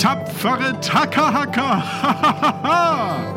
tapfere 0.00 0.80
Takahaka. 0.80 1.84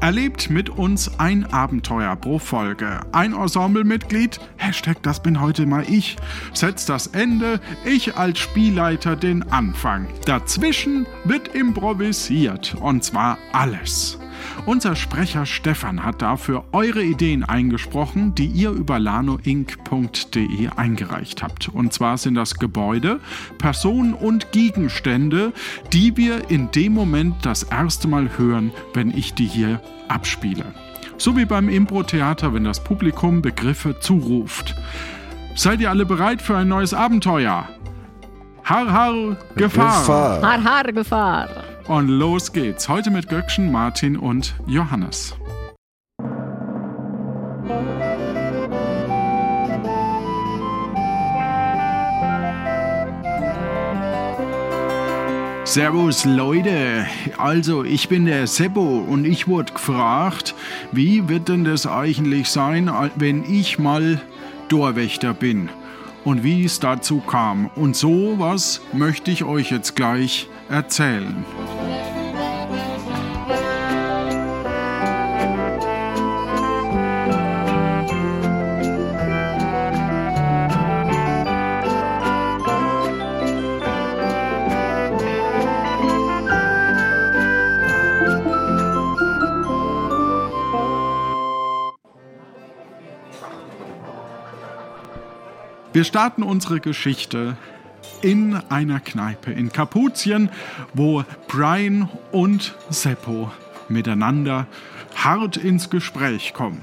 Erlebt 0.00 0.48
mit 0.50 0.70
uns 0.70 1.18
ein 1.18 1.44
Abenteuer 1.52 2.14
pro 2.14 2.38
Folge. 2.38 3.00
Ein 3.10 3.32
Ensemblemitglied, 3.32 4.38
Hashtag 4.58 5.02
das 5.02 5.22
bin 5.22 5.40
heute 5.40 5.66
mal 5.66 5.84
ich, 5.88 6.16
setzt 6.52 6.88
das 6.88 7.08
Ende, 7.08 7.58
ich 7.84 8.16
als 8.16 8.38
Spielleiter 8.38 9.16
den 9.16 9.42
Anfang. 9.50 10.06
Dazwischen 10.26 11.06
wird 11.24 11.48
improvisiert 11.54 12.76
und 12.80 13.02
zwar 13.02 13.38
alles. 13.52 14.18
Unser 14.66 14.96
Sprecher 14.96 15.46
Stefan 15.46 16.04
hat 16.04 16.22
dafür 16.22 16.64
eure 16.72 17.02
Ideen 17.02 17.44
eingesprochen, 17.44 18.34
die 18.34 18.46
ihr 18.46 18.70
über 18.70 18.98
lanoinc.de 18.98 20.68
eingereicht 20.76 21.42
habt. 21.42 21.68
Und 21.68 21.92
zwar 21.92 22.18
sind 22.18 22.34
das 22.34 22.54
Gebäude, 22.54 23.20
Personen 23.58 24.14
und 24.14 24.52
Gegenstände, 24.52 25.52
die 25.92 26.16
wir 26.16 26.50
in 26.50 26.70
dem 26.70 26.94
Moment 26.94 27.36
das 27.42 27.62
erste 27.64 28.08
Mal 28.08 28.30
hören, 28.38 28.72
wenn 28.94 29.10
ich 29.10 29.34
die 29.34 29.46
hier 29.46 29.80
abspiele. 30.08 30.64
So 31.16 31.36
wie 31.36 31.44
beim 31.44 31.68
Impro-Theater, 31.68 32.54
wenn 32.54 32.64
das 32.64 32.82
Publikum 32.82 33.42
Begriffe 33.42 33.98
zuruft. 34.00 34.74
Seid 35.54 35.80
ihr 35.80 35.90
alle 35.90 36.04
bereit 36.04 36.42
für 36.42 36.56
ein 36.56 36.68
neues 36.68 36.92
Abenteuer? 36.92 37.68
Har, 38.64 38.90
har, 38.90 39.36
Gefahr! 39.56 40.00
Gefahr. 40.00 40.42
Har, 40.42 40.64
har, 40.64 40.92
Gefahr. 40.92 41.48
Und 41.86 42.08
los 42.08 42.52
geht's. 42.52 42.88
Heute 42.88 43.10
mit 43.10 43.28
Göckchen, 43.28 43.70
Martin 43.70 44.16
und 44.16 44.54
Johannes. 44.66 45.34
Servus 55.64 56.24
Leute, 56.24 57.06
also 57.36 57.84
ich 57.84 58.08
bin 58.08 58.26
der 58.26 58.46
Seppo 58.46 59.04
und 59.06 59.26
ich 59.26 59.48
wurde 59.48 59.72
gefragt, 59.72 60.54
wie 60.92 61.28
wird 61.28 61.48
denn 61.48 61.64
das 61.64 61.86
eigentlich 61.86 62.48
sein, 62.48 62.90
wenn 63.16 63.44
ich 63.44 63.78
mal 63.78 64.22
Torwächter 64.68 65.34
bin 65.34 65.68
und 66.24 66.42
wie 66.42 66.64
es 66.64 66.80
dazu 66.80 67.20
kam. 67.20 67.70
Und 67.76 67.96
sowas 67.96 68.80
möchte 68.92 69.30
ich 69.30 69.44
euch 69.44 69.70
jetzt 69.70 69.94
gleich 69.96 70.48
erzählen. 70.68 71.44
Wir 95.94 96.02
starten 96.02 96.42
unsere 96.42 96.80
Geschichte 96.80 97.56
in 98.20 98.56
einer 98.68 98.98
Kneipe 98.98 99.52
in 99.52 99.70
Kapuzien, 99.70 100.50
wo 100.92 101.22
Brian 101.46 102.08
und 102.32 102.74
Seppo 102.90 103.52
miteinander 103.88 104.66
hart 105.14 105.56
ins 105.56 105.90
Gespräch 105.90 106.52
kommen. 106.52 106.82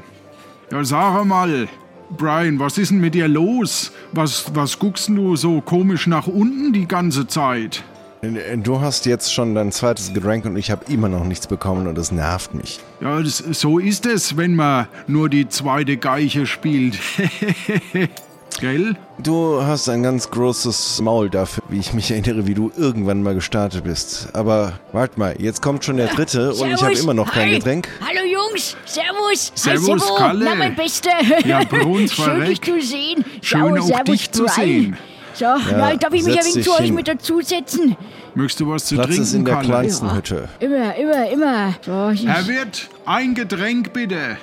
Ja, 0.72 0.82
sag 0.86 1.26
mal, 1.26 1.68
Brian, 2.16 2.58
was 2.58 2.78
ist 2.78 2.92
denn 2.92 3.02
mit 3.02 3.14
dir 3.14 3.28
los? 3.28 3.92
Was, 4.14 4.56
was 4.56 4.80
guckst 4.80 5.10
du 5.10 5.36
so 5.36 5.60
komisch 5.60 6.08
nach 6.08 6.28
unten 6.28 6.72
die 6.72 6.88
ganze 6.88 7.28
Zeit? 7.28 7.84
Du 8.64 8.80
hast 8.80 9.06
jetzt 9.06 9.34
schon 9.34 9.56
dein 9.56 9.74
zweites 9.74 10.14
Getränk 10.14 10.46
und 10.46 10.56
ich 10.56 10.72
habe 10.72 10.86
immer 10.88 11.10
noch 11.10 11.26
nichts 11.26 11.48
bekommen 11.48 11.88
und 11.88 11.98
das 11.98 12.14
nervt 12.14 12.54
mich. 12.54 12.80
Ja, 13.02 13.22
das, 13.22 13.40
so 13.40 13.78
ist 13.78 14.06
es, 14.06 14.38
wenn 14.38 14.56
man 14.56 14.88
nur 15.08 15.28
die 15.28 15.50
zweite 15.50 15.98
Geiche 15.98 16.46
spielt. 16.46 16.98
Gell? 18.60 18.96
Du 19.18 19.64
hast 19.64 19.90
ein 19.90 20.04
ganz 20.04 20.30
großes 20.30 21.02
Maul 21.02 21.30
dafür, 21.30 21.64
wie 21.70 21.80
ich 21.80 21.94
mich 21.94 22.12
erinnere, 22.12 22.46
wie 22.46 22.54
du 22.54 22.72
irgendwann 22.78 23.24
mal 23.24 23.34
gestartet 23.34 23.84
bist. 23.84 24.30
Aber 24.34 24.74
warte 24.92 25.20
mal, 25.20 25.36
jetzt 25.40 25.62
kommt 25.62 25.84
schon 25.84 25.98
der 25.98 26.08
dritte 26.08 26.54
und 26.54 26.72
ich 26.72 26.82
habe 26.84 26.94
immer 26.94 27.14
noch 27.14 27.32
kein 27.32 27.48
Hi. 27.50 27.56
Getränk. 27.56 27.88
Hallo 28.02 28.22
Jungs, 28.26 28.76
Servus. 28.86 29.52
Servus, 29.56 30.10
Hi. 30.12 30.18
Kalle. 30.18 30.46
Na, 30.46 30.56
mein 30.56 30.76
Bester. 30.76 31.10
Ja, 31.46 31.64
Bruns 31.64 32.14
Schön, 32.14 32.42
dich 32.46 32.60
verreckt. 32.60 32.66
zu 32.66 32.82
sehen. 32.82 33.26
Schön, 33.42 33.60
Schau, 33.62 33.78
auch 33.78 33.88
servus, 33.88 34.06
dich 34.06 34.32
zu 34.32 34.48
sehen. 34.48 34.98
So, 35.34 35.46
na, 35.72 35.96
darf 35.96 36.14
ich 36.14 36.24
mich 36.24 36.38
ein 36.38 36.44
wenig 36.44 36.54
dich 36.54 36.66
zu 36.66 36.72
euch 36.74 36.86
hin. 36.86 36.96
mit 36.96 37.08
dazusetzen? 37.08 37.96
Möchtest 38.36 38.60
du 38.60 38.70
was 38.70 38.86
zu 38.86 38.96
Platz 38.96 39.08
trinken, 39.08 39.24
ist 39.24 39.34
in 39.34 39.46
der 39.46 39.56
Kalle? 39.56 39.68
kleinsten 39.68 40.08
Ja. 40.08 40.16
Hütte. 40.16 40.50
Immer, 40.60 40.96
immer, 40.96 41.30
immer. 41.32 41.74
So, 41.86 42.28
Herr 42.28 42.48
Wirt, 42.48 42.90
ein 43.06 43.34
Getränk 43.34 43.92
bitte. 43.94 44.38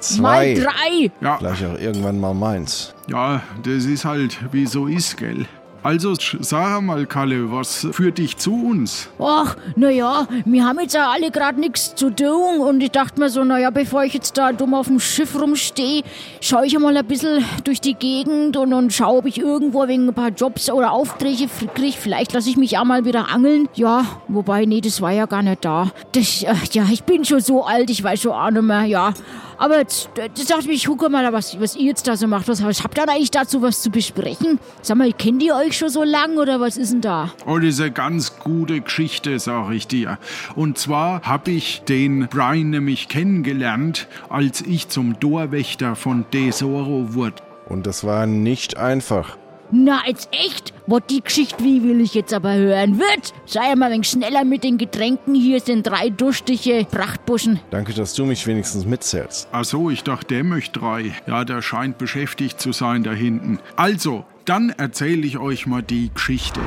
Zwei. 0.00 0.54
Mal 0.54 0.54
drei. 0.54 1.10
Ja, 1.20 1.36
Gleich 1.38 1.64
auch 1.66 1.78
irgendwann 1.78 2.20
mal 2.20 2.34
meins. 2.34 2.94
ja, 3.08 3.42
das 3.62 3.84
ist 3.84 4.04
halt, 4.04 4.38
wie 4.52 4.66
so 4.66 4.86
ist, 4.86 5.16
gell? 5.16 5.46
Also, 5.82 6.14
sag 6.40 6.82
mal, 6.82 7.06
Kalle, 7.06 7.52
was 7.52 7.86
führt 7.92 8.18
dich 8.18 8.36
zu 8.36 8.52
uns? 8.52 9.08
Ach, 9.20 9.56
naja, 9.76 10.26
wir 10.44 10.64
haben 10.64 10.80
jetzt 10.80 10.94
ja 10.94 11.08
alle 11.10 11.30
gerade 11.30 11.60
nichts 11.60 11.94
zu 11.94 12.10
tun 12.10 12.60
und 12.60 12.80
ich 12.80 12.90
dachte 12.90 13.20
mir 13.20 13.30
so, 13.30 13.44
naja, 13.44 13.70
bevor 13.70 14.02
ich 14.02 14.12
jetzt 14.12 14.36
da 14.36 14.52
dumm 14.52 14.74
auf 14.74 14.88
dem 14.88 14.98
Schiff 14.98 15.40
rumstehe, 15.40 16.02
schaue 16.40 16.66
ich 16.66 16.76
mal 16.78 16.96
ein 16.96 17.06
bisschen 17.06 17.44
durch 17.62 17.80
die 17.80 17.94
Gegend 17.94 18.56
und, 18.56 18.72
und 18.72 18.92
schaue, 18.92 19.18
ob 19.18 19.26
ich 19.26 19.38
irgendwo 19.38 19.86
wegen 19.86 20.08
ein 20.08 20.14
paar 20.14 20.30
Jobs 20.30 20.68
oder 20.68 20.90
Aufträge 20.90 21.48
kriege. 21.74 21.96
Vielleicht 21.96 22.32
lasse 22.32 22.50
ich 22.50 22.56
mich 22.56 22.76
auch 22.76 22.84
mal 22.84 23.04
wieder 23.04 23.28
angeln. 23.28 23.68
Ja, 23.74 24.04
wobei, 24.26 24.64
nee, 24.64 24.80
das 24.80 25.00
war 25.00 25.12
ja 25.12 25.26
gar 25.26 25.42
nicht 25.42 25.64
da. 25.64 25.92
Das, 26.12 26.42
äh, 26.42 26.54
ja, 26.72 26.84
ich 26.90 27.04
bin 27.04 27.24
schon 27.24 27.40
so 27.40 27.64
alt, 27.64 27.88
ich 27.88 28.02
weiß 28.02 28.22
schon 28.22 28.32
auch 28.32 28.50
nicht 28.50 28.62
mehr, 28.62 28.84
ja. 28.84 29.14
Aber 29.60 29.78
jetzt, 29.78 30.08
dachte 30.16 30.66
ich, 30.66 30.68
ich 30.68 30.86
gucke 30.86 31.08
mal, 31.08 31.32
was, 31.32 31.60
was 31.60 31.74
ihr 31.74 31.86
jetzt 31.86 32.06
da 32.06 32.16
so 32.16 32.28
macht. 32.28 32.46
Was, 32.46 32.62
was 32.62 32.84
habt 32.84 32.96
ihr 32.96 33.08
eigentlich 33.08 33.32
dazu 33.32 33.60
was 33.60 33.82
zu 33.82 33.90
besprechen? 33.90 34.60
Sag 34.82 34.96
mal, 34.96 35.12
kennt 35.12 35.42
ihr 35.42 35.56
euch 35.56 35.67
schon 35.76 35.88
so 35.88 36.04
lang 36.04 36.36
oder 36.38 36.60
was 36.60 36.76
ist 36.76 36.92
denn 36.92 37.00
da? 37.00 37.32
Oh, 37.46 37.58
das 37.58 37.74
ist 37.74 37.80
eine 37.80 37.90
ganz 37.90 38.38
gute 38.38 38.80
Geschichte, 38.80 39.38
sag 39.38 39.72
ich 39.72 39.86
dir. 39.86 40.18
Und 40.54 40.78
zwar 40.78 41.22
habe 41.22 41.50
ich 41.50 41.82
den 41.82 42.28
Brian 42.28 42.70
nämlich 42.70 43.08
kennengelernt, 43.08 44.08
als 44.28 44.60
ich 44.60 44.88
zum 44.88 45.18
Torwächter 45.20 45.96
von 45.96 46.30
Tesoro 46.30 47.14
wurde. 47.14 47.42
Und 47.66 47.86
das 47.86 48.04
war 48.04 48.26
nicht 48.26 48.76
einfach. 48.76 49.36
Na, 49.70 50.00
jetzt 50.06 50.30
echt? 50.32 50.72
Wo 50.86 50.98
die 50.98 51.20
Geschichte, 51.22 51.62
wie 51.62 51.82
will 51.82 52.00
ich 52.00 52.14
jetzt 52.14 52.32
aber 52.32 52.54
hören? 52.54 52.98
Wird! 52.98 53.34
Sei 53.44 53.74
mal 53.76 53.92
ein 53.92 53.98
wenig 53.98 54.08
schneller 54.08 54.44
mit 54.44 54.64
den 54.64 54.78
Getränken. 54.78 55.34
Hier 55.34 55.60
sind 55.60 55.86
drei 55.86 56.10
durstige 56.10 56.86
Prachtbuschen. 56.90 57.60
Danke, 57.70 57.92
dass 57.92 58.14
du 58.14 58.24
mich 58.24 58.46
wenigstens 58.46 58.86
mitzählst. 58.86 59.48
Ach 59.52 59.64
so, 59.64 59.90
ich 59.90 60.02
dachte, 60.04 60.34
der 60.34 60.44
möchte 60.44 60.80
drei. 60.80 61.14
Ja, 61.26 61.44
der 61.44 61.62
scheint 61.62 61.98
beschäftigt 61.98 62.60
zu 62.60 62.72
sein 62.72 63.02
da 63.02 63.12
hinten. 63.12 63.58
Also, 63.76 64.24
dann 64.44 64.70
erzähle 64.70 65.26
ich 65.26 65.38
euch 65.38 65.66
mal 65.66 65.82
die 65.82 66.10
Geschichte. 66.14 66.60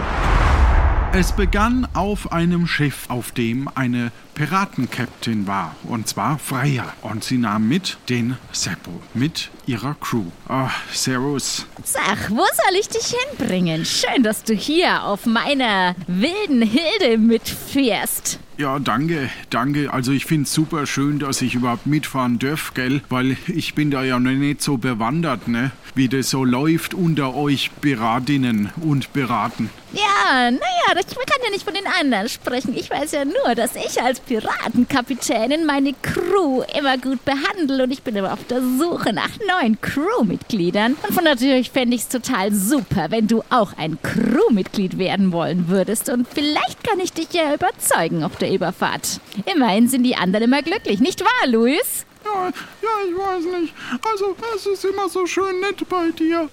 Es 1.14 1.34
begann 1.34 1.88
auf 1.94 2.32
einem 2.32 2.68
Schiff, 2.68 3.06
auf 3.10 3.32
dem 3.32 3.68
eine 3.76 4.12
Piratenkapitän 4.42 5.46
war, 5.46 5.76
und 5.84 6.08
zwar 6.08 6.40
Freya. 6.40 6.92
Und 7.04 7.24
sie 7.24 7.38
nahm 7.38 7.68
mit 7.68 7.98
den 8.10 8.38
Seppo, 8.52 9.00
mit 9.14 9.52
ihrer 9.68 9.96
Crew. 10.02 10.24
Ah, 10.48 10.72
Servus. 10.92 11.68
Sag, 11.84 12.32
wo 12.32 12.38
soll 12.38 12.80
ich 12.80 12.90
dich 12.90 13.14
hinbringen? 13.30 13.86
Schön, 13.86 14.24
dass 14.24 14.44
du 14.44 14.56
hier 14.56 15.04
auf 15.04 15.28
meiner 15.28 15.94
wilden 16.08 16.64
Hilde 16.64 17.20
mitfährst. 17.20 18.40
Ja, 18.58 18.78
danke, 18.80 19.30
danke. 19.50 19.92
Also 19.92 20.12
ich 20.12 20.26
finde 20.26 20.44
es 20.44 20.54
super 20.54 20.86
schön, 20.86 21.18
dass 21.18 21.42
ich 21.42 21.56
überhaupt 21.56 21.88
mitfahren 21.88 22.38
darf, 22.38 22.74
gell? 22.74 23.02
Weil 23.10 23.38
ich 23.48 23.74
bin 23.74 23.90
da 23.90 24.04
ja 24.04 24.20
noch 24.20 24.32
nicht 24.32 24.62
so 24.62 24.78
bewandert, 24.78 25.48
ne? 25.48 25.72
Wie 25.96 26.08
das 26.10 26.30
so 26.30 26.44
läuft 26.44 26.94
unter 26.94 27.34
euch 27.36 27.72
Piratinnen 27.82 28.70
und 28.82 29.14
Piraten. 29.14 29.70
Ja, 29.94 30.52
naja, 30.52 31.00
ich 31.00 31.08
kann 31.16 31.42
ja 31.44 31.50
nicht 31.50 31.64
von 31.64 31.74
den 31.74 31.88
anderen 31.88 32.30
sprechen. 32.30 32.76
Ich 32.78 32.90
weiß 32.90 33.14
ja 33.14 33.26
nur, 33.26 33.56
dass 33.56 33.76
ich 33.76 34.02
als 34.02 34.20
Piratenkapitänin 34.32 35.66
meine 35.66 35.94
Crew 36.02 36.64
immer 36.78 36.98
gut 36.98 37.26
behandle 37.26 37.84
und 37.84 37.92
ich 37.92 38.02
bin 38.02 38.16
immer 38.16 38.32
auf 38.32 38.46
der 38.46 38.62
Suche 38.62 39.12
nach 39.12 39.32
neuen 39.46 39.82
Crewmitgliedern. 39.82 40.96
Und 41.06 41.14
von 41.14 41.26
natürlich 41.26 41.70
fände 41.70 41.98
ich 41.98 42.04
es 42.04 42.08
total 42.08 42.54
super, 42.54 43.08
wenn 43.10 43.28
du 43.28 43.44
auch 43.50 43.74
ein 43.78 43.98
Crewmitglied 44.02 44.98
werden 44.98 45.34
wollen 45.34 45.68
würdest. 45.68 46.08
Und 46.08 46.30
vielleicht 46.34 46.82
kann 46.82 47.02
ich 47.02 47.12
dich 47.12 47.34
ja 47.34 47.54
überzeugen 47.54 48.24
auf 48.24 48.38
der 48.38 48.54
Überfahrt. 48.54 49.20
Immerhin 49.54 49.90
sind 49.90 50.04
die 50.04 50.16
anderen 50.16 50.46
immer 50.46 50.62
glücklich, 50.62 51.02
nicht 51.02 51.20
wahr, 51.20 51.48
Luis? 51.50 52.06
Ja, 52.24 52.46
ja, 52.46 52.90
ich 53.10 53.18
weiß 53.18 53.60
nicht. 53.60 53.74
Also, 54.10 54.34
es 54.56 54.66
ist 54.66 54.86
immer 54.86 55.10
so 55.10 55.26
schön 55.26 55.60
nett 55.60 55.90
bei 55.90 56.10
dir. 56.12 56.48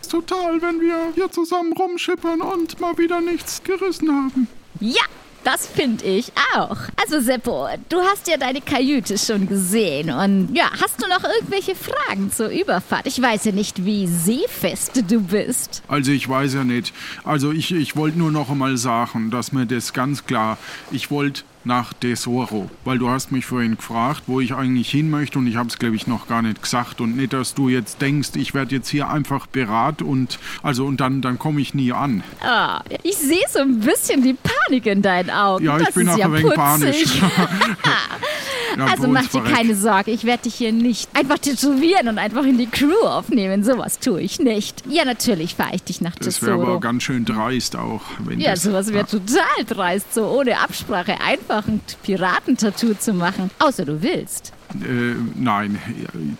Ist 0.00 0.12
Total, 0.12 0.62
wenn 0.62 0.80
wir 0.80 1.12
hier 1.16 1.28
zusammen 1.28 1.72
rumschippern 1.72 2.40
und 2.40 2.78
mal 2.78 2.96
wieder 2.98 3.20
nichts 3.20 3.64
gerissen 3.64 4.12
haben. 4.12 4.46
Ja, 4.78 5.02
Das 5.44 5.66
finde 5.66 6.04
ich 6.04 6.32
auch. 6.54 6.76
Also 7.00 7.20
Seppo, 7.20 7.68
du 7.88 8.00
hast 8.00 8.28
ja 8.28 8.36
deine 8.36 8.60
Kajüte 8.60 9.16
schon 9.16 9.48
gesehen 9.48 10.10
und 10.10 10.54
ja, 10.54 10.70
hast 10.80 11.02
du 11.02 11.08
noch 11.08 11.24
irgendwelche 11.24 11.74
Fragen 11.74 12.30
zur 12.30 12.48
Überfahrt? 12.48 13.06
Ich 13.06 13.20
weiß 13.20 13.46
ja 13.46 13.52
nicht, 13.52 13.84
wie 13.84 14.06
seefest 14.06 15.02
du 15.08 15.20
bist. 15.20 15.82
Also 15.88 16.12
ich 16.12 16.28
weiß 16.28 16.54
ja 16.54 16.64
nicht. 16.64 16.92
Also 17.24 17.52
ich, 17.52 17.72
ich 17.72 17.96
wollte 17.96 18.18
nur 18.18 18.30
noch 18.30 18.50
einmal 18.50 18.76
sagen, 18.76 19.30
dass 19.30 19.52
mir 19.52 19.64
das 19.64 19.92
ganz 19.92 20.26
klar, 20.26 20.58
ich 20.90 21.10
wollte 21.10 21.42
nach 21.64 21.92
Tesoro, 21.92 22.70
weil 22.84 22.98
du 22.98 23.08
hast 23.08 23.32
mich 23.32 23.44
vorhin 23.46 23.76
gefragt, 23.76 24.22
wo 24.26 24.40
ich 24.40 24.54
eigentlich 24.54 24.90
hin 24.90 25.10
möchte 25.10 25.38
und 25.38 25.46
ich 25.46 25.56
habe 25.56 25.68
es 25.68 25.78
glaube 25.78 25.96
ich 25.96 26.06
noch 26.06 26.26
gar 26.26 26.42
nicht 26.42 26.62
gesagt 26.62 27.00
und 27.00 27.16
nicht, 27.16 27.32
dass 27.32 27.54
du 27.54 27.68
jetzt 27.68 28.00
denkst, 28.00 28.30
ich 28.36 28.54
werde 28.54 28.74
jetzt 28.76 28.88
hier 28.88 29.08
einfach 29.10 29.46
berat 29.46 30.00
und 30.02 30.38
also 30.62 30.86
und 30.86 31.00
dann 31.00 31.20
dann 31.20 31.38
komme 31.38 31.60
ich 31.60 31.74
nie 31.74 31.92
an. 31.92 32.22
Ah, 32.42 32.82
ich 33.02 33.16
sehe 33.16 33.44
so 33.48 33.58
ein 33.60 33.80
bisschen 33.80 34.22
die 34.22 34.34
Panik 34.34 34.86
in 34.86 35.02
deinen 35.02 35.30
Augen. 35.30 35.64
Ja, 35.64 35.78
ich 35.78 35.84
das 35.86 35.94
bin 35.94 36.06
ist 36.06 36.14
auch 36.14 36.18
ja 36.18 36.26
ein 36.26 36.32
wenig 36.32 36.44
putzig. 36.44 36.56
panisch. 36.56 37.22
Ja, 38.78 38.86
Also 38.86 39.08
mach 39.08 39.26
dir 39.26 39.42
keine 39.42 39.74
Sorge, 39.74 40.10
ich 40.10 40.24
werde 40.24 40.44
dich 40.44 40.54
hier 40.54 40.72
nicht 40.72 41.08
einfach 41.14 41.38
tätowieren 41.38 42.08
und 42.08 42.18
einfach 42.18 42.44
in 42.44 42.58
die 42.58 42.66
Crew 42.66 43.04
aufnehmen. 43.04 43.64
Sowas 43.64 43.98
tue 43.98 44.20
ich 44.22 44.38
nicht. 44.38 44.82
Ja, 44.88 45.04
natürlich 45.04 45.54
fahre 45.54 45.74
ich 45.74 45.82
dich 45.82 46.00
nach 46.00 46.14
Das 46.16 46.40
wäre 46.42 46.52
Tesoro. 46.52 46.70
aber 46.72 46.80
ganz 46.80 47.02
schön 47.02 47.24
dreist 47.24 47.76
auch, 47.76 48.02
wenn 48.20 48.40
Ja, 48.40 48.52
das, 48.52 48.62
sowas 48.62 48.92
wäre 48.92 49.06
total 49.06 49.64
dreist, 49.66 50.14
so 50.14 50.26
ohne 50.26 50.58
Absprache 50.60 51.20
einfach 51.20 51.66
ein 51.66 51.80
Piratentattoo 52.02 52.94
zu 52.94 53.12
machen. 53.12 53.50
Außer 53.58 53.84
du 53.84 54.02
willst. 54.02 54.52
Äh, 54.74 55.16
nein, 55.34 55.78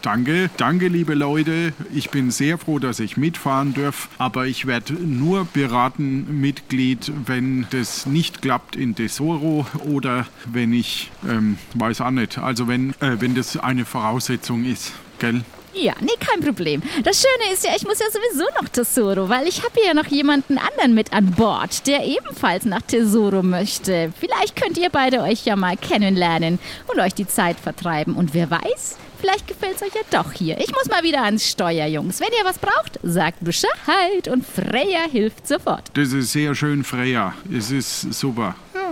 danke, 0.02 0.50
danke, 0.56 0.88
liebe 0.88 1.14
Leute. 1.14 1.72
Ich 1.92 2.10
bin 2.10 2.30
sehr 2.30 2.58
froh, 2.58 2.78
dass 2.78 3.00
ich 3.00 3.16
mitfahren 3.16 3.74
darf, 3.74 4.08
aber 4.18 4.46
ich 4.46 4.66
werde 4.66 4.94
nur 4.94 5.46
Piratenmitglied, 5.46 7.12
wenn 7.26 7.66
das 7.70 8.06
nicht 8.06 8.42
klappt 8.42 8.76
in 8.76 8.94
Tesoro 8.94 9.66
oder 9.88 10.26
wenn 10.46 10.72
ich, 10.72 11.10
ähm, 11.28 11.58
weiß 11.74 12.02
auch 12.02 12.10
nicht, 12.10 12.38
also 12.38 12.68
wenn, 12.68 12.90
äh, 13.00 13.20
wenn 13.20 13.34
das 13.34 13.56
eine 13.56 13.84
Voraussetzung 13.84 14.64
ist, 14.64 14.92
gell? 15.18 15.42
Ja, 15.72 15.94
nee, 16.00 16.10
kein 16.18 16.40
Problem. 16.40 16.82
Das 17.04 17.22
Schöne 17.22 17.52
ist 17.52 17.64
ja, 17.64 17.72
ich 17.76 17.84
muss 17.84 17.98
ja 17.98 18.06
sowieso 18.10 18.44
noch 18.60 18.68
Tesoro, 18.68 19.28
weil 19.28 19.46
ich 19.46 19.62
habe 19.62 19.80
ja 19.84 19.94
noch 19.94 20.06
jemanden 20.06 20.58
anderen 20.58 20.94
mit 20.94 21.12
an 21.12 21.30
Bord, 21.32 21.86
der 21.86 22.04
ebenfalls 22.04 22.64
nach 22.64 22.82
Tesoro 22.82 23.42
möchte. 23.42 24.12
Vielleicht 24.18 24.60
könnt 24.60 24.78
ihr 24.78 24.90
beide 24.90 25.20
euch 25.20 25.44
ja 25.44 25.56
mal 25.56 25.76
kennenlernen 25.76 26.58
und 26.88 26.98
euch 26.98 27.14
die 27.14 27.26
Zeit 27.26 27.58
vertreiben. 27.58 28.14
Und 28.16 28.34
wer 28.34 28.50
weiß, 28.50 28.96
vielleicht 29.20 29.46
gefällt 29.46 29.76
es 29.76 29.82
euch 29.82 29.94
ja 29.94 30.00
doch 30.10 30.32
hier. 30.32 30.58
Ich 30.58 30.72
muss 30.72 30.88
mal 30.88 31.02
wieder 31.02 31.22
ans 31.22 31.48
Steuer, 31.48 31.86
Jungs. 31.86 32.20
Wenn 32.20 32.32
ihr 32.38 32.44
was 32.44 32.58
braucht, 32.58 32.98
sagt 33.02 33.44
Bescheid 33.44 34.28
und 34.28 34.44
Freya 34.44 35.08
hilft 35.10 35.46
sofort. 35.46 35.84
Das 35.94 36.12
ist 36.12 36.32
sehr 36.32 36.54
schön, 36.54 36.82
Freya. 36.82 37.34
Es 37.52 37.70
ist 37.70 38.12
super. 38.12 38.56
Ja, 38.74 38.90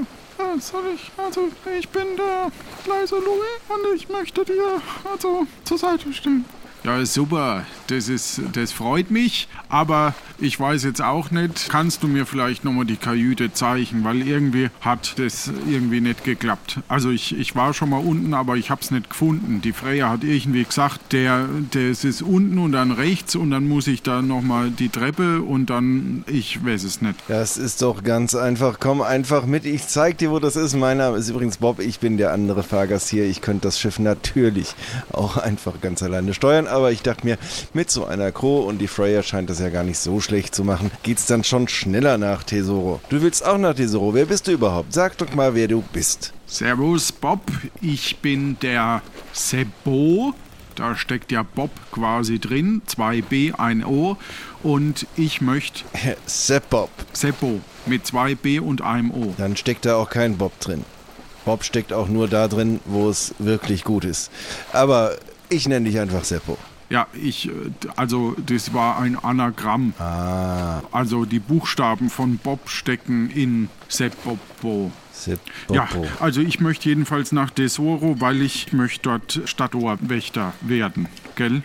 soll 0.61 0.85
ich, 0.95 1.11
also 1.17 1.49
ich 1.79 1.89
bin 1.89 2.17
der 2.17 2.51
leise 2.87 3.17
Louis 3.17 3.61
und 3.69 3.97
ich 3.97 4.09
möchte 4.09 4.45
dir 4.45 4.81
also 5.11 5.47
zur 5.65 5.79
Seite 5.79 6.13
stehen. 6.13 6.45
Ja, 6.88 7.05
super. 7.05 7.67
Das 7.88 8.08
ist, 8.08 8.40
das 8.55 8.73
freut 8.73 9.11
mich. 9.11 9.46
Aber 9.69 10.14
ich 10.38 10.58
weiß 10.58 10.85
jetzt 10.85 11.02
auch 11.02 11.31
nicht. 11.31 11.69
Kannst 11.69 12.02
du 12.02 12.08
mir 12.08 12.25
vielleicht 12.25 12.64
nochmal 12.64 12.87
die 12.87 12.96
Kajüte 12.96 13.52
zeigen, 13.52 14.05
weil 14.05 14.26
irgendwie 14.26 14.70
hat 14.81 15.19
das 15.19 15.50
irgendwie 15.69 16.00
nicht 16.00 16.25
geklappt. 16.25 16.79
Also 16.88 17.11
ich, 17.11 17.38
ich 17.38 17.55
war 17.55 17.75
schon 17.75 17.90
mal 17.90 18.00
unten, 18.00 18.32
aber 18.32 18.56
ich 18.56 18.70
habe 18.70 18.81
es 18.81 18.90
nicht 18.90 19.11
gefunden. 19.11 19.61
Die 19.61 19.73
Freya 19.73 20.08
hat 20.08 20.25
irgendwie 20.25 20.64
gesagt, 20.64 21.12
der, 21.12 21.46
das 21.73 22.05
ist 22.05 22.23
unten 22.23 22.56
und 22.56 22.73
dann 22.73 22.93
rechts 22.93 23.37
und 23.37 23.50
dann 23.50 23.69
muss 23.69 23.87
ich 23.87 24.02
da 24.02 24.23
nochmal 24.23 24.70
die 24.70 24.88
Treppe 24.88 25.43
und 25.43 25.69
dann, 25.69 26.25
ich 26.26 26.64
weiß 26.64 26.84
es 26.84 27.02
nicht. 27.02 27.17
Das 27.29 27.58
ist 27.58 27.82
doch 27.82 28.02
ganz 28.02 28.34
einfach. 28.34 28.79
Komm 28.81 29.02
einfach 29.02 29.44
mit. 29.44 29.67
Ich 29.67 29.88
zeig 29.88 30.17
dir, 30.17 30.31
wo 30.31 30.38
das 30.38 30.56
ist. 30.56 30.75
Mein 30.75 30.96
Name 30.96 31.19
ist 31.19 31.29
übrigens 31.29 31.58
Bob. 31.58 31.81
Ich 31.81 32.00
bin 32.00 32.17
der 32.17 32.32
andere 32.32 32.62
Fahrgast 32.62 33.11
hier. 33.11 33.26
Ich 33.26 33.43
könnte 33.43 33.69
das 33.69 33.79
Schiff 33.79 33.99
natürlich 33.99 34.75
auch 35.12 35.37
einfach 35.37 35.81
ganz 35.82 36.02
alleine 36.02 36.32
steuern. 36.32 36.67
Aber 36.67 36.78
ich 36.87 37.03
dachte 37.03 37.27
mir, 37.27 37.39
mit 37.75 37.91
so 37.91 38.05
einer 38.07 38.33
Crew 38.33 38.61
und 38.61 38.79
die 38.79 38.89
Freya 38.89 39.23
scheint 39.23 39.51
das 39.51 39.61
ja 39.61 39.69
gar 39.69 39.85
nicht 39.85 39.99
so 39.99 40.21
schlecht 40.21 40.55
zu 40.55 40.65
machen, 40.65 40.91
geht's 41.03 41.27
dann 41.27 41.45
schon 41.45 41.69
schneller 41.69 42.19
nach 42.19 42.43
Tesoro. 42.43 43.01
Du 43.09 43.21
willst 43.23 43.45
auch 43.45 43.59
nach 43.59 43.75
Tesoro. 43.75 44.15
Wer 44.15 44.27
bist 44.27 44.47
du 44.47 44.53
überhaupt? 44.53 44.93
Sag 44.93 45.19
doch 45.19 45.35
mal, 45.35 45.55
wer 45.55 45.69
du 45.69 45.83
bist. 45.93 46.33
Servus 46.47 47.13
Bob, 47.13 47.43
ich 47.81 48.19
bin 48.19 48.59
der 48.61 49.03
Sebo. 49.33 50.35
Da 50.79 50.95
steckt 50.95 51.33
ja 51.33 51.43
Bob 51.43 51.73
quasi 51.91 52.39
drin, 52.39 52.83
2B, 52.89 53.59
ein 53.59 53.85
O. 53.85 54.17
Und 54.63 55.07
ich 55.17 55.41
möchte 55.41 55.83
Sepp 56.27 56.71
Bob. 56.71 56.91
Seppo 57.13 57.61
mit 57.87 58.05
2B 58.05 58.61
und 58.61 58.83
einem 58.83 59.11
O. 59.11 59.35
Dann 59.39 59.57
steckt 59.57 59.87
da 59.87 59.97
auch 59.97 60.09
kein 60.09 60.37
Bob 60.39 60.59
drin. 60.61 60.85
Bob 61.45 61.65
steckt 61.65 61.93
auch 61.93 62.09
nur 62.09 62.29
da 62.29 62.47
drin, 62.47 62.79
wo 62.85 63.09
es 63.09 63.35
wirklich 63.39 63.83
gut 63.83 64.05
ist. 64.05 64.31
Aber 64.73 65.17
ich 65.49 65.69
nenne 65.69 65.89
dich 65.89 65.99
einfach 65.99 66.25
Seppo. 66.25 66.56
Ja, 66.91 67.06
ich, 67.12 67.49
äh, 67.49 67.53
also 67.97 68.35
das 68.47 68.73
war 68.73 68.99
ein 68.99 69.23
Anagramm. 69.23 69.93
Ah, 69.99 70.81
Also 70.91 71.25
die 71.25 71.39
Buchstaben 71.39 72.09
von 72.09 72.39
Bob 72.39 72.69
stecken 72.71 73.31
in 73.31 73.69
Seppo. 73.89 74.39
Sepp 75.12 75.41
Ja, 75.71 75.89
also 76.21 76.41
ich 76.41 76.61
möchte 76.61 76.89
jedenfalls 76.89 77.33
nach 77.33 77.50
Tesoro, 77.50 78.21
weil 78.21 78.41
ich 78.41 78.73
möchte 78.73 79.03
dort 79.03 79.41
Stadtorwächter 79.45 80.53
werden, 80.61 81.09
gell? 81.35 81.62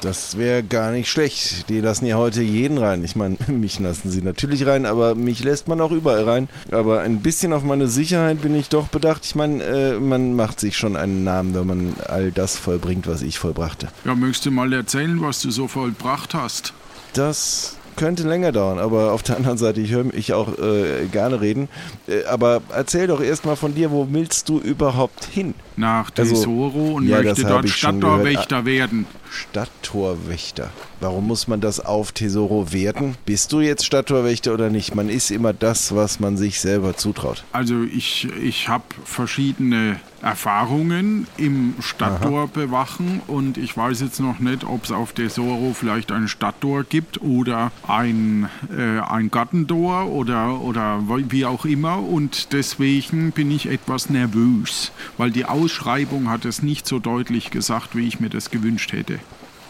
Das 0.00 0.36
wäre 0.36 0.62
gar 0.64 0.90
nicht 0.90 1.08
schlecht. 1.08 1.68
Die 1.68 1.80
lassen 1.80 2.06
ja 2.06 2.16
heute 2.16 2.42
jeden 2.42 2.78
rein. 2.78 3.04
Ich 3.04 3.14
meine, 3.14 3.36
mich 3.46 3.78
lassen 3.78 4.10
sie 4.10 4.22
natürlich 4.22 4.66
rein, 4.66 4.84
aber 4.86 5.14
mich 5.14 5.44
lässt 5.44 5.68
man 5.68 5.80
auch 5.80 5.92
überall 5.92 6.24
rein. 6.24 6.48
Aber 6.72 7.00
ein 7.02 7.20
bisschen 7.20 7.52
auf 7.52 7.62
meine 7.62 7.86
Sicherheit 7.86 8.42
bin 8.42 8.54
ich 8.56 8.68
doch 8.68 8.88
bedacht. 8.88 9.24
Ich 9.24 9.34
meine, 9.34 9.62
äh, 9.62 10.00
man 10.00 10.34
macht 10.34 10.58
sich 10.58 10.76
schon 10.76 10.96
einen 10.96 11.22
Namen, 11.22 11.54
wenn 11.54 11.66
man 11.66 11.94
all 12.08 12.32
das 12.32 12.56
vollbringt, 12.56 13.06
was 13.06 13.22
ich 13.22 13.38
vollbrachte. 13.38 13.88
Ja, 14.04 14.14
möchtest 14.14 14.46
du 14.46 14.50
mal 14.50 14.72
erzählen, 14.72 15.20
was 15.20 15.40
du 15.40 15.50
so 15.50 15.68
vollbracht 15.68 16.34
hast? 16.34 16.72
Das 17.12 17.76
könnte 17.94 18.22
länger 18.26 18.52
dauern, 18.52 18.78
aber 18.78 19.12
auf 19.12 19.22
der 19.22 19.36
anderen 19.36 19.58
Seite, 19.58 19.80
ich 19.82 19.92
höre 19.92 20.04
mich 20.04 20.32
auch 20.32 20.58
äh, 20.58 21.06
gerne 21.12 21.40
reden. 21.42 21.68
Äh, 22.08 22.24
aber 22.24 22.62
erzähl 22.74 23.06
doch 23.06 23.20
erstmal 23.20 23.54
von 23.54 23.74
dir, 23.74 23.90
wo 23.90 24.08
willst 24.10 24.48
du 24.48 24.58
überhaupt 24.58 25.26
hin? 25.26 25.54
Nach 25.76 26.10
Also, 26.16 26.34
Tesoro 26.34 26.94
und 26.94 27.06
ja, 27.06 27.22
möchte 27.22 27.44
dort 27.44 27.68
Stadtorwächter 27.68 28.64
werden. 28.64 29.06
Stadttorwächter. 29.32 30.70
Warum 31.00 31.26
muss 31.26 31.48
man 31.48 31.60
das 31.60 31.80
auf 31.80 32.12
Tesoro 32.12 32.72
werden? 32.72 33.16
Bist 33.24 33.52
du 33.52 33.60
jetzt 33.60 33.84
Stadttorwächter 33.84 34.52
oder 34.52 34.70
nicht? 34.70 34.94
Man 34.94 35.08
ist 35.08 35.30
immer 35.30 35.52
das, 35.52 35.94
was 35.94 36.20
man 36.20 36.36
sich 36.36 36.60
selber 36.60 36.96
zutraut. 36.96 37.44
Also 37.52 37.82
ich, 37.82 38.28
ich 38.42 38.68
habe 38.68 38.84
verschiedene 39.04 40.00
Erfahrungen 40.22 41.26
im 41.36 41.74
Stadttor 41.80 42.48
bewachen 42.48 43.20
und 43.26 43.58
ich 43.58 43.76
weiß 43.76 44.00
jetzt 44.00 44.20
noch 44.20 44.38
nicht, 44.38 44.64
ob 44.64 44.84
es 44.84 44.92
auf 44.92 45.12
Tesoro 45.12 45.74
vielleicht 45.74 46.12
ein 46.12 46.28
Stadttor 46.28 46.84
gibt 46.84 47.20
oder 47.20 47.72
ein, 47.86 48.48
äh, 48.76 49.00
ein 49.00 49.30
Gartentor 49.30 50.06
oder, 50.06 50.60
oder 50.60 51.02
wie 51.08 51.44
auch 51.44 51.64
immer 51.64 51.98
und 51.98 52.52
deswegen 52.52 53.32
bin 53.32 53.50
ich 53.50 53.68
etwas 53.68 54.10
nervös, 54.10 54.92
weil 55.18 55.30
die 55.30 55.44
Ausschreibung 55.44 56.30
hat 56.30 56.44
es 56.44 56.62
nicht 56.62 56.86
so 56.86 56.98
deutlich 56.98 57.50
gesagt, 57.50 57.96
wie 57.96 58.06
ich 58.06 58.20
mir 58.20 58.30
das 58.30 58.50
gewünscht 58.50 58.92
hätte. 58.92 59.18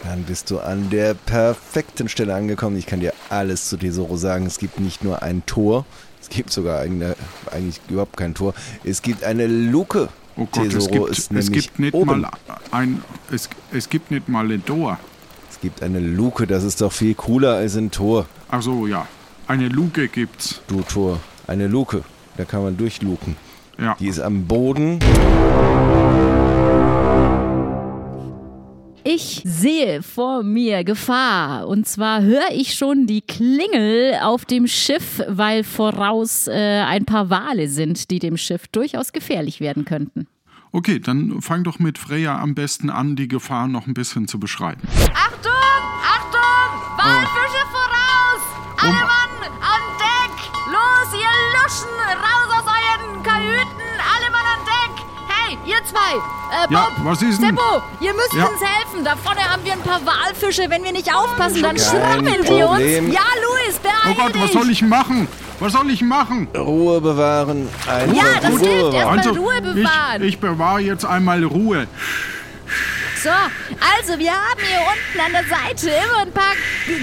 Dann 0.05 0.25
bist 0.25 0.51
du 0.51 0.59
an 0.59 0.91
der 0.91 1.15
perfekten 1.15 2.09
Stelle 2.09 2.35
angekommen. 2.35 2.77
Ich 2.77 2.87
kann 2.87 2.99
dir 2.99 3.15
alles 3.29 3.69
zu 3.69 3.77
Tesoro 3.77 4.17
sagen. 4.17 4.47
Es 4.47 4.59
gibt 4.59 4.81
nicht 4.81 5.05
nur 5.05 5.23
ein 5.23 5.47
Tor, 5.47 5.87
es 6.21 6.29
gibt 6.29 6.51
sogar 6.51 6.81
eine, 6.81 7.17
eigentlich 7.51 7.81
überhaupt 7.89 8.17
kein 8.17 8.35
Tor. 8.35 8.55
Es 8.85 9.03
gibt 9.03 9.25
eine 9.25 9.47
Luke. 9.47 10.09
Oh 10.37 10.47
Gott, 10.51 10.73
es 10.73 10.89
gibt, 10.89 11.09
ist 11.09 11.33
es 11.33 11.53
gibt 11.53 11.79
nicht 11.79 11.95
oben. 11.95 12.23
mal 12.23 12.31
ein 12.71 13.03
es, 13.31 13.49
es 13.73 13.89
gibt 13.89 14.11
nicht 14.11 14.29
mal 14.29 14.51
ein 14.51 14.65
Tor. 14.65 14.99
Es 15.51 15.61
gibt 15.61 15.83
eine 15.83 16.01
Luke, 16.01 16.47
das 16.47 16.65
ist 16.65 16.81
doch 16.81 16.93
viel 16.93 17.15
cooler 17.15 17.55
als 17.57 17.77
ein 17.77 17.91
Tor. 17.91 18.27
Ach 18.51 18.63
so, 18.63 18.87
ja. 18.87 19.07
Eine 19.47 19.69
Luke 19.69 20.09
gibt's. 20.09 20.63
Du 20.67 20.81
Tor. 20.83 21.21
Eine 21.47 21.67
Luke. 21.67 22.03
Da 22.37 22.45
kann 22.45 22.63
man 22.63 22.77
durchluken. 22.77 23.37
Ja. 23.79 23.97
Die 23.99 24.09
ist 24.09 24.21
am 24.21 24.47
Boden. 24.47 24.99
Ich 29.15 29.43
sehe 29.45 30.03
vor 30.03 30.43
mir 30.43 30.85
Gefahr. 30.85 31.69
Und 31.69 31.87
zwar 31.87 32.23
höre 32.23 32.51
ich 32.51 32.73
schon 32.73 33.07
die 33.07 33.21
Klingel 33.21 34.15
auf 34.23 34.47
dem 34.47 34.67
Schiff, 34.67 35.23
weil 35.29 35.65
voraus 35.65 36.49
äh, 36.49 36.81
ein 36.81 37.05
paar 37.05 37.29
Wale 37.29 37.69
sind, 37.69 38.11
die 38.11 38.21
dem 38.21 38.39
Schiff 38.39 38.69
durchaus 38.69 39.13
gefährlich 39.13 39.61
werden 39.61 39.85
könnten. 39.85 40.29
Okay, 40.73 40.99
dann 40.99 41.43
fang 41.43 41.63
doch 41.63 41.79
mit 41.79 41.99
Freya 41.99 42.41
am 42.41 42.55
besten 42.55 42.89
an, 42.89 43.15
die 43.15 43.29
Gefahr 43.29 43.69
noch 43.69 43.87
ein 43.87 43.93
bisschen 43.93 44.29
zu 44.29 44.41
beschreiben. 44.41 44.81
Achtung! 45.13 45.53
Achtung! 46.17 46.97
Walfische 46.97 47.67
voraus! 47.71 48.43
Alle 48.79 48.93
Mann 48.93 49.53
an 49.61 49.83
Deck! 49.99 50.35
Los, 50.73 51.13
ihr 51.13 51.29
Luschen! 51.53 52.19
Raus 52.19 52.32
zwei! 55.93 56.17
Äh, 56.19 56.73
Ja, 56.73 56.89
Bob! 56.97 57.05
was 57.05 57.23
ist 57.23 57.41
denn? 57.41 57.51
Seppo, 57.57 57.83
ihr 58.01 58.13
müsst 58.15 58.35
Ja. 58.35 58.45
uns 58.47 58.61
helfen! 58.61 59.05
Da 59.05 59.15
vorne 59.17 59.41
haben 59.41 59.65
wir 59.65 59.73
ein 59.73 59.81
paar 59.81 60.01
Walfische. 60.05 60.65
Wenn 60.69 60.83
wir 60.85 60.93
nicht 60.93 61.15
aufpassen, 61.15 61.63
dann 61.63 61.79
schrammeln 61.79 62.43
die 62.43 62.49
Problem. 62.49 63.05
uns! 63.07 63.15
Ja, 63.15 63.21
Luis, 63.45 63.79
beeil 63.79 63.93
Oh 64.11 64.15
Gott, 64.15 64.35
dich! 64.35 64.43
was 64.43 64.53
soll 64.53 64.71
ich 64.71 64.83
machen? 64.83 65.29
Was 65.61 65.73
soll 65.75 65.91
ich 65.91 66.03
machen? 66.03 66.49
Ruhe 66.57 67.01
bewahren. 67.01 67.69
Einfach 67.87 68.17
Ja, 68.17 68.23
das 68.41 68.51
Ruhe 68.51 68.59
hilft. 68.69 68.95
Erstmal 68.95 69.37
Ruhe 69.39 69.63
bewahren. 69.63 70.23
ich, 70.23 70.29
ich 70.29 70.39
bewahre 70.41 70.81
jetzt 70.81 71.05
einmal 71.05 71.45
Ruhe. 71.45 71.87
So, 73.23 73.29
also 73.31 74.19
wir 74.19 74.33
haben 74.33 74.61
hier 74.61 74.81
unten 74.81 75.21
an 75.21 75.33
der 75.33 75.45
Seite 75.45 75.91
immer 75.91 76.23
ein 76.23 76.33
paar 76.33 76.55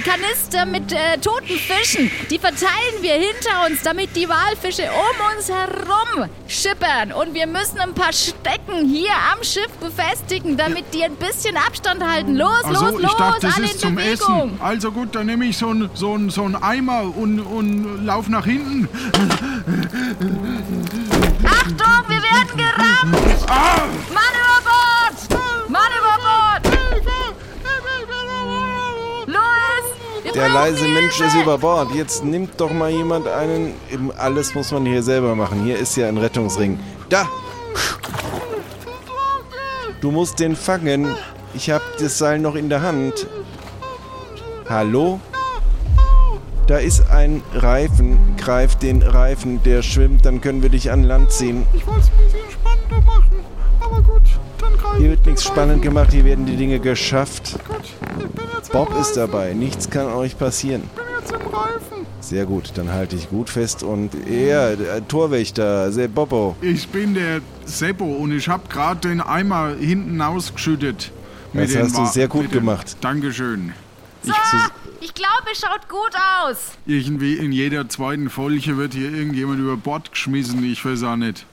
Kanister 0.04 0.66
mit 0.66 0.92
äh, 0.92 1.18
toten 1.18 1.58
Fischen. 1.58 2.12
Die 2.30 2.38
verteilen 2.38 3.02
wir 3.02 3.14
hinter 3.14 3.66
uns, 3.68 3.82
damit 3.84 4.14
die 4.18 4.28
Walfische 4.28 4.84
um 4.92 5.38
uns 5.38 5.48
herum 5.50 6.30
schippern. 6.48 7.14
Und 7.14 7.34
wir 7.34 7.48
müssen 7.48 7.80
ein 7.80 7.94
paar 7.94 8.12
Stecken 8.12 8.86
hier 8.90 9.14
am 9.32 9.42
Schiff 9.44 9.70
befestigen, 9.80 10.58
damit 10.58 10.94
die 10.94 11.04
ein 11.06 11.16
bisschen 11.16 11.56
Abstand 11.56 12.04
halten. 12.04 12.36
Los, 12.36 12.66
Also, 12.66 12.86
los, 12.90 13.02
los, 13.02 13.18
dachte, 13.18 13.48
das 13.48 13.56
alle 13.56 13.66
ist 13.66 13.74
in 13.76 13.80
zum 13.80 13.96
Bewegung. 13.96 14.14
Essen. 14.50 14.62
Also 14.62 14.92
gut, 14.92 15.16
dann 15.16 15.26
nehme 15.26 15.46
ich 15.46 15.58
so 15.58 15.70
einen 15.70 15.90
so 15.94 16.18
so 16.30 16.44
ein 16.44 16.62
Eimer 16.62 17.04
und, 17.16 17.40
und 17.40 18.06
lauf 18.06 18.28
nach 18.28 18.44
hinten. 18.46 18.90
Achtung, 21.46 22.04
wir 22.10 22.22
werden 22.22 22.58
gerammt! 22.58 23.46
Ah! 23.48 23.86
Mann 24.14 24.34
über 24.36 24.60
Bord! 24.66 25.70
Mann 25.70 25.82
über 25.98 26.18
Bord! 26.24 26.78
Louis! 29.28 30.24
wir 30.24 30.29
Der 30.40 30.48
leise. 30.48 30.88
Mensch 30.88 31.20
ist 31.20 31.36
über 31.36 31.58
Bord. 31.58 31.92
Jetzt 31.94 32.24
nimmt 32.24 32.62
doch 32.62 32.72
mal 32.72 32.90
jemand 32.90 33.28
einen. 33.28 33.74
Alles 34.18 34.56
muss 34.56 34.72
man 34.72 34.86
hier 34.86 35.04
selber 35.04 35.36
machen. 35.36 35.66
Hier 35.66 35.78
ist 35.78 35.98
ja 35.98 36.08
ein 36.08 36.18
Rettungsring. 36.18 36.80
Da! 37.10 37.28
Du 40.00 40.12
musst 40.12 40.40
den 40.40 40.56
fangen. 40.56 41.14
Ich 41.54 41.70
hab 41.70 41.82
das 42.00 42.18
Seil 42.18 42.40
noch 42.40 42.56
in 42.56 42.70
der 42.70 42.82
Hand. 42.82 43.28
Hallo? 44.70 45.20
Da 46.68 46.78
ist 46.78 47.10
ein 47.10 47.44
Reifen. 47.54 48.38
Greif 48.38 48.76
den 48.76 49.02
Reifen, 49.02 49.62
der 49.64 49.82
schwimmt, 49.82 50.26
dann 50.26 50.40
können 50.40 50.62
wir 50.62 50.70
dich 50.70 50.90
an 50.90 51.04
Land 51.04 51.32
ziehen. 51.34 51.68
Ich 51.74 51.86
wollte 51.86 52.02
es 52.02 52.08
ein 52.08 52.24
bisschen 52.24 52.52
spannender 52.52 53.06
machen. 53.06 53.44
Aber 53.82 54.02
gut, 54.02 54.22
dann 54.60 54.78
greife 54.78 55.00
Hier 55.00 55.10
wird 55.10 55.20
ich 55.22 55.26
nichts 55.26 55.44
spannend 55.44 55.82
gemacht, 55.82 56.14
hier 56.14 56.24
werden 56.24 56.46
die 56.46 56.56
Dinge 56.56 56.80
geschafft. 56.80 57.58
Gut, 57.68 57.99
Bob 58.72 58.96
ist 59.00 59.14
dabei, 59.14 59.54
nichts 59.54 59.90
kann 59.90 60.08
euch 60.08 60.38
passieren. 60.38 60.84
Ich 60.84 61.02
bin 61.02 61.06
jetzt 61.20 61.32
im 61.32 61.54
Reifen. 61.54 62.06
Sehr 62.22 62.46
gut, 62.46 62.72
dann 62.76 62.92
halte 62.92 63.16
ich 63.16 63.30
gut 63.30 63.50
fest 63.50 63.82
und 63.82 64.12
er, 64.28 64.76
der 64.76 65.08
Torwächter, 65.08 65.92
Se 65.92 66.08
Bobo. 66.08 66.56
Ich 66.62 66.88
bin 66.90 67.14
der 67.16 67.42
Seppo 67.66 68.06
und 68.06 68.32
ich 68.32 68.48
habe 68.48 68.68
gerade 68.70 69.08
den 69.08 69.22
Eimer 69.22 69.74
hinten 69.80 70.22
ausgeschüttet. 70.22 71.12
Das 71.54 71.76
hast 71.76 71.98
du 71.98 72.06
sehr 72.06 72.28
gut 72.28 72.52
gemacht. 72.52 72.98
Dankeschön. 73.02 73.74
So, 74.22 74.34
ich 75.02 75.14
glaube, 75.14 75.46
es 75.52 75.62
schaut 75.62 75.90
gut 75.90 76.12
aus. 76.44 76.58
Irgendwie 76.86 77.36
in 77.36 77.52
jeder 77.52 77.90
zweiten 77.90 78.30
Folge 78.30 78.78
wird 78.78 78.94
hier 78.94 79.12
irgendjemand 79.12 79.60
über 79.60 79.78
Bord 79.78 80.12
geschmissen. 80.12 80.64
Ich 80.64 80.84
weiß 80.86 81.04
auch 81.04 81.16
nicht. 81.16 81.46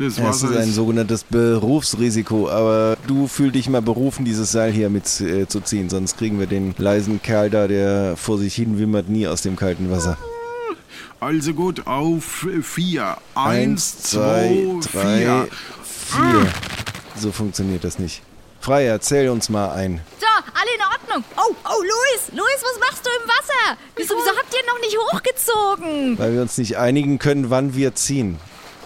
Das 0.00 0.14
Das 0.14 0.24
Wasser 0.24 0.50
ist 0.52 0.56
ein 0.56 0.72
sogenanntes 0.72 1.24
Berufsrisiko, 1.24 2.48
aber 2.48 2.96
du 3.06 3.28
fühl 3.28 3.50
dich 3.50 3.68
mal 3.68 3.82
berufen, 3.82 4.24
dieses 4.24 4.50
Seil 4.50 4.72
hier 4.72 4.88
mit 4.88 5.20
äh, 5.20 5.46
zu 5.46 5.60
ziehen, 5.60 5.90
sonst 5.90 6.16
kriegen 6.16 6.38
wir 6.38 6.46
den 6.46 6.74
leisen 6.78 7.20
Kerl 7.20 7.50
da, 7.50 7.68
der 7.68 8.16
vor 8.16 8.38
sich 8.38 8.54
hin 8.54 8.78
wimmert, 8.78 9.10
nie 9.10 9.26
aus 9.26 9.42
dem 9.42 9.56
kalten 9.56 9.90
Wasser. 9.90 10.16
Also 11.20 11.52
gut, 11.52 11.86
auf 11.86 12.46
vier. 12.62 13.18
Eins, 13.34 13.94
Eins, 13.94 14.02
zwei, 14.04 14.66
zwei, 14.80 15.02
drei, 15.02 15.18
vier. 15.18 15.48
vier. 15.84 16.52
So 17.18 17.30
funktioniert 17.30 17.84
das 17.84 17.98
nicht. 17.98 18.22
Freier, 18.62 18.92
erzähl 18.92 19.28
uns 19.28 19.50
mal 19.50 19.72
ein. 19.72 20.00
So, 20.18 20.26
alle 20.26 20.70
in 20.76 21.12
Ordnung. 21.12 21.24
Oh, 21.36 21.54
oh, 21.64 21.82
Luis, 21.82 22.30
Luis, 22.32 22.62
was 22.62 22.80
machst 22.80 23.04
du 23.04 23.10
im 23.22 23.28
Wasser? 23.28 23.78
Wieso, 23.96 24.14
wieso 24.14 24.34
habt 24.34 24.54
ihr 24.54 24.66
noch 24.66 24.80
nicht 24.80 24.96
hochgezogen? 24.96 26.18
Weil 26.18 26.32
wir 26.32 26.40
uns 26.40 26.56
nicht 26.56 26.78
einigen 26.78 27.18
können, 27.18 27.50
wann 27.50 27.74
wir 27.74 27.94
ziehen. 27.94 28.38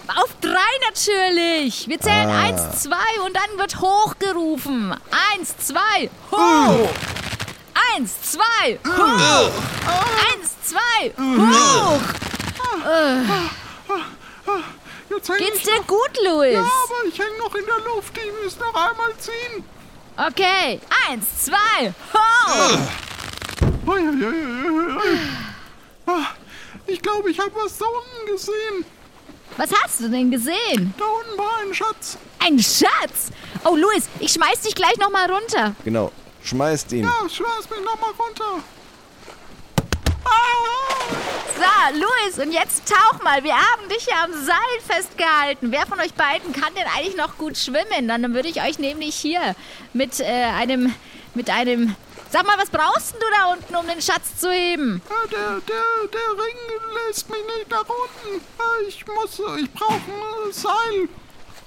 Auf 0.07 0.29
drei 0.39 0.71
natürlich. 0.87 1.87
Wir 1.87 1.99
zählen 1.99 2.29
Ah. 2.29 2.43
eins, 2.43 2.83
zwei 2.83 3.21
und 3.25 3.35
dann 3.35 3.57
wird 3.57 3.79
hochgerufen. 3.79 4.93
Eins, 5.33 5.55
zwei, 5.57 6.09
hoch. 6.31 6.89
Eins, 7.95 8.13
zwei, 8.31 8.79
hoch. 8.85 9.51
Eins, 10.31 10.55
zwei, 10.63 11.11
hoch. 11.17 12.01
Häng 15.27 15.37
Geht's 15.37 15.63
dir 15.63 15.77
noch, 15.77 15.87
gut, 15.87 16.11
Luis? 16.25 16.53
Ja, 16.53 16.59
aber 16.61 17.07
ich 17.07 17.17
hänge 17.17 17.37
noch 17.39 17.55
in 17.55 17.65
der 17.65 17.79
Luft. 17.93 18.13
Ich 18.17 18.43
muss 18.43 18.59
noch 18.59 18.75
einmal 18.75 19.13
ziehen. 19.17 19.63
Okay, 20.17 20.79
eins, 21.09 21.25
zwei, 21.45 21.93
hoch. 22.13 22.79
Ah, 26.07 26.27
Ich 26.87 27.01
glaube, 27.01 27.31
ich 27.31 27.39
habe 27.39 27.51
was 27.55 27.77
da 27.77 27.85
unten 27.85 28.31
gesehen. 28.31 28.85
Was 29.57 29.69
hast 29.83 30.01
du 30.01 30.09
denn 30.09 30.31
gesehen? 30.31 30.93
Da 30.97 31.05
unten 31.05 31.37
war 31.37 31.59
ein 31.61 31.73
Schatz. 31.73 32.17
Ein 32.39 32.59
Schatz. 32.59 33.31
Oh, 33.63 33.75
Luis, 33.75 34.09
ich 34.19 34.33
schmeiß 34.33 34.61
dich 34.61 34.75
gleich 34.75 34.97
noch 34.97 35.09
mal 35.09 35.31
runter. 35.31 35.73
Genau, 35.85 36.11
schmeißt 36.43 36.91
ihn. 36.91 37.03
Ja, 37.05 37.29
schmeiß 37.29 37.69
mich 37.69 37.79
nochmal 37.85 38.11
runter. 38.19 38.63
Ah! 40.25 41.15
So, 41.57 41.99
Luis, 41.99 42.45
und 42.45 42.51
jetzt 42.51 42.83
tauch 42.91 43.23
mal. 43.23 43.43
Wir 43.43 43.55
haben 43.55 43.87
dich 43.87 44.05
ja 44.07 44.25
am 44.25 44.33
Seil 44.33 44.55
festgehalten. 44.85 45.71
Wer 45.71 45.85
von 45.87 45.99
euch 46.01 46.13
beiden 46.13 46.51
kann 46.51 46.73
denn 46.75 46.85
eigentlich 46.95 47.15
noch 47.15 47.37
gut 47.37 47.57
schwimmen? 47.57 48.09
Dann 48.09 48.33
würde 48.33 48.49
ich 48.49 48.61
euch 48.61 48.77
nämlich 48.77 49.15
hier 49.15 49.55
mit 49.93 50.19
äh, 50.19 50.25
einem, 50.25 50.93
mit 51.33 51.49
einem... 51.49 51.95
Sag 52.35 52.45
mal, 52.45 52.57
was 52.57 52.69
brauchst 52.69 53.13
denn 53.13 53.21
du 53.21 53.25
da 53.31 53.53
unten, 53.53 53.75
um 53.77 53.87
den 53.87 54.01
Schatz 54.01 54.37
zu 54.37 54.51
heben? 54.51 55.01
Ja, 55.09 55.15
der, 55.31 55.61
der, 55.61 56.09
der 56.11 56.31
Ring 56.43 57.07
lässt 57.07 57.29
mich 57.29 57.39
nicht 57.55 57.69
nach 57.69 57.85
unten. 57.87 58.43
Ja, 58.59 58.65
Ich 58.89 59.05
muss, 59.07 59.41
ich 59.57 59.71
brauche 59.71 59.93
ein 59.95 60.51
Seil. 60.51 61.07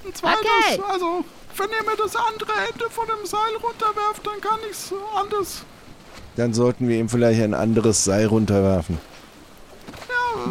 Ein 0.05 0.15
zweites. 0.15 0.41
Okay. 0.43 0.83
Also, 0.87 1.25
wenn 1.57 1.71
ihr 1.71 1.91
mir 1.91 1.97
das 1.97 2.15
andere 2.17 2.53
Ende 2.71 2.91
von 2.91 3.07
dem 3.07 3.25
Seil 3.25 3.57
runterwerft, 3.63 4.27
dann 4.27 4.41
kann 4.43 4.59
ich's 4.71 4.93
anders. 5.17 5.63
Dann 6.37 6.53
sollten 6.53 6.87
wir 6.87 6.99
ihm 6.99 7.09
vielleicht 7.09 7.41
ein 7.41 7.55
anderes 7.55 8.05
Seil 8.05 8.27
runterwerfen. 8.27 8.99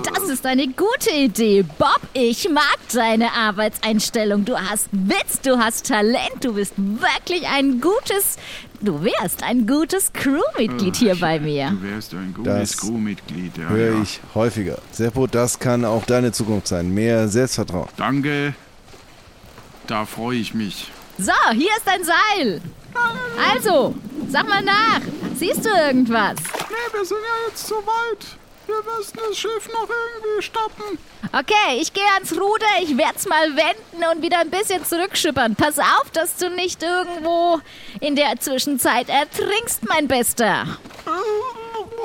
Das 0.03 0.27
ist 0.29 0.45
eine 0.45 0.67
gute 0.67 1.11
Idee. 1.11 1.63
Bob, 1.77 2.01
ich 2.13 2.49
mag 2.49 2.77
deine 2.93 3.31
Arbeitseinstellung. 3.33 4.45
Du 4.45 4.57
hast 4.57 4.89
Witz, 4.91 5.41
du 5.41 5.57
hast 5.57 5.87
Talent, 5.87 6.43
du 6.43 6.53
bist 6.53 6.73
wirklich 6.77 7.47
ein 7.47 7.79
gutes... 7.79 8.37
Du 8.79 9.03
wärst 9.03 9.41
ein 9.43 9.65
gutes 9.65 10.13
Crewmitglied 10.13 10.95
hier 10.95 11.15
bei 11.15 11.39
mir. 11.39 11.69
Du 11.71 11.81
wärst 11.83 12.13
ein 12.13 12.33
Das 12.43 12.77
gutes 12.77 12.77
Crewmitglied. 12.77 13.57
Ja, 13.57 13.69
Höre 13.69 13.95
ja. 13.95 14.01
ich 14.01 14.19
häufiger. 14.35 14.77
Seppo, 14.91 15.25
das 15.27 15.57
kann 15.57 15.83
auch 15.83 16.05
deine 16.05 16.31
Zukunft 16.31 16.67
sein. 16.67 16.93
Mehr 16.93 17.27
Selbstvertrauen. 17.27 17.87
Danke. 17.97 18.53
Da 19.87 20.05
freue 20.05 20.37
ich 20.37 20.53
mich. 20.53 20.91
So, 21.17 21.31
hier 21.53 21.71
ist 21.77 21.85
dein 21.85 22.03
Seil. 22.03 22.61
Also, 23.53 23.95
sag 24.29 24.47
mal 24.47 24.61
nach. 24.63 25.01
Siehst 25.35 25.65
du 25.65 25.69
irgendwas? 25.69 26.35
Nee, 26.37 26.97
wir 26.97 27.05
sind 27.05 27.17
ja 27.17 27.49
jetzt 27.49 27.67
zu 27.67 27.75
weit. 27.75 28.25
Wir 28.67 28.83
müssen 28.97 29.17
das 29.27 29.37
Schiff 29.37 29.69
noch 29.69 29.87
irgendwie 29.89 30.41
stoppen. 30.43 30.99
Okay, 31.31 31.79
ich 31.79 31.93
gehe 31.93 32.03
ans 32.15 32.33
Ruder, 32.33 32.65
ich 32.81 32.97
werd's 32.97 33.25
mal 33.25 33.55
wenden 33.55 34.03
und 34.11 34.21
wieder 34.21 34.39
ein 34.39 34.49
bisschen 34.49 34.83
zurückschippern. 34.83 35.55
Pass 35.55 35.79
auf, 35.79 36.09
dass 36.11 36.35
du 36.35 36.49
nicht 36.49 36.83
irgendwo 36.83 37.61
in 38.01 38.17
der 38.17 38.37
Zwischenzeit 38.39 39.07
ertrinkst, 39.07 39.83
mein 39.87 40.07
Bester. 40.09 40.65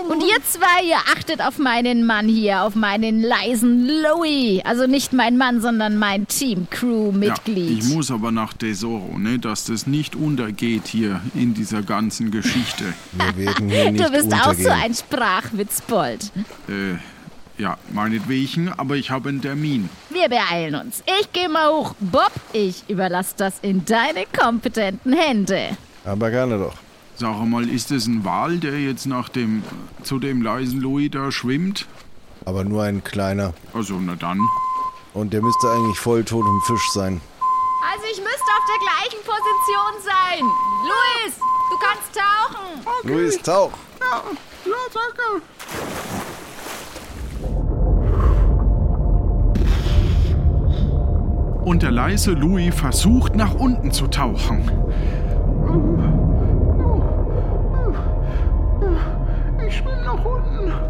Und 0.09 0.21
ihr 0.23 0.37
zwei, 0.45 0.85
ihr 0.89 0.97
achtet 1.17 1.41
auf 1.41 1.59
meinen 1.59 2.05
Mann 2.05 2.29
hier, 2.29 2.63
auf 2.63 2.75
meinen 2.75 3.23
leisen 3.23 3.87
Louis. 3.87 4.61
Also 4.65 4.87
nicht 4.87 5.13
mein 5.13 5.37
Mann, 5.37 5.61
sondern 5.61 5.97
mein 5.97 6.23
Ja, 6.23 6.27
Team-Crew-Mitglied. 6.27 7.79
ich 7.85 7.85
muss 7.95 8.11
aber 8.11 8.31
nach 8.33 8.53
Tesoro, 8.53 9.19
ne, 9.19 9.39
dass 9.39 9.65
das 9.65 9.87
nicht 9.87 10.17
untergeht 10.17 10.87
hier 10.87 11.21
in 11.35 11.55
dieser 11.55 11.83
ganzen 11.83 12.31
Geschichte. 12.31 12.85
Wir 13.13 13.37
werden 13.47 13.69
hier 13.71 13.91
nicht 13.93 14.05
du 14.05 14.11
bist 14.11 14.33
auch 14.33 14.49
untergehen. 14.51 14.65
so 14.65 14.71
ein 14.71 14.95
Sprachwitzbold. 14.95 16.31
Äh, 16.69 17.63
ja, 17.63 17.77
meinetwegen, 17.93 18.71
aber 18.77 18.97
ich 18.97 19.11
habe 19.11 19.29
einen 19.29 19.41
Termin. 19.43 19.89
Wir 20.11 20.29
beeilen 20.29 20.75
uns. 20.75 21.03
Ich 21.21 21.33
gehe 21.33 21.49
mal 21.49 21.69
hoch. 21.71 21.95
Bob, 22.01 22.33
ich 22.53 22.83
überlasse 22.89 23.35
das 23.37 23.55
in 23.63 23.85
deine 23.85 24.25
kompetenten 24.37 25.13
Hände. 25.13 25.77
Aber 26.05 26.31
gerne 26.31 26.59
doch. 26.59 26.75
Sag 27.17 27.45
mal, 27.45 27.69
ist 27.69 27.91
es 27.91 28.07
ein 28.07 28.25
Wal, 28.25 28.59
der 28.59 28.81
jetzt 28.81 29.07
nach 29.07 29.29
dem, 29.29 29.63
zu 30.03 30.19
dem 30.19 30.43
leisen 30.43 30.81
Louis 30.81 31.11
da 31.11 31.31
schwimmt? 31.31 31.87
Aber 32.45 32.65
nur 32.65 32.83
ein 32.83 33.05
kleiner. 33.05 33.53
Also, 33.75 33.95
na 34.01 34.17
dann. 34.17 34.41
Und 35.15 35.33
der 35.33 35.43
müsste 35.43 35.69
eigentlich 35.71 35.99
voll 35.99 36.25
tot 36.25 36.45
im 36.47 36.61
Fisch 36.63 36.91
sein. 36.93 37.21
Also 37.93 38.05
ich 38.11 38.19
müsste 38.19 38.31
auf 38.31 38.65
der 38.67 38.79
gleichen 38.81 39.21
Position 39.25 40.03
sein. 40.03 40.41
Luis, 40.89 41.35
du 41.71 41.77
kannst 41.79 42.15
tauchen. 42.15 43.13
Luis, 43.13 43.39
tauch! 43.43 43.73
Ja, 44.01 44.23
ja, 44.65 44.73
danke. 44.95 45.43
Und 51.65 51.83
der 51.83 51.91
leise 51.91 52.33
Louis 52.33 52.75
versucht 52.75 53.37
nach 53.37 53.55
unten 53.55 53.93
zu 53.93 54.09
tauchen. 54.09 54.71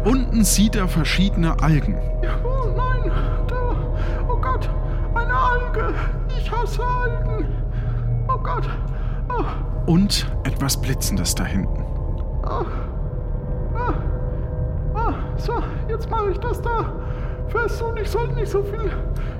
Unten. 0.05 0.43
Sieht 0.43 0.75
er 0.75 0.87
verschiedene 0.87 1.61
Algen. 1.61 1.97
Oh 2.43 2.67
nein, 2.75 3.11
da. 3.47 3.75
Oh 4.27 4.37
Gott, 4.37 4.69
eine 5.15 5.33
Alge. 5.33 5.93
Ich 6.37 6.51
hasse 6.51 6.81
Algen. 6.83 7.47
Oh 8.27 8.37
Gott. 8.37 8.69
Oh, 9.29 9.91
Und 9.91 10.27
etwas 10.43 10.77
Blitzendes 10.77 11.35
da 11.35 11.45
hinten. 11.45 11.83
ah, 14.95 15.13
so, 15.37 15.53
jetzt 15.87 16.09
mache 16.09 16.31
ich 16.31 16.39
das 16.39 16.61
da 16.61 16.85
fest 17.47 17.81
und 17.81 17.99
ich 17.99 18.09
sollte 18.09 18.33
nicht 18.35 18.51
so 18.51 18.63
viel 18.63 18.91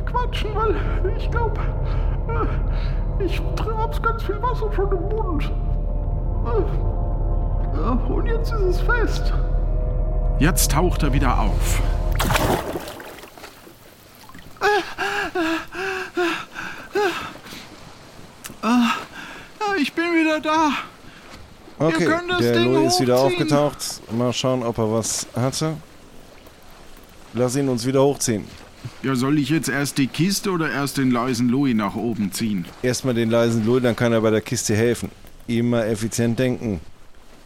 quatschen, 0.06 0.50
weil 0.56 0.76
ich 1.18 1.30
glaube, 1.32 1.60
äh, 2.30 3.24
ich 3.24 3.42
hab's 3.78 4.02
ganz 4.02 4.24
viel 4.24 4.42
Wasser 4.42 4.72
schon 4.72 4.92
im 4.92 5.16
Mund. 5.16 5.52
Äh, 6.46 7.80
äh, 7.80 8.14
und 8.14 8.26
jetzt 8.26 8.52
ist 8.54 8.62
es 8.62 8.82
fest. 8.82 9.34
Jetzt 10.40 10.72
taucht 10.72 11.04
er 11.04 11.14
wieder 11.14 11.40
auf. 11.40 11.82
Ich 19.80 19.94
bin 19.94 20.06
wieder 20.06 20.40
da. 20.40 20.72
Okay, 21.80 22.10
der 22.40 22.54
Ding 22.54 22.74
Louis 22.74 22.94
ist 22.94 23.02
wieder 23.02 23.20
aufgetaucht. 23.20 23.78
Mal 24.12 24.32
schauen, 24.34 24.64
ob 24.64 24.78
er 24.78 24.92
was 24.92 25.28
hatte. 25.36 25.76
Lass 27.34 27.56
ihn 27.56 27.68
uns 27.70 27.86
wieder 27.86 28.02
hochziehen. 28.04 28.46
Ja, 29.02 29.16
soll 29.16 29.40
ich 29.40 29.50
jetzt 29.50 29.70
erst 29.70 29.98
die 29.98 30.08
Kiste 30.08 30.52
oder 30.52 30.70
erst 30.70 30.98
den 30.98 31.12
leisen 31.12 31.50
Louis 31.50 31.76
nach 31.76 31.96
oben 31.96 32.32
ziehen? 32.32 32.66
Erstmal 32.82 33.14
den 33.14 33.30
leisen 33.30 33.66
Louis, 33.66 33.82
dann 33.82 33.96
kann 33.96 34.14
er 34.14 34.22
bei 34.22 34.30
der 34.30 34.42
Kiste 34.42 34.76
helfen. 34.76 35.10
Immer 35.48 35.86
effizient 35.86 36.38
denken. 36.40 36.80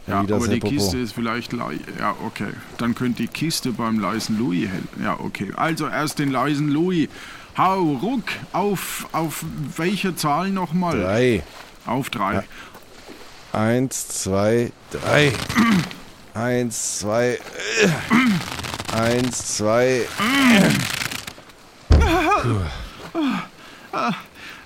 Ja, 0.08 0.20
aber 0.20 0.48
die. 0.48 0.60
Kiste 0.60 0.98
ist 0.98 1.12
vielleicht 1.12 1.52
lei. 1.52 1.78
Ja, 1.98 2.14
okay. 2.24 2.52
Dann 2.78 2.94
könnte 2.94 3.22
die 3.22 3.28
Kiste 3.28 3.72
beim 3.72 3.98
leisen 3.98 4.38
Louis 4.38 4.68
helfen. 4.68 5.02
Ja, 5.02 5.18
okay. 5.20 5.52
Also 5.56 5.86
erst 5.86 6.18
den 6.18 6.30
leisen 6.30 6.70
Louis. 6.70 7.08
Hau, 7.56 7.98
ruck. 8.02 8.24
Auf, 8.52 9.08
auf 9.12 9.44
welche 9.76 10.14
Zahl 10.16 10.50
nochmal? 10.50 11.00
Drei. 11.00 11.42
Auf 11.86 12.10
drei. 12.10 12.44
Eins, 13.52 14.08
zwei, 14.08 14.72
drei. 14.90 15.32
Eins, 16.34 16.98
zwei. 16.98 17.38
äh. 17.82 18.96
Eins, 18.96 19.56
zwei. 19.56 20.02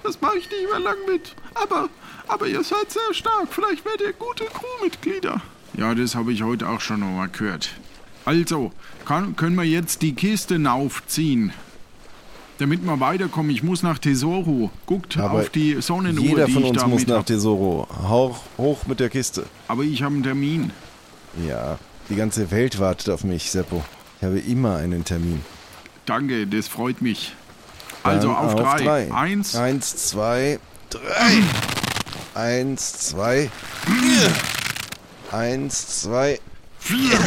Das 0.03 0.21
mache 0.21 0.39
ich 0.39 0.51
nicht 0.51 0.69
mehr 0.71 0.81
lang 0.81 0.97
mit. 1.09 1.35
Aber, 1.55 1.89
aber 2.29 2.47
ihr 2.47 2.63
seid 2.63 2.91
sehr 2.91 3.13
stark. 3.15 3.49
Vielleicht 3.51 3.85
werdet 3.85 4.01
ihr 4.09 4.13
gute 4.15 4.45
Crewmitglieder. 4.45 5.41
Ja, 5.77 5.95
das 5.95 6.15
habe 6.15 6.33
ich 6.33 6.43
heute 6.43 6.69
auch 6.69 6.81
schon 6.81 7.01
noch 7.01 7.11
mal 7.11 7.29
gehört. 7.29 7.71
Also, 8.25 8.73
kann, 9.05 9.37
können 9.37 9.57
wir 9.57 9.65
jetzt 9.65 10.03
die 10.03 10.15
Kiste 10.15 10.59
naufziehen? 10.59 11.53
Damit 12.59 12.85
wir 12.85 13.01
weiterkommen, 13.01 13.51
ich 13.51 13.63
muss 13.63 13.83
nach 13.83 13.99
Tesoro. 13.99 14.71
Guckt 14.87 15.17
Aber 15.19 15.41
auf 15.41 15.51
die 15.51 15.81
Sonnenuhr, 15.81 16.25
Jeder 16.25 16.47
die 16.47 16.53
von 16.53 16.63
ich 16.63 16.71
uns 16.71 16.79
da 16.81 16.87
muss 16.87 17.07
nach 17.07 17.19
hab. 17.19 17.27
Tesoro. 17.27 17.89
Hauch, 18.03 18.41
hoch 18.59 18.87
mit 18.87 19.01
der 19.01 19.09
Kiste. 19.09 19.47
Aber 19.67 19.83
ich 19.83 20.03
habe 20.03 20.15
einen 20.15 20.23
Termin. 20.23 20.71
Ja, 21.49 21.79
die 22.09 22.15
ganze 22.15 22.51
Welt 22.51 22.79
wartet 22.79 23.09
auf 23.11 23.25
mich, 23.25 23.51
Seppo. 23.51 23.83
Ich 24.21 24.25
habe 24.27 24.39
immer 24.39 24.77
einen 24.77 25.05
Termin. 25.05 25.41
Danke, 26.07 26.47
das 26.47 26.69
freut 26.69 27.01
mich. 27.03 27.35
Also 28.05 28.29
Dann 28.29 28.37
auf, 28.37 28.55
drei. 28.55 29.13
Eins, 29.13 29.57
Eins, 29.57 30.09
zwei, 30.09 30.61
drei. 30.91 31.43
Eins, 32.35 32.93
zwei. 33.11 33.51
Eins, 35.31 36.01
zwei. 36.01 36.41
vier. 36.79 37.19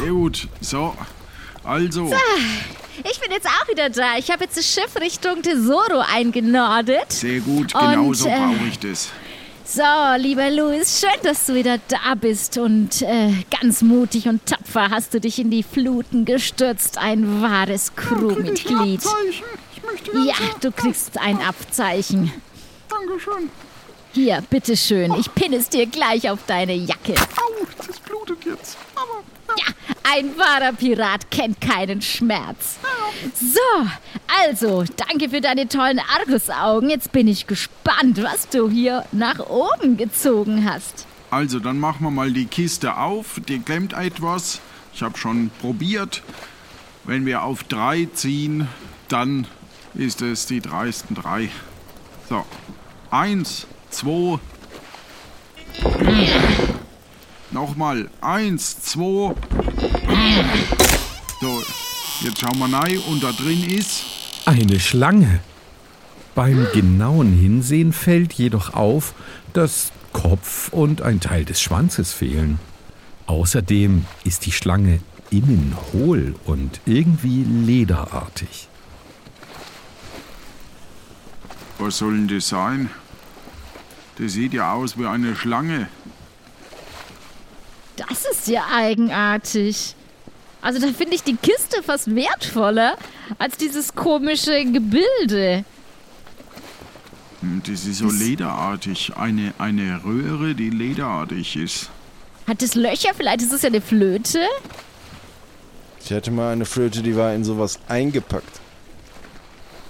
Sehr 0.00 0.10
gut. 0.10 0.48
So, 0.60 0.94
also, 1.64 2.12
Ich 3.04 3.20
bin 3.20 3.30
jetzt 3.30 3.46
auch 3.46 3.68
wieder 3.68 3.88
da. 3.88 4.16
Ich 4.18 4.30
habe 4.30 4.44
jetzt 4.44 4.56
das 4.56 4.66
Schiff 4.66 4.94
Richtung 5.00 5.42
Tesoro 5.42 6.02
eingenordet. 6.12 7.12
sehr 7.12 7.40
gut. 7.40 7.72
Genau 7.72 8.06
Und, 8.06 8.14
so 8.14 8.28
äh, 8.28 8.36
brauche 8.36 8.66
ich 8.68 8.78
das. 8.78 9.08
So, 9.64 9.82
lieber 10.16 10.50
Louis, 10.50 11.00
schön, 11.00 11.22
dass 11.22 11.46
du 11.46 11.54
wieder 11.54 11.78
da 11.86 12.16
bist 12.16 12.58
und 12.58 13.02
äh, 13.02 13.32
ganz 13.62 13.82
mutig 13.82 14.26
und 14.26 14.44
tapfer 14.44 14.90
hast 14.90 15.14
du 15.14 15.20
dich 15.20 15.38
in 15.38 15.50
die 15.50 15.62
Fluten 15.62 16.24
gestürzt. 16.24 16.98
Ein 16.98 17.40
wahres 17.40 17.94
Crewmitglied. 17.94 19.00
Ganz 19.02 20.26
Ja, 20.26 20.34
du 20.60 20.72
kriegst 20.72 21.18
ein 21.18 21.40
Abzeichen. 21.40 22.32
Dankeschön. 22.88 23.48
Hier, 24.12 24.42
bitteschön. 24.50 25.14
Ich 25.14 25.32
pinne 25.34 25.56
es 25.56 25.68
dir 25.68 25.86
gleich 25.86 26.28
auf 26.28 26.40
deine 26.46 26.74
Jacke. 26.74 27.14
Au, 27.14 27.66
das 27.86 28.00
blutet 28.00 28.44
jetzt. 28.44 28.76
Aber, 28.96 29.22
ja. 29.56 29.64
Ja, 29.66 29.74
ein 30.12 30.36
wahrer 30.36 30.72
Pirat 30.72 31.30
kennt 31.30 31.60
keinen 31.60 32.02
Schmerz. 32.02 32.78
So, 33.34 33.86
also, 34.44 34.84
danke 34.96 35.28
für 35.28 35.40
deine 35.40 35.68
tollen 35.68 36.00
Argusaugen. 36.00 36.90
Jetzt 36.90 37.12
bin 37.12 37.28
ich 37.28 37.46
gespannt, 37.46 38.22
was 38.22 38.48
du 38.48 38.68
hier 38.68 39.04
nach 39.12 39.38
oben 39.48 39.96
gezogen 39.96 40.68
hast. 40.68 41.06
Also, 41.30 41.60
dann 41.60 41.78
machen 41.78 42.02
wir 42.02 42.10
mal 42.10 42.32
die 42.32 42.46
Kiste 42.46 42.96
auf. 42.96 43.40
Die 43.48 43.60
klemmt 43.60 43.92
etwas. 43.92 44.60
Ich 44.92 45.02
habe 45.02 45.16
schon 45.18 45.50
probiert. 45.60 46.22
Wenn 47.04 47.26
wir 47.26 47.42
auf 47.42 47.62
drei 47.62 48.08
ziehen, 48.12 48.68
dann 49.08 49.46
ist 49.94 50.20
es 50.22 50.46
die 50.46 50.60
dreisten 50.60 51.14
drei. 51.14 51.50
So. 52.28 52.44
Eins, 53.10 53.66
zwei. 53.90 54.38
Nochmal. 57.50 58.08
Eins, 58.20 58.82
zwei. 58.82 59.34
So. 61.40 61.62
Jetzt 62.22 62.40
schauen 62.40 62.58
wir 62.58 62.78
rein 62.78 62.98
und 63.08 63.22
da 63.22 63.32
drin 63.32 63.64
ist. 63.64 64.04
Eine 64.44 64.78
Schlange. 64.78 65.40
Beim 66.34 66.66
genauen 66.74 67.32
Hinsehen 67.32 67.92
fällt 67.92 68.34
jedoch 68.34 68.74
auf, 68.74 69.14
dass 69.52 69.90
Kopf 70.12 70.68
und 70.70 71.02
ein 71.02 71.20
Teil 71.20 71.44
des 71.44 71.60
Schwanzes 71.60 72.12
fehlen. 72.12 72.58
Außerdem 73.26 74.04
ist 74.24 74.44
die 74.46 74.52
Schlange 74.52 75.00
innen 75.30 75.76
hohl 75.92 76.34
und 76.44 76.80
irgendwie 76.84 77.42
lederartig. 77.44 78.68
Was 81.78 81.98
soll 81.98 82.12
denn 82.12 82.28
das 82.28 82.48
sein? 82.48 82.90
Das 84.20 84.32
sieht 84.32 84.52
ja 84.52 84.72
aus 84.74 84.98
wie 84.98 85.06
eine 85.06 85.34
Schlange. 85.34 85.88
Das 87.96 88.26
ist 88.30 88.48
ja 88.48 88.64
eigenartig. 88.70 89.94
Also 90.60 90.78
da 90.78 90.88
finde 90.88 91.14
ich 91.14 91.22
die 91.22 91.36
Kiste 91.36 91.82
fast 91.82 92.14
wertvoller 92.14 92.98
als 93.38 93.56
dieses 93.56 93.94
komische 93.94 94.62
Gebilde. 94.64 95.64
Hm, 97.40 97.62
Das 97.66 97.86
ist 97.86 97.98
so 97.98 98.10
lederartig. 98.10 99.12
Eine, 99.16 99.54
eine 99.58 100.04
Röhre, 100.04 100.54
die 100.54 100.68
lederartig 100.68 101.56
ist. 101.56 101.88
Hat 102.46 102.62
es 102.62 102.74
Löcher? 102.74 103.14
Vielleicht 103.16 103.40
ist 103.40 103.52
es 103.52 103.62
ja 103.62 103.68
eine 103.68 103.80
Flöte? 103.80 104.40
Ich 106.04 106.12
hatte 106.12 106.30
mal 106.30 106.52
eine 106.52 106.66
Flöte, 106.66 107.02
die 107.02 107.16
war 107.16 107.32
in 107.32 107.44
sowas 107.44 107.78
eingepackt. 107.88 108.60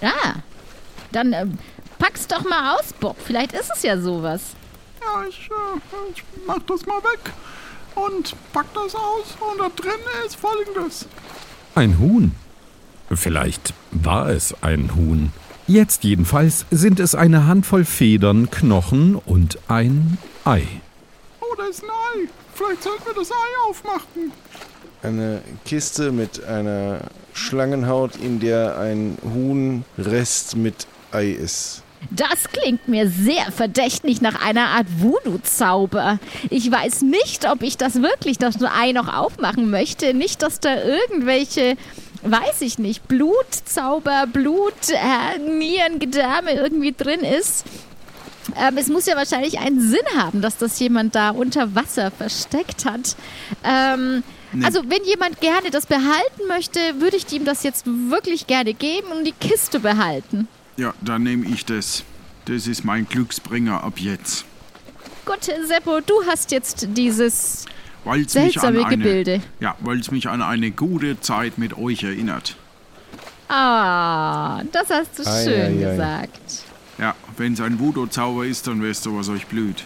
Ja. 0.00 0.12
Dann 1.12 1.32
ähm, 1.32 1.58
pack's 2.00 2.26
doch 2.26 2.42
mal 2.42 2.76
aus, 2.76 2.92
Bob. 2.98 3.16
Vielleicht 3.24 3.52
ist 3.52 3.70
es 3.76 3.82
ja 3.84 3.96
sowas. 4.00 4.40
Ja, 5.00 5.24
ich, 5.28 5.48
äh, 5.48 6.12
ich 6.12 6.24
mach 6.46 6.58
das 6.66 6.84
mal 6.86 6.98
weg 7.04 7.32
und 7.94 8.34
pack 8.52 8.66
das 8.74 8.94
aus. 8.94 9.36
Und 9.38 9.60
da 9.60 9.68
drin 9.76 10.00
ist 10.26 10.36
folgendes. 10.36 11.06
Ein 11.76 11.98
Huhn. 12.00 12.34
Vielleicht 13.12 13.74
war 13.92 14.28
es 14.28 14.54
ein 14.62 14.94
Huhn. 14.96 15.32
Jetzt 15.66 16.02
jedenfalls 16.04 16.66
sind 16.70 16.98
es 16.98 17.14
eine 17.14 17.46
Handvoll 17.46 17.84
Federn, 17.84 18.50
Knochen 18.50 19.14
und 19.14 19.58
ein 19.68 20.18
Ei. 20.44 20.66
Oh, 21.40 21.54
da 21.56 21.64
ist 21.64 21.84
ein 21.84 21.90
Ei. 21.90 22.28
Vielleicht 22.54 22.82
sollten 22.82 23.06
wir 23.06 23.14
das 23.14 23.30
Ei 23.30 23.68
aufmachen. 23.68 24.32
Eine 25.02 25.42
Kiste 25.64 26.12
mit 26.12 26.44
einer 26.44 27.00
Schlangenhaut, 27.34 28.16
in 28.16 28.40
der 28.40 28.78
ein 28.78 29.16
Huhnrest 29.22 30.56
mit 30.56 30.86
Ei 31.12 31.30
ist. 31.30 31.82
Das 32.10 32.50
klingt 32.52 32.88
mir 32.88 33.08
sehr 33.08 33.52
verdächtig 33.52 34.20
nach 34.20 34.44
einer 34.44 34.68
Art 34.68 34.86
Voodoo-Zauber. 34.98 36.18
Ich 36.48 36.70
weiß 36.70 37.02
nicht, 37.02 37.48
ob 37.48 37.62
ich 37.62 37.76
das 37.76 38.02
wirklich, 38.02 38.38
das 38.38 38.56
Ei 38.62 38.92
noch 38.92 39.12
aufmachen 39.12 39.70
möchte. 39.70 40.14
Nicht, 40.14 40.42
dass 40.42 40.60
da 40.60 40.82
irgendwelche, 40.82 41.76
weiß 42.22 42.62
ich 42.62 42.78
nicht, 42.78 43.06
Blutzauber, 43.06 44.26
Blut, 44.32 44.72
äh, 44.90 45.38
Nieren, 45.38 45.98
Gedärme 45.98 46.52
irgendwie 46.52 46.92
drin 46.96 47.20
ist. 47.20 47.64
Ähm, 48.56 48.78
es 48.78 48.88
muss 48.88 49.06
ja 49.06 49.14
wahrscheinlich 49.16 49.60
einen 49.60 49.80
Sinn 49.80 50.00
haben, 50.16 50.40
dass 50.40 50.56
das 50.56 50.78
jemand 50.80 51.14
da 51.14 51.30
unter 51.30 51.74
Wasser 51.74 52.10
versteckt 52.10 52.84
hat. 52.86 53.14
Ähm, 53.62 54.22
Also, 54.64 54.82
wenn 54.88 55.04
jemand 55.04 55.40
gerne 55.40 55.70
das 55.70 55.86
behalten 55.86 56.48
möchte, 56.48 56.80
würde 56.98 57.16
ich 57.16 57.30
ihm 57.32 57.44
das 57.44 57.62
jetzt 57.62 57.86
wirklich 57.86 58.48
gerne 58.48 58.74
geben 58.74 59.08
und 59.16 59.24
die 59.24 59.32
Kiste 59.32 59.78
behalten. 59.78 60.48
Ja, 60.80 60.94
dann 61.02 61.24
nehme 61.24 61.46
ich 61.46 61.66
das. 61.66 62.04
Das 62.46 62.66
ist 62.66 62.84
mein 62.84 63.06
Glücksbringer 63.06 63.84
ab 63.84 63.98
jetzt. 63.98 64.46
Gut, 65.26 65.44
Seppo, 65.44 66.00
du 66.00 66.14
hast 66.26 66.52
jetzt 66.52 66.88
dieses 66.96 67.66
Weil's 68.04 68.32
mich 68.32 68.42
an 68.42 68.72
Seltsame 68.72 68.86
eine, 68.86 68.96
Gebilde. 68.96 69.42
Ja, 69.60 69.76
weil 69.80 70.00
es 70.00 70.10
mich 70.10 70.26
an 70.30 70.40
eine 70.40 70.70
gute 70.70 71.20
Zeit 71.20 71.58
mit 71.58 71.76
euch 71.76 72.02
erinnert. 72.02 72.56
Ah, 73.50 74.62
das 74.72 74.88
hast 74.88 75.18
du 75.18 75.26
Ei, 75.26 75.44
schön 75.44 75.52
ei, 75.52 75.86
ei. 75.86 75.90
gesagt. 75.90 76.64
Ja, 76.96 77.14
wenn 77.36 77.52
es 77.52 77.60
ein 77.60 77.78
Voodoo-Zauber 77.78 78.46
ist, 78.46 78.66
dann 78.66 78.82
weißt 78.82 79.04
du, 79.04 79.18
was 79.18 79.28
euch 79.28 79.48
blüht. 79.48 79.84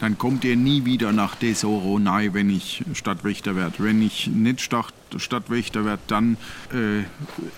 Dann 0.00 0.18
kommt 0.18 0.42
ihr 0.42 0.56
nie 0.56 0.84
wieder 0.84 1.12
nach 1.12 1.36
Desoro 1.36 2.00
nahe, 2.00 2.34
wenn 2.34 2.50
ich 2.50 2.82
Stadtwächter 2.94 3.54
werde. 3.54 3.74
Wenn 3.78 4.02
ich 4.02 4.26
nicht 4.26 4.60
Stadt, 4.62 4.92
Stadtwächter 5.16 5.84
werde, 5.84 6.02
dann 6.08 6.38
äh, 6.72 7.04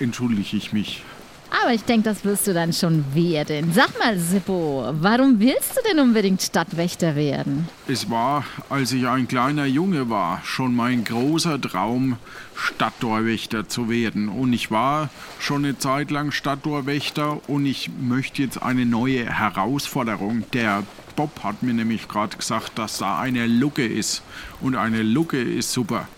entschuldige 0.02 0.58
ich 0.58 0.74
mich. 0.74 1.02
Aber 1.50 1.72
ich 1.72 1.84
denke, 1.84 2.08
das 2.08 2.24
wirst 2.24 2.46
du 2.46 2.54
dann 2.54 2.72
schon 2.72 3.04
werden. 3.14 3.72
Sag 3.72 3.98
mal, 3.98 4.18
Sippo, 4.18 4.88
warum 5.00 5.38
willst 5.38 5.76
du 5.76 5.80
denn 5.88 6.00
unbedingt 6.00 6.42
Stadtwächter 6.42 7.14
werden? 7.14 7.68
Es 7.88 8.10
war, 8.10 8.44
als 8.68 8.92
ich 8.92 9.06
ein 9.06 9.28
kleiner 9.28 9.66
Junge 9.66 10.10
war, 10.10 10.40
schon 10.44 10.74
mein 10.74 11.04
großer 11.04 11.60
Traum, 11.60 12.16
Stadttorwächter 12.54 13.68
zu 13.68 13.88
werden. 13.88 14.28
Und 14.28 14.52
ich 14.52 14.70
war 14.70 15.10
schon 15.38 15.64
eine 15.64 15.78
Zeit 15.78 16.10
lang 16.10 16.32
Stadttorwächter 16.32 17.40
und 17.48 17.66
ich 17.66 17.90
möchte 18.00 18.42
jetzt 18.42 18.62
eine 18.62 18.86
neue 18.86 19.26
Herausforderung. 19.26 20.44
Der 20.52 20.82
Bob 21.14 21.44
hat 21.44 21.62
mir 21.62 21.74
nämlich 21.74 22.08
gerade 22.08 22.36
gesagt, 22.36 22.78
dass 22.78 22.98
da 22.98 23.18
eine 23.18 23.46
Lucke 23.46 23.86
ist. 23.86 24.22
Und 24.60 24.76
eine 24.76 25.02
Lucke 25.02 25.40
ist 25.40 25.72
super. 25.72 26.08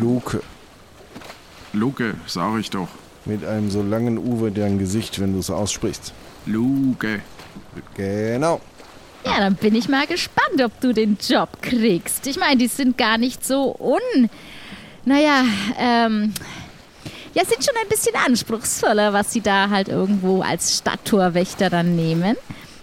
Luke. 0.00 0.42
Lucke, 1.72 2.14
sag 2.26 2.58
ich 2.58 2.70
doch. 2.70 2.88
Mit 3.26 3.44
einem 3.44 3.70
so 3.70 3.82
langen 3.82 4.18
U 4.18 4.44
wie 4.44 4.50
dein 4.50 4.78
Gesicht, 4.78 5.20
wenn 5.20 5.32
du 5.32 5.38
es 5.38 5.50
aussprichst. 5.50 6.12
Luke. 6.46 7.20
Genau. 7.96 8.60
Ja, 9.24 9.38
dann 9.38 9.54
bin 9.54 9.74
ich 9.74 9.88
mal 9.88 10.06
gespannt, 10.06 10.62
ob 10.62 10.78
du 10.80 10.92
den 10.92 11.16
Job 11.26 11.62
kriegst. 11.62 12.26
Ich 12.26 12.38
meine, 12.38 12.58
die 12.58 12.66
sind 12.66 12.98
gar 12.98 13.16
nicht 13.16 13.44
so 13.44 13.74
un... 13.78 14.28
Naja, 15.04 15.44
ähm... 15.78 16.34
Ja, 17.32 17.44
sind 17.44 17.64
schon 17.64 17.74
ein 17.82 17.88
bisschen 17.88 18.14
anspruchsvoller, 18.14 19.12
was 19.12 19.32
sie 19.32 19.40
da 19.40 19.68
halt 19.68 19.88
irgendwo 19.88 20.42
als 20.42 20.78
Stadttorwächter 20.78 21.68
dann 21.68 21.96
nehmen. 21.96 22.36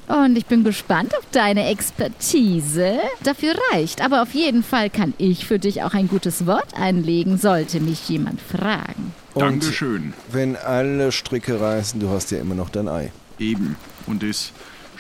Und 0.07 0.37
ich 0.37 0.45
bin 0.45 0.65
gespannt, 0.65 1.13
ob 1.17 1.31
deine 1.31 1.69
Expertise 1.69 2.99
dafür 3.23 3.53
reicht. 3.71 4.03
Aber 4.03 4.21
auf 4.21 4.33
jeden 4.33 4.61
Fall 4.61 4.89
kann 4.89 5.13
ich 5.17 5.45
für 5.45 5.57
dich 5.57 5.83
auch 5.83 5.93
ein 5.93 6.09
gutes 6.09 6.45
Wort 6.47 6.73
einlegen, 6.75 7.37
sollte 7.37 7.79
mich 7.79 8.09
jemand 8.09 8.41
fragen. 8.41 9.13
Und 9.33 9.41
Dankeschön. 9.63 10.13
wenn 10.31 10.55
alle 10.55 11.11
Stricke 11.11 11.59
reißen, 11.59 11.99
du 11.99 12.09
hast 12.09 12.31
ja 12.31 12.39
immer 12.39 12.55
noch 12.55 12.69
dein 12.69 12.87
Ei. 12.87 13.11
Eben. 13.39 13.75
Und 14.07 14.23
es 14.23 14.51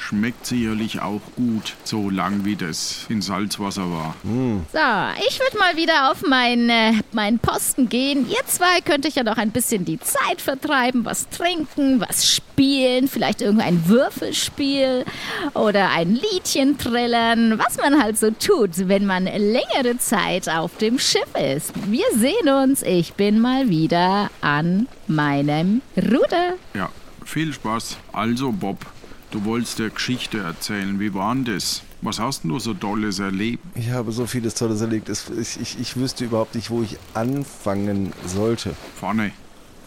schmeckt 0.01 0.45
sicherlich 0.45 1.01
auch 1.01 1.21
gut, 1.35 1.75
so 1.83 2.09
lang 2.09 2.43
wie 2.43 2.55
das 2.55 3.05
in 3.09 3.21
Salzwasser 3.21 3.91
war. 3.91 4.15
So, 4.23 5.25
ich 5.27 5.39
würde 5.39 5.57
mal 5.57 5.77
wieder 5.77 6.11
auf 6.11 6.25
meinen 6.27 6.69
äh, 6.69 6.93
meinen 7.11 7.39
Posten 7.39 7.87
gehen. 7.87 8.27
Ihr 8.29 8.45
zwei 8.47 8.81
könnt 8.81 9.05
euch 9.05 9.15
ja 9.15 9.23
noch 9.23 9.37
ein 9.37 9.51
bisschen 9.51 9.85
die 9.85 9.99
Zeit 9.99 10.41
vertreiben, 10.41 11.05
was 11.05 11.29
trinken, 11.29 12.01
was 12.01 12.27
spielen, 12.27 13.07
vielleicht 13.07 13.41
irgendein 13.41 13.87
Würfelspiel 13.87 15.05
oder 15.53 15.91
ein 15.91 16.15
Liedchen 16.15 16.77
trällern, 16.77 17.59
was 17.59 17.77
man 17.77 18.01
halt 18.01 18.17
so 18.17 18.31
tut, 18.31 18.87
wenn 18.87 19.05
man 19.05 19.25
längere 19.25 19.97
Zeit 19.99 20.49
auf 20.49 20.75
dem 20.77 20.99
Schiff 20.99 21.35
ist. 21.55 21.73
Wir 21.89 22.05
sehen 22.15 22.49
uns. 22.49 22.81
Ich 22.83 23.13
bin 23.13 23.39
mal 23.39 23.69
wieder 23.69 24.29
an 24.41 24.87
meinem 25.07 25.81
Ruder. 25.95 26.55
Ja, 26.73 26.89
viel 27.25 27.53
Spaß. 27.53 27.97
Also, 28.13 28.51
Bob, 28.51 28.85
du 29.31 29.45
wolltest 29.45 29.79
der 29.79 29.89
Geschichte 29.89 30.39
erzählen. 30.39 30.99
Wie 30.99 31.13
war 31.13 31.33
denn 31.33 31.45
das? 31.45 31.81
Was 32.01 32.19
hast 32.19 32.43
du 32.43 32.59
so 32.59 32.73
Tolles 32.73 33.19
erlebt? 33.19 33.63
Ich 33.75 33.89
habe 33.89 34.11
so 34.11 34.25
vieles 34.25 34.55
Tolles 34.55 34.81
erlebt. 34.81 35.09
Ich, 35.09 35.59
ich, 35.59 35.79
ich 35.79 35.95
wüsste 35.97 36.25
überhaupt 36.25 36.55
nicht, 36.55 36.69
wo 36.69 36.81
ich 36.81 36.97
anfangen 37.13 38.11
sollte. 38.25 38.75
Vorne. 38.99 39.31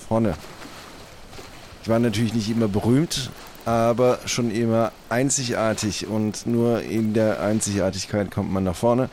Vorne. 0.09 0.35
Ich 1.83 1.88
war 1.88 1.98
natürlich 1.98 2.33
nicht 2.35 2.48
immer 2.48 2.68
berühmt, 2.68 3.30
aber 3.64 4.18
schon 4.27 4.50
immer 4.50 4.92
einzigartig. 5.09 6.07
Und 6.07 6.46
nur 6.46 6.83
in 6.83 7.14
der 7.14 7.40
Einzigartigkeit 7.42 8.31
kommt 8.31 8.53
man 8.53 8.64
nach 8.64 8.77
vorne. 8.77 9.09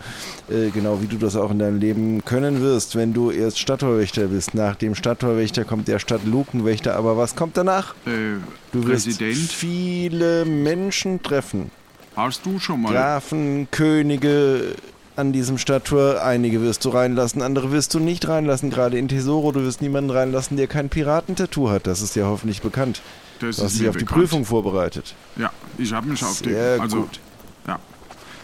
Äh, 0.50 0.70
genau 0.72 1.02
wie 1.02 1.08
du 1.08 1.18
das 1.18 1.36
auch 1.36 1.52
in 1.52 1.60
deinem 1.60 1.80
Leben 1.80 2.24
können 2.26 2.62
wirst, 2.62 2.96
wenn 2.96 3.14
du 3.14 3.32
erst 3.32 3.60
Stadttorwächter 3.60 4.28
bist. 4.28 4.54
Nach 4.54 4.76
dem 4.76 4.96
Stadttorwächter 4.96 5.64
kommt 5.64 5.88
der 5.88 6.00
Stadtlukenwächter. 6.00 6.96
Aber 6.96 7.18
was 7.18 7.36
kommt 7.36 7.58
danach? 7.58 7.96
Äh, 8.06 8.40
Du 8.74 8.88
wirst 8.88 9.06
Präsident, 9.06 9.38
viele 9.38 10.46
Menschen 10.46 11.22
treffen. 11.22 11.72
hast 12.16 12.46
du 12.46 12.58
schon 12.60 12.82
mal. 12.82 12.94
Grafen, 12.94 13.68
Könige 13.70 14.76
an 15.18 15.34
diesem 15.34 15.58
Stadttor. 15.58 16.24
Einige 16.24 16.62
wirst 16.62 16.86
du 16.86 16.90
reinlassen, 16.90 17.42
andere 17.42 17.72
wirst 17.74 17.94
du 17.94 18.00
nicht 18.00 18.28
reinlassen. 18.30 18.70
Gerade 18.70 18.98
in 18.98 19.10
Tesoro, 19.10 19.52
du 19.52 19.62
wirst 19.64 19.82
niemanden 19.82 20.10
reinlassen, 20.10 20.56
der 20.56 20.68
kein 20.68 20.88
Piratentattoo 20.88 21.70
hat. 21.70 21.86
Das 21.86 22.02
ist 22.02 22.16
dir 22.16 22.26
hoffentlich 22.28 22.62
bekannt. 22.62 23.02
Das 23.42 23.58
Du 23.58 23.64
hast 23.64 23.80
dich 23.80 23.88
auf 23.90 23.96
die 23.98 24.06
bekannt. 24.06 24.22
Prüfung 24.22 24.46
vorbereitet. 24.46 25.16
Ja, 25.38 25.52
ich 25.78 25.92
habe 25.94 26.08
mich 26.10 26.24
auf 26.24 26.42
die. 26.42 26.50
Sehr 26.50 26.80
Also, 26.82 27.02
gut. 27.02 27.20
ja. 27.68 27.80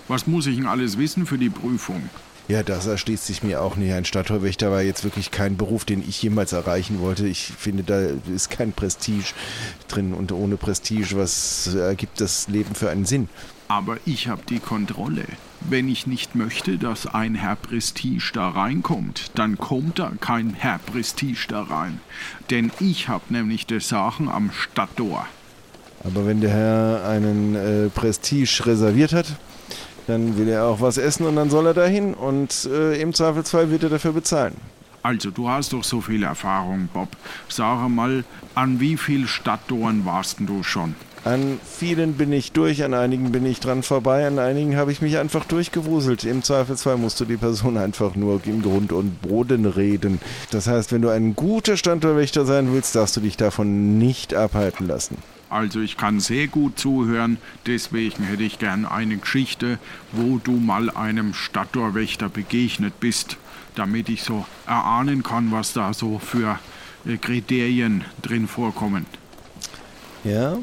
Was 0.08 0.26
muss 0.28 0.48
ich 0.48 0.56
denn 0.58 0.68
alles 0.68 0.98
wissen 0.98 1.26
für 1.26 1.38
die 1.38 1.50
Prüfung? 1.50 2.10
Ja, 2.48 2.64
das 2.64 2.86
erschließt 2.86 3.26
sich 3.26 3.44
mir 3.44 3.62
auch 3.62 3.76
nicht. 3.76 3.92
Ein 3.92 4.06
Stadttorwächter 4.06 4.72
war 4.72 4.82
jetzt 4.82 5.04
wirklich 5.04 5.32
kein 5.32 5.58
Beruf, 5.58 5.84
den 5.84 6.02
ich 6.08 6.22
jemals 6.24 6.54
erreichen 6.54 7.02
wollte. 7.02 7.28
Ich 7.28 7.48
finde, 7.58 7.84
da 7.84 8.00
ist 8.34 8.50
kein 8.50 8.72
Prestige 8.72 9.34
drin. 9.90 10.14
Und 10.14 10.32
ohne 10.32 10.56
Prestige, 10.56 11.18
was 11.18 11.68
ergibt 11.76 12.22
das 12.22 12.48
Leben 12.48 12.74
für 12.74 12.90
einen 12.90 13.04
Sinn? 13.06 13.28
Aber 13.68 13.98
ich 14.06 14.28
habe 14.28 14.42
die 14.48 14.60
Kontrolle. 14.60 15.26
Wenn 15.62 15.90
ich 15.90 16.08
nicht 16.08 16.36
möchte, 16.36 16.78
dass 16.78 17.08
ein 17.08 17.36
Herr 17.36 17.56
Prestige 17.56 18.32
da 18.34 18.50
reinkommt, 18.50 19.32
dann 19.36 19.58
kommt 19.58 20.00
da 20.00 20.12
kein 20.22 20.54
Herr 20.54 20.80
Prestige 20.80 21.48
da 21.50 21.64
rein. 21.64 22.00
Denn 22.50 22.72
ich 22.80 23.10
habe 23.10 23.26
nämlich 23.30 23.66
die 23.66 23.82
Sachen 23.82 24.30
am 24.30 24.52
Stadttor. 24.52 25.26
Aber 26.04 26.26
wenn 26.26 26.40
der 26.40 26.52
Herr 26.52 27.10
einen 27.10 27.56
äh, 27.56 27.90
Prestige 27.90 28.66
reserviert 28.66 29.12
hat, 29.12 29.36
dann 30.06 30.38
will 30.38 30.48
er 30.48 30.66
auch 30.66 30.80
was 30.80 30.98
essen 30.98 31.26
und 31.26 31.36
dann 31.36 31.50
soll 31.50 31.68
er 31.68 31.74
dahin 31.74 32.14
und 32.14 32.70
äh, 32.72 33.02
im 33.02 33.14
Zweifelsfall 33.14 33.70
wird 33.70 33.84
er 33.84 33.90
dafür 33.90 34.14
bezahlen. 34.14 34.56
Also, 35.04 35.32
du 35.32 35.50
hast 35.50 35.74
doch 35.74 35.84
so 35.84 36.02
viel 36.02 36.24
Erfahrung, 36.24 36.90
Bob. 36.94 37.10
Sag 37.48 37.88
mal, 37.90 38.24
an 38.56 38.80
wie 38.80 38.98
viel 38.98 39.28
Stadttoren 39.28 40.06
warst 40.06 40.38
du 40.40 40.64
schon? 40.64 40.96
An 41.28 41.60
vielen 41.62 42.14
bin 42.14 42.32
ich 42.32 42.54
durch, 42.54 42.86
an 42.86 42.94
einigen 42.94 43.34
bin 43.34 43.46
ich 43.46 43.60
dran 43.60 43.84
vorbei, 43.84 44.26
an 44.26 44.40
einigen 44.40 44.78
habe 44.78 44.94
ich 44.94 45.02
mich 45.02 45.18
einfach 45.18 45.44
durchgewuselt. 45.44 46.24
Im 46.24 46.42
Zweifelsfall 46.42 46.96
musst 46.96 47.20
du 47.20 47.26
die 47.26 47.36
Person 47.36 47.76
einfach 47.76 48.16
nur 48.16 48.40
in 48.46 48.62
Grund 48.62 48.94
und 48.94 49.22
Boden 49.24 49.66
reden. 49.66 50.22
Das 50.52 50.68
heißt, 50.68 50.94
wenn 50.94 51.02
du 51.02 51.10
ein 51.10 51.36
guter 51.36 51.76
Standortwächter 51.76 52.46
sein 52.46 52.72
willst, 52.72 52.96
darfst 52.96 53.18
du 53.18 53.20
dich 53.20 53.36
davon 53.36 53.98
nicht 53.98 54.34
abhalten 54.34 54.88
lassen. 54.88 55.18
Also 55.50 55.82
ich 55.82 55.98
kann 55.98 56.22
sehr 56.22 56.48
gut 56.48 56.80
zuhören, 56.80 57.40
deswegen 57.66 58.24
hätte 58.24 58.44
ich 58.44 58.58
gern 58.58 58.86
eine 58.86 59.18
Geschichte, 59.18 59.80
wo 60.14 60.38
du 60.38 60.54
mal 60.54 60.90
einem 60.90 61.34
Stadttorwächter 61.34 62.30
begegnet 62.30 63.02
bist, 63.02 63.36
damit 63.76 64.08
ich 64.08 64.24
so 64.24 64.46
erahnen 64.66 65.24
kann, 65.24 65.52
was 65.52 65.74
da 65.74 65.94
so 65.94 66.20
für 66.20 66.58
äh, 67.06 67.18
Kriterien 67.18 68.06
drin 68.22 68.48
vorkommen. 68.48 69.06
Ja, 70.24 70.58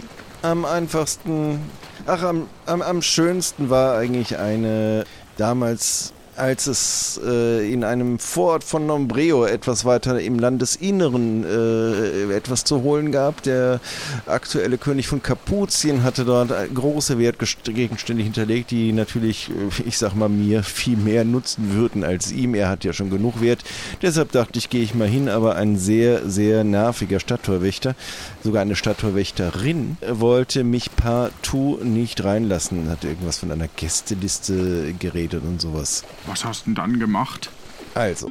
am 0.45 0.65
einfachsten, 0.67 1.59
ach, 2.07 2.23
am, 2.23 2.49
am, 2.67 2.83
am 2.83 3.01
schönsten 3.03 3.71
war 3.71 3.97
eigentlich 3.97 4.37
eine 4.37 5.05
damals, 5.39 6.13
als 6.37 6.67
es 6.67 7.21
äh, 7.25 7.73
in 7.73 7.85
einem 7.85 8.19
Vorort 8.19 8.65
von 8.65 8.87
Nombreo 8.87 9.45
etwas 9.45 9.85
weiter 9.85 10.21
im 10.21 10.39
Landesinneren 10.39 11.45
äh, 11.45 12.35
etwas 12.35 12.65
zu 12.65 12.83
holen 12.83 13.13
gab. 13.13 13.43
Der 13.43 13.81
aktuelle 14.27 14.79
König 14.79 15.07
von 15.07 15.23
Kapuzien 15.23 16.03
hatte 16.03 16.25
dort 16.25 16.53
große 16.75 17.19
Wertgegenstände 17.19 18.23
hinterlegt, 18.23 18.71
die 18.71 18.93
natürlich, 18.93 19.51
äh, 19.51 19.83
ich 19.87 19.99
sag 19.99 20.15
mal, 20.15 20.29
mir 20.29 20.63
viel 20.63 20.97
mehr 20.97 21.25
nutzen 21.25 21.75
würden 21.75 22.05
als 22.05 22.33
ihm. 22.33 22.55
Er 22.55 22.69
hat 22.69 22.85
ja 22.85 22.93
schon 22.93 23.11
genug 23.11 23.41
Wert. 23.41 23.65
Deshalb 24.03 24.33
dachte 24.33 24.59
ich, 24.59 24.71
gehe 24.71 24.83
ich 24.83 24.95
mal 24.95 25.09
hin, 25.09 25.29
aber 25.29 25.57
ein 25.57 25.77
sehr, 25.77 26.29
sehr 26.29 26.65
nerviger 26.65 27.21
Stadttorwächter, 27.21 27.95
sogar 28.43 28.63
eine 28.63 28.77
Stadttorwächterin, 28.77 29.97
wollte 30.09 30.65
mich 30.65 30.95
partout 30.97 31.79
nicht 31.83 32.25
reinlassen. 32.25 32.89
Hat 32.91 33.05
irgendwas 33.05 33.39
von 33.39 33.51
einer 33.51 33.69
Gästeliste 33.69 34.95
geredet 34.99 35.43
und 35.45 35.61
sowas. 35.61 36.05
Was 36.27 36.45
hast 36.45 36.63
du 36.63 36.65
denn 36.67 36.75
dann 36.75 36.99
gemacht? 36.99 37.51
Also. 37.95 38.31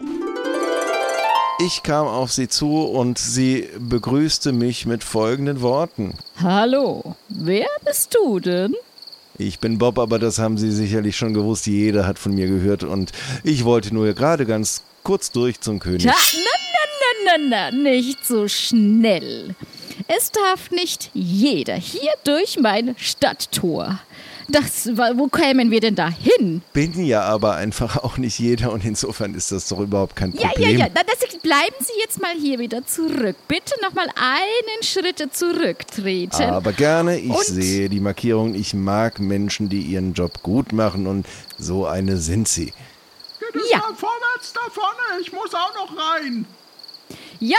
Ich 1.60 1.84
kam 1.84 2.08
auf 2.08 2.32
sie 2.32 2.47
zu 2.47 2.84
und 2.84 3.17
sie 3.17 3.69
begrüßte 3.79 4.51
mich 4.51 4.86
mit 4.86 5.03
folgenden 5.03 5.62
Worten. 5.62 6.15
Hallo, 6.41 7.15
wer 7.29 7.67
bist 7.86 8.15
du 8.15 8.39
denn? 8.39 8.75
Ich 9.38 9.60
bin 9.60 9.77
Bob, 9.77 9.97
aber 9.97 10.19
das 10.19 10.38
haben 10.39 10.58
Sie 10.58 10.71
sicherlich 10.71 11.15
schon 11.17 11.34
gewusst. 11.34 11.65
Jeder 11.65 12.06
hat 12.06 12.19
von 12.19 12.34
mir 12.36 12.47
gehört 12.47 12.84
und 12.84 13.12
ich 13.43 13.65
wollte 13.65 13.93
nur 13.93 14.13
gerade 14.13 14.45
ganz 14.45 14.84
kurz 15.03 15.32
durch 15.32 15.60
zum 15.60 15.79
König. 15.79 16.03
Tja, 16.03 16.13
na, 16.34 16.51
na, 16.73 17.38
na, 17.38 17.38
na, 17.49 17.71
na, 17.71 17.77
nicht 17.77 18.25
so 18.25 18.47
schnell. 18.47 19.56
Es 20.07 20.31
darf 20.31 20.71
nicht 20.71 21.09
jeder 21.13 21.75
hier 21.75 22.11
durch 22.23 22.57
mein 22.59 22.95
Stadttor. 22.97 23.99
Das, 24.49 24.89
wo 25.15 25.27
kämen 25.29 25.71
wir 25.71 25.79
denn 25.79 25.95
da 25.95 26.09
hin? 26.09 26.61
Bin 26.73 27.05
ja 27.05 27.21
aber 27.21 27.55
einfach 27.55 27.97
auch 28.03 28.17
nicht 28.17 28.37
jeder 28.39 28.73
und 28.73 28.83
insofern 28.83 29.33
ist 29.35 29.53
das 29.53 29.69
doch 29.69 29.79
überhaupt 29.79 30.17
kein 30.17 30.33
Ja, 30.33 30.49
Problem. 30.49 30.77
ja, 30.77 30.85
ja. 30.85 30.91
Na, 30.93 31.01
das, 31.03 31.19
bleiben 31.41 31.75
Sie 31.79 31.93
jetzt 32.01 32.21
mal 32.21 32.33
hier 32.37 32.59
wieder 32.59 32.85
zurück. 32.85 33.37
Bitte 33.47 33.73
noch 33.81 33.93
mal 33.93 34.07
einen 34.15 34.83
Schritt 34.83 35.23
zurücktreten. 35.33 36.43
Aber 36.43 36.73
gerne, 36.73 37.17
ich 37.19 37.29
Und- 37.31 37.45
sehe 37.45 37.87
die 37.89 38.01
Markierung. 38.01 38.53
Ich 38.53 38.73
mag 38.73 39.19
Menschen, 39.19 39.69
die 39.69 39.81
ihren 39.81 40.13
Job 40.13 40.43
gut 40.43 40.73
machen 40.73 41.07
und 41.07 41.25
so 41.57 41.85
eine 41.85 42.17
sind 42.17 42.47
sie. 42.49 42.73
Geht 43.39 43.55
es 43.63 43.71
Ja. 43.71 43.77
mal 43.79 43.95
vorwärts 43.95 44.51
da 44.53 44.61
vorne? 44.71 45.21
Ich 45.21 45.31
muss 45.31 45.53
auch 45.53 45.73
noch 45.75 45.95
rein. 45.97 46.45
Ja, 47.45 47.58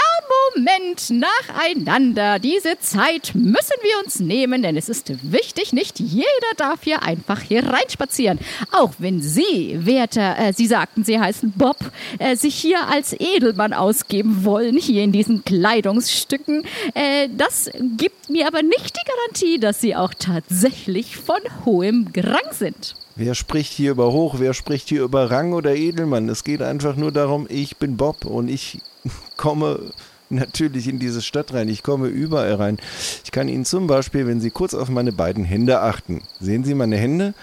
Moment, 0.55 1.11
nacheinander. 1.11 2.39
Diese 2.39 2.79
Zeit 2.79 3.35
müssen 3.35 3.77
wir 3.83 4.03
uns 4.03 4.19
nehmen, 4.19 4.63
denn 4.63 4.79
es 4.79 4.89
ist 4.89 5.13
wichtig, 5.31 5.75
nicht 5.75 6.01
jeder 6.01 6.25
darf 6.57 6.85
hier 6.85 7.03
einfach 7.03 7.43
hier 7.43 7.67
reinspazieren. 7.67 8.39
Auch 8.73 8.93
wenn 8.97 9.21
Sie, 9.21 9.77
werter, 9.85 10.39
äh, 10.39 10.55
Sie 10.55 10.67
sagten, 10.69 11.05
Sie 11.05 11.21
heißen 11.21 11.53
Bob, 11.55 11.77
äh, 12.19 12.35
sich 12.35 12.55
hier 12.55 12.89
als 12.89 13.13
Edelmann 13.13 13.75
ausgeben 13.75 14.47
wollen, 14.47 14.79
hier 14.79 15.05
in 15.05 15.13
diesen 15.13 15.45
Kleidungsstücken. 15.45 16.65
Äh, 16.95 17.29
das 17.37 17.71
gibt 17.99 18.31
mir 18.31 18.47
aber 18.47 18.63
nicht 18.63 18.97
die 18.97 19.07
Garantie, 19.07 19.61
dass 19.61 19.83
Sie 19.83 19.95
auch 19.95 20.15
tatsächlich 20.19 21.19
von 21.19 21.41
hohem 21.67 22.11
Rang 22.17 22.53
sind. 22.53 22.95
Wer 23.17 23.35
spricht 23.35 23.73
hier 23.73 23.93
über 23.93 24.13
Hoch, 24.13 24.37
wer 24.39 24.55
spricht 24.55 24.89
hier 24.89 25.03
über 25.03 25.31
Rang 25.31 25.53
oder 25.53 25.75
Edelmann? 25.77 26.29
Es 26.29 26.43
geht 26.43 26.63
einfach 26.63 26.97
nur 26.97 27.13
darum, 27.13 27.47
ich 27.49 27.77
bin 27.77 27.97
Bob 27.97 28.25
und 28.25 28.49
ich 28.49 28.81
komme 29.37 29.93
natürlich 30.31 30.89
in 30.89 30.99
diese 30.99 31.23
Stadt 31.23 31.53
rein. 31.53 31.69
Ich 31.69 31.85
komme 31.85 32.09
überall 32.09 32.55
rein. 32.55 32.79
Ich 33.23 33.31
kann 33.31 33.47
Ihnen 33.49 33.65
zum 33.65 33.87
Beispiel, 33.87 34.27
wenn 34.27 34.41
Sie 34.41 34.51
kurz 34.51 34.75
auf 34.75 34.89
meine 34.89 35.13
beiden 35.13 35.45
Hände 35.45 35.81
achten, 35.81 36.23
sehen 36.41 36.65
Sie 36.65 36.75
meine 36.75 36.97
Hände? 36.97 37.35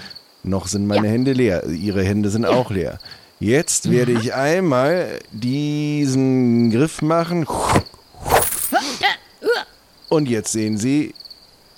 Noch 0.43 0.67
sind 0.67 0.87
meine 0.87 1.07
Ja. 1.07 1.13
Hände 1.13 1.33
leer. 1.33 1.65
Ihre 1.67 2.03
Hände 2.03 2.29
sind 2.29 2.45
auch 2.45 2.71
leer. 2.71 2.99
Jetzt 3.39 3.89
werde 3.89 4.11
ich 4.11 4.33
einmal 4.33 5.19
diesen 5.31 6.69
Griff 6.71 7.01
machen. 7.01 7.47
Und 10.09 10.27
jetzt 10.27 10.51
sehen 10.51 10.77
Sie, 10.77 11.13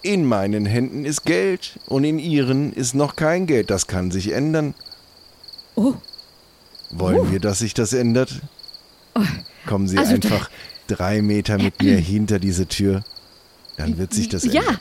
in 0.03 0.25
meinen 0.25 0.65
Händen 0.65 1.05
ist 1.05 1.25
Geld 1.25 1.79
und 1.87 2.03
in 2.03 2.19
Ihren 2.19 2.73
ist 2.73 2.93
noch 2.93 3.15
kein 3.15 3.47
Geld. 3.47 3.69
Das 3.69 3.87
kann 3.87 4.11
sich 4.11 4.31
ändern. 4.31 4.73
Oh. 5.75 5.93
Wollen 6.91 7.31
wir, 7.31 7.39
dass 7.39 7.59
sich 7.59 7.73
das 7.73 7.93
ändert? 7.93 8.41
Kommen 9.65 9.87
Sie 9.87 9.97
Also 9.97 10.13
einfach 10.13 10.49
drei 10.87 11.21
Meter 11.21 11.57
mit 11.57 11.81
mir 11.81 11.97
hinter 11.97 12.37
diese 12.39 12.67
Tür. 12.67 13.03
Dann 13.77 13.97
wird 13.97 14.13
sich 14.13 14.29
das 14.29 14.43
Ja. 14.45 14.61
ändern. 14.61 14.79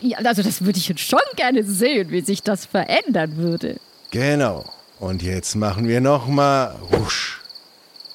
Ja, 0.00 0.18
also 0.18 0.42
das 0.42 0.64
würde 0.64 0.78
ich 0.78 0.88
jetzt 0.88 1.00
schon 1.00 1.18
gerne 1.36 1.64
sehen, 1.64 2.10
wie 2.10 2.20
sich 2.20 2.42
das 2.42 2.66
verändern 2.66 3.36
würde. 3.36 3.78
Genau. 4.10 4.64
Und 5.00 5.22
jetzt 5.22 5.54
machen 5.56 5.86
wir 5.88 6.00
nochmal 6.00 6.74
Rusch. 6.92 7.40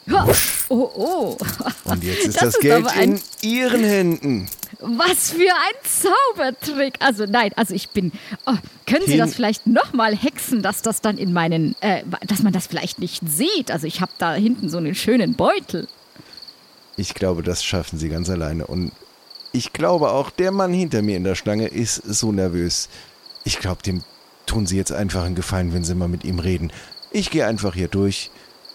Ha. 0.10 0.28
Oh, 0.70 0.90
oh. 0.96 1.38
Und 1.86 2.04
jetzt 2.04 2.20
ist 2.28 2.36
Das 2.36 2.42
das, 2.46 2.56
ist 2.56 2.62
Geld 2.62 2.86
in 3.02 3.20
Ihren 3.42 3.84
Händen. 3.84 4.50
Was 4.80 5.32
für 5.32 5.52
ein 5.52 5.76
Zaubertrick. 5.84 6.96
Also 7.00 7.26
nein, 7.26 7.52
also 7.56 7.74
ich 7.74 7.90
bin. 7.90 8.12
Oh, 8.46 8.56
können 8.86 9.06
Sie 9.06 9.18
das 9.18 9.36
vielleicht 9.36 9.68
nochmal 9.68 10.16
hexen, 10.16 10.62
dass 10.62 10.82
das 10.82 11.02
dann 11.02 11.18
in 11.18 11.34
meinen. 11.34 11.76
Äh, 11.82 12.04
dass 12.28 12.44
man 12.44 12.54
das 12.54 12.68
vielleicht 12.68 13.00
nicht 13.00 13.22
sieht? 13.28 13.72
Also 13.72 13.88
ich 13.88 14.02
habe 14.02 14.12
da 14.18 14.34
hinten 14.34 14.70
so 14.70 14.78
einen 14.78 14.96
schönen 14.96 15.36
Beutel. 15.36 15.88
Ich 16.98 17.14
glaube, 17.14 17.44
das 17.44 17.64
schaffen 17.64 17.98
Sie 17.98 18.10
ganz 18.10 18.30
alleine. 18.30 18.68
Und 18.68 18.92
ich 19.52 19.74
glaube 19.74 20.12
auch, 20.12 20.30
der 20.30 20.52
Mann 20.52 20.74
hinter 20.74 21.02
mir 21.02 21.18
in 21.18 21.24
der 21.24 21.36
Schlange 21.36 21.68
ist 21.68 21.96
so 21.96 22.32
nervös. 22.32 22.90
Ich 23.44 23.60
glaube, 23.60 23.82
dem 23.84 24.04
tun 24.46 24.66
Sie 24.66 24.78
jetzt 24.78 24.92
einfach 24.92 25.24
einen 25.24 25.36
Gefallen, 25.36 25.74
wenn 25.74 25.84
Sie 25.84 25.96
mal 25.96 26.08
mit 26.08 26.24
ihm 26.24 26.40
reden. 26.40 26.72
Ich 27.12 27.30
gehe 27.30 27.46
einfach 27.46 27.76
hier 27.76 27.88
durch 27.88 28.32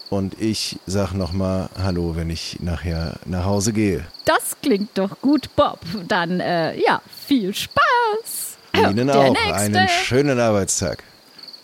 und 0.09 0.39
ich 0.41 0.79
sag 0.85 1.13
nochmal 1.13 1.69
Hallo, 1.81 2.15
wenn 2.15 2.29
ich 2.29 2.57
nachher 2.61 3.15
nach 3.25 3.45
Hause 3.45 3.73
gehe. 3.73 4.05
Das 4.25 4.55
klingt 4.61 4.97
doch 4.97 5.19
gut, 5.21 5.55
Bob. 5.55 5.79
Dann, 6.07 6.39
äh, 6.39 6.79
ja, 6.79 7.01
viel 7.27 7.53
Spaß. 7.53 8.57
Ihnen 8.75 9.07
Der 9.07 9.17
auch 9.17 9.33
Nächste. 9.33 9.53
einen 9.55 9.87
schönen 9.87 10.39
Arbeitstag. 10.39 11.03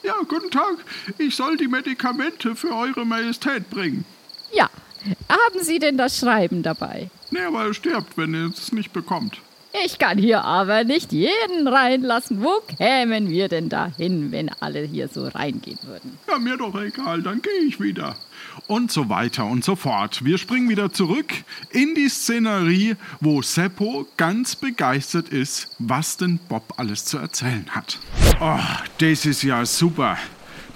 Ja, 0.04 0.14
guten 0.28 0.52
Tag. 0.52 0.78
Ich 1.18 1.36
soll 1.36 1.58
die 1.58 1.68
Medikamente 1.68 2.56
für 2.56 2.72
Eure 2.76 3.06
Majestät 3.06 3.70
bringen. 3.70 4.06
Ja. 4.52 4.70
Haben 5.30 5.64
Sie 5.64 5.78
denn 5.80 5.98
das 5.98 6.18
Schreiben 6.18 6.64
dabei? 6.64 7.10
Nee, 7.32 7.42
aber 7.42 7.66
er 7.66 7.74
stirbt, 7.74 8.18
wenn 8.18 8.34
er 8.34 8.48
es 8.50 8.72
nicht 8.72 8.92
bekommt. 8.94 9.40
Ich 9.84 10.00
kann 10.00 10.18
hier 10.18 10.46
aber 10.46 10.84
nicht 10.84 11.12
jeden 11.12 11.68
reinlassen. 11.68 12.42
Wo 12.42 12.62
kämen 12.78 13.30
wir 13.30 13.50
denn 13.50 13.68
da 13.68 13.92
hin, 13.98 14.32
wenn 14.32 14.50
alle 14.62 14.82
hier 14.82 15.10
so 15.10 15.28
reingehen 15.28 15.80
würden? 15.84 16.18
Ja, 16.30 16.40
mir 16.40 16.56
doch 16.56 16.80
egal, 16.80 17.22
dann 17.22 17.42
gehe 17.42 17.68
ich 17.68 17.80
wieder. 17.82 18.16
Und 18.68 18.92
so 18.92 19.10
weiter 19.10 19.46
und 19.46 19.66
so 19.66 19.76
fort. 19.76 20.24
Wir 20.24 20.38
springen 20.38 20.70
wieder 20.70 20.94
zurück 20.94 21.34
in 21.72 21.94
die 21.94 22.08
Szenerie, 22.08 22.96
wo 23.20 23.42
Seppo 23.42 24.08
ganz 24.16 24.56
begeistert 24.56 25.30
ist, 25.30 25.76
was 25.80 26.16
denn 26.18 26.40
Bob 26.48 26.74
alles 26.78 27.06
zu 27.06 27.18
erzählen 27.18 27.66
hat. 27.72 28.00
Oh, 28.40 28.60
das 29.00 29.26
ist 29.26 29.44
ja 29.44 29.66
super. 29.66 30.18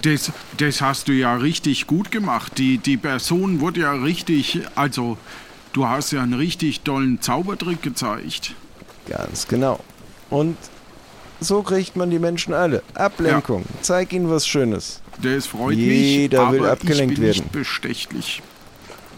Das, 0.02 0.32
das 0.58 0.80
hast 0.80 1.08
du 1.08 1.12
ja 1.12 1.36
richtig 1.36 1.86
gut 1.86 2.10
gemacht. 2.10 2.58
Die, 2.58 2.78
die 2.78 2.96
Person 2.96 3.60
wurde 3.60 3.80
ja 3.80 3.92
richtig, 3.92 4.60
also 4.74 5.16
du 5.72 5.86
hast 5.86 6.12
ja 6.12 6.22
einen 6.22 6.34
richtig 6.34 6.80
tollen 6.80 7.20
Zaubertrick 7.20 7.82
gezeigt. 7.82 8.54
Ganz 9.08 9.46
genau. 9.48 9.80
Und 10.28 10.56
so 11.40 11.62
kriegt 11.62 11.96
man 11.96 12.10
die 12.10 12.18
Menschen 12.18 12.52
alle. 12.54 12.82
Ablenkung. 12.94 13.64
Zeig 13.82 14.12
ihnen 14.12 14.30
was 14.30 14.46
Schönes. 14.46 15.00
Das 15.22 15.46
freut 15.46 15.76
Jeder 15.76 16.44
mich, 16.44 16.52
will 16.52 16.60
aber 16.60 16.72
abgelenkt 16.72 17.12
ich 17.12 17.18
bin 17.18 17.26
werden. 17.26 17.38
nicht 17.42 17.52
bestechlich. 17.52 18.42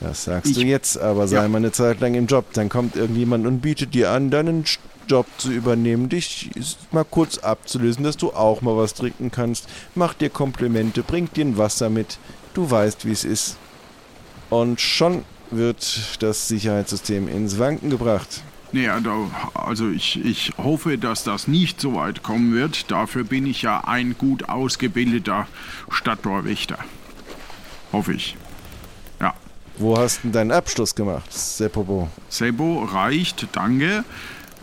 Das 0.01 0.25
sagst 0.25 0.51
Ich- 0.51 0.57
du 0.59 0.63
jetzt, 0.65 0.99
aber 0.99 1.29
sei 1.29 1.43
Ja. 1.43 1.49
mal 1.49 1.59
eine 1.59 1.73
Zeit 1.73 2.01
lang 2.01 2.15
im 2.15 2.27
Job. 2.27 2.47
Dann 2.55 2.69
kommt 2.69 2.97
irgendjemand 2.97 3.47
und 3.47 3.61
bietet 3.61 3.95
dir 3.95 4.11
an, 4.11 4.31
deinen 4.31 4.65
Job 5.09 5.27
zu 5.39 5.51
übernehmen, 5.53 6.09
dich 6.09 6.51
mal 6.93 7.05
kurz 7.05 7.39
abzulösen, 7.39 8.05
dass 8.05 8.17
du 8.17 8.31
auch 8.33 8.63
mal 8.63 8.77
was 8.77 8.95
trinken 8.95 9.31
kannst. 9.31 9.67
Macht 9.95 10.21
dir 10.21 10.31
Komplimente, 10.31 11.03
bringt 11.03 11.37
dir 11.37 11.45
ein 11.45 11.59
Wasser 11.59 11.91
mit. 11.91 12.19
Du 12.55 12.71
weißt, 12.71 13.05
wie 13.05 13.13
es 13.13 13.25
ist. 13.25 13.57
Und 14.49 14.81
schon 14.81 15.25
wird 15.51 16.01
das 16.21 16.49
Sicherheitssystem 16.49 17.29
ins 17.29 17.59
Wanken 17.59 17.91
gebracht. 17.91 18.43
Nee, 18.73 18.89
also, 18.89 19.31
also 19.55 19.91
ich, 19.91 20.25
ich 20.25 20.53
hoffe, 20.57 20.97
dass 20.97 21.25
das 21.25 21.47
nicht 21.47 21.81
so 21.81 21.95
weit 21.95 22.23
kommen 22.23 22.55
wird. 22.55 22.91
Dafür 22.91 23.23
bin 23.25 23.45
ich 23.47 23.63
ja 23.63 23.85
ein 23.85 24.17
gut 24.17 24.49
ausgebildeter 24.49 25.47
Stadttorwächter. 25.91 26.79
Hoffe 27.93 28.15
ich. 28.15 28.37
Ja. 29.21 29.35
Wo 29.77 29.99
hast 29.99 30.25
du 30.25 30.31
deinen 30.31 30.53
Abschluss 30.53 30.95
gemacht, 30.95 31.31
Seppobo? 31.33 32.09
Sebo 32.31 32.85
reicht, 32.85 33.47
danke, 33.53 34.05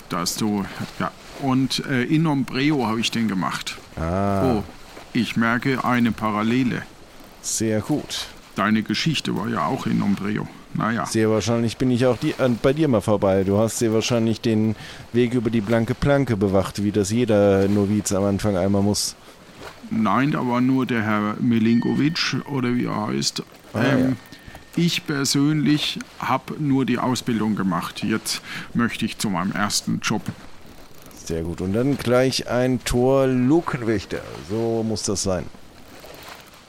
dass 0.09 0.35
du. 0.37 0.65
Ja. 0.99 1.11
Und 1.41 1.85
äh, 1.85 2.03
in 2.03 2.25
Ombreo 2.25 2.87
habe 2.87 2.99
ich 2.99 3.11
den 3.11 3.27
gemacht. 3.27 3.77
Ah, 3.95 4.55
Oh, 4.55 4.63
ich 5.13 5.35
merke 5.37 5.85
eine 5.85 6.11
Parallele. 6.11 6.81
sehr 7.41 7.81
gut. 7.81 8.25
Deine 8.55 8.81
Geschichte 8.83 9.35
war 9.37 9.47
ja 9.47 9.65
auch 9.65 9.85
in 9.85 10.01
Ombreo. 10.01 10.47
Naja. 10.73 11.05
Sehr 11.05 11.29
wahrscheinlich 11.29 11.77
bin 11.77 11.89
ich 11.91 12.05
auch 12.05 12.17
die, 12.17 12.31
äh, 12.31 12.49
bei 12.61 12.73
dir 12.73 12.87
mal 12.87 13.01
vorbei. 13.01 13.43
Du 13.43 13.57
hast 13.57 13.79
sehr 13.79 13.93
wahrscheinlich 13.93 14.41
den 14.41 14.75
Weg 15.13 15.33
über 15.33 15.49
die 15.49 15.61
blanke 15.61 15.95
Planke 15.95 16.37
bewacht, 16.37 16.83
wie 16.83 16.91
das 16.91 17.09
jeder 17.09 17.67
Noviz 17.67 18.11
am 18.11 18.23
Anfang 18.23 18.55
einmal 18.55 18.83
muss. 18.83 19.15
Nein, 19.89 20.31
da 20.31 20.45
war 20.47 20.61
nur 20.61 20.85
der 20.85 21.01
Herr 21.01 21.35
Milinkovic 21.39 22.37
oder 22.51 22.75
wie 22.75 22.85
er 22.85 23.07
heißt. 23.07 23.41
Ah, 23.73 23.81
ähm, 23.83 24.17
Ich 24.75 25.07
persönlich 25.07 25.99
habe 26.19 26.53
nur 26.59 26.85
die 26.85 26.99
Ausbildung 26.99 27.55
gemacht. 27.55 28.03
Jetzt 28.03 28.41
möchte 28.73 29.05
ich 29.05 29.17
zu 29.17 29.29
meinem 29.29 29.51
ersten 29.51 29.99
Job. 30.01 30.21
Sehr 31.25 31.41
gut. 31.41 31.61
Und 31.61 31.73
dann 31.73 31.97
gleich 31.97 32.47
ein 32.47 32.83
Tor 32.83 33.27
Lukenwächter. 33.27 34.21
So 34.49 34.83
muss 34.87 35.03
das 35.03 35.23
sein. 35.23 35.45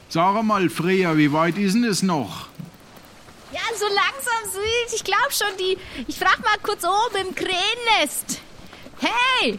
Sag 0.09 0.43
mal, 0.43 0.69
Freya, 0.69 1.15
wie 1.17 1.31
weit 1.31 1.57
ist 1.57 1.73
denn 1.75 1.83
es 1.83 2.03
noch? 2.03 2.47
So 3.81 3.87
langsam 3.87 4.43
süß. 4.51 4.93
Ich 4.93 5.03
glaube 5.03 5.31
schon, 5.31 5.57
die. 5.57 5.75
Ich 6.07 6.19
frag 6.19 6.37
mal 6.43 6.59
kurz 6.61 6.83
oben 6.83 7.27
im 7.27 7.33
Krähennest. 7.33 8.39
Hey! 8.99 9.57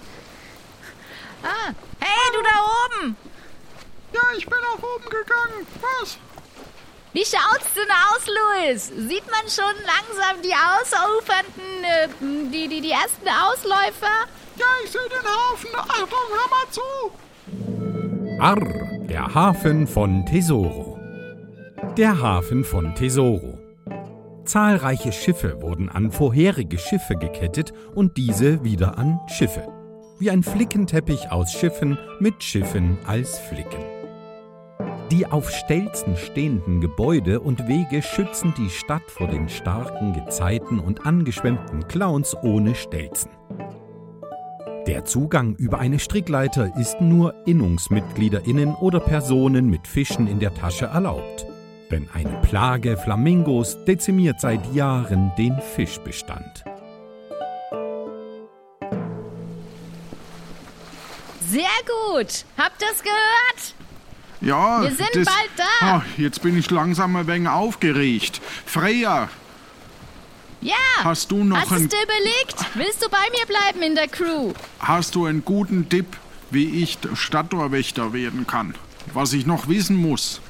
Ah, 1.42 1.72
hey, 1.98 2.32
du 2.32 2.42
da 2.44 3.00
oben! 3.00 3.16
Ja, 4.12 4.20
ich 4.36 4.46
bin 4.46 4.58
nach 4.60 4.80
oben 4.80 5.10
gegangen. 5.10 5.66
Was? 5.80 6.18
Wie 7.12 7.24
schaut's 7.24 7.74
denn 7.74 7.90
aus, 7.90 8.24
Louis? 8.28 8.92
Sieht 9.08 9.28
man 9.28 9.48
schon 9.50 9.74
langsam 9.84 10.40
die 10.40 10.54
ausufernden, 10.54 11.82
äh, 11.82 12.08
die, 12.52 12.68
die, 12.68 12.80
die 12.80 12.92
ersten 12.92 13.26
Ausläufer? 13.26 14.28
Ja, 14.56 14.66
ich 14.84 14.90
sehe 14.92 15.08
den 15.08 15.26
Hafen. 15.26 15.74
Achtung, 15.74 16.28
hör 16.30 16.48
mal 16.48 16.70
zu. 16.70 16.80
Arr, 18.40 19.06
der 19.08 19.34
Hafen 19.34 19.88
von 19.88 20.24
Tesoro. 20.26 21.00
Der 21.96 22.20
Hafen 22.20 22.64
von 22.64 22.94
Tesoro. 22.94 23.51
Zahlreiche 24.52 25.12
Schiffe 25.12 25.62
wurden 25.62 25.88
an 25.88 26.10
vorherige 26.10 26.76
Schiffe 26.76 27.16
gekettet 27.16 27.72
und 27.94 28.18
diese 28.18 28.62
wieder 28.62 28.98
an 28.98 29.18
Schiffe. 29.26 29.66
Wie 30.18 30.30
ein 30.30 30.42
Flickenteppich 30.42 31.30
aus 31.30 31.52
Schiffen 31.52 31.96
mit 32.20 32.42
Schiffen 32.42 32.98
als 33.06 33.38
Flicken. 33.38 33.82
Die 35.10 35.24
auf 35.24 35.50
Stelzen 35.50 36.18
stehenden 36.18 36.82
Gebäude 36.82 37.40
und 37.40 37.66
Wege 37.66 38.02
schützen 38.02 38.52
die 38.58 38.68
Stadt 38.68 39.10
vor 39.10 39.26
den 39.26 39.48
starken 39.48 40.12
Gezeiten 40.12 40.80
und 40.80 41.06
angeschwemmten 41.06 41.88
Clowns 41.88 42.36
ohne 42.42 42.74
Stelzen. 42.74 43.30
Der 44.86 45.06
Zugang 45.06 45.54
über 45.54 45.78
eine 45.78 45.98
Strickleiter 45.98 46.76
ist 46.76 47.00
nur 47.00 47.34
Innungsmitgliederinnen 47.46 48.74
oder 48.74 49.00
Personen 49.00 49.70
mit 49.70 49.86
Fischen 49.86 50.26
in 50.26 50.40
der 50.40 50.52
Tasche 50.52 50.84
erlaubt. 50.84 51.46
Denn 51.92 52.08
eine 52.14 52.40
Plage 52.40 52.96
Flamingos 52.96 53.76
dezimiert 53.84 54.40
seit 54.40 54.74
Jahren 54.74 55.30
den 55.36 55.60
Fischbestand. 55.76 56.64
Sehr 61.48 61.68
gut. 62.14 62.44
Habt 62.56 62.80
ihr's 62.82 63.02
gehört? 63.02 63.74
Ja, 64.40 64.82
Wir 64.82 64.90
sind 64.90 65.10
das, 65.14 65.26
bald 65.26 65.50
da. 65.56 65.64
Ah, 65.86 66.02
jetzt 66.16 66.42
bin 66.42 66.58
ich 66.58 66.70
langsam 66.70 67.14
ein 67.14 67.26
wenig 67.26 67.48
aufgeregt. 67.48 68.40
Freya, 68.66 69.28
Ja. 70.60 70.74
hast 71.04 71.30
du 71.30 71.44
noch 71.44 71.58
Hast 71.58 71.72
einen, 71.72 71.84
es 71.84 71.88
dir 71.90 72.02
überlegt? 72.02 72.56
Willst 72.74 73.04
du 73.04 73.08
bei 73.10 73.24
mir 73.38 73.46
bleiben 73.46 73.82
in 73.82 73.94
der 73.94 74.08
Crew? 74.08 74.52
hast 74.80 75.14
du 75.14 75.26
einen 75.26 75.44
guten 75.44 75.88
Tipp, 75.88 76.16
wie 76.50 76.82
ich 76.82 76.98
Stadttorwächter 77.14 78.12
werden 78.12 78.46
kann? 78.46 78.74
Was 79.12 79.32
ich 79.32 79.46
noch 79.46 79.68
wissen 79.68 79.96
muss? 79.96 80.40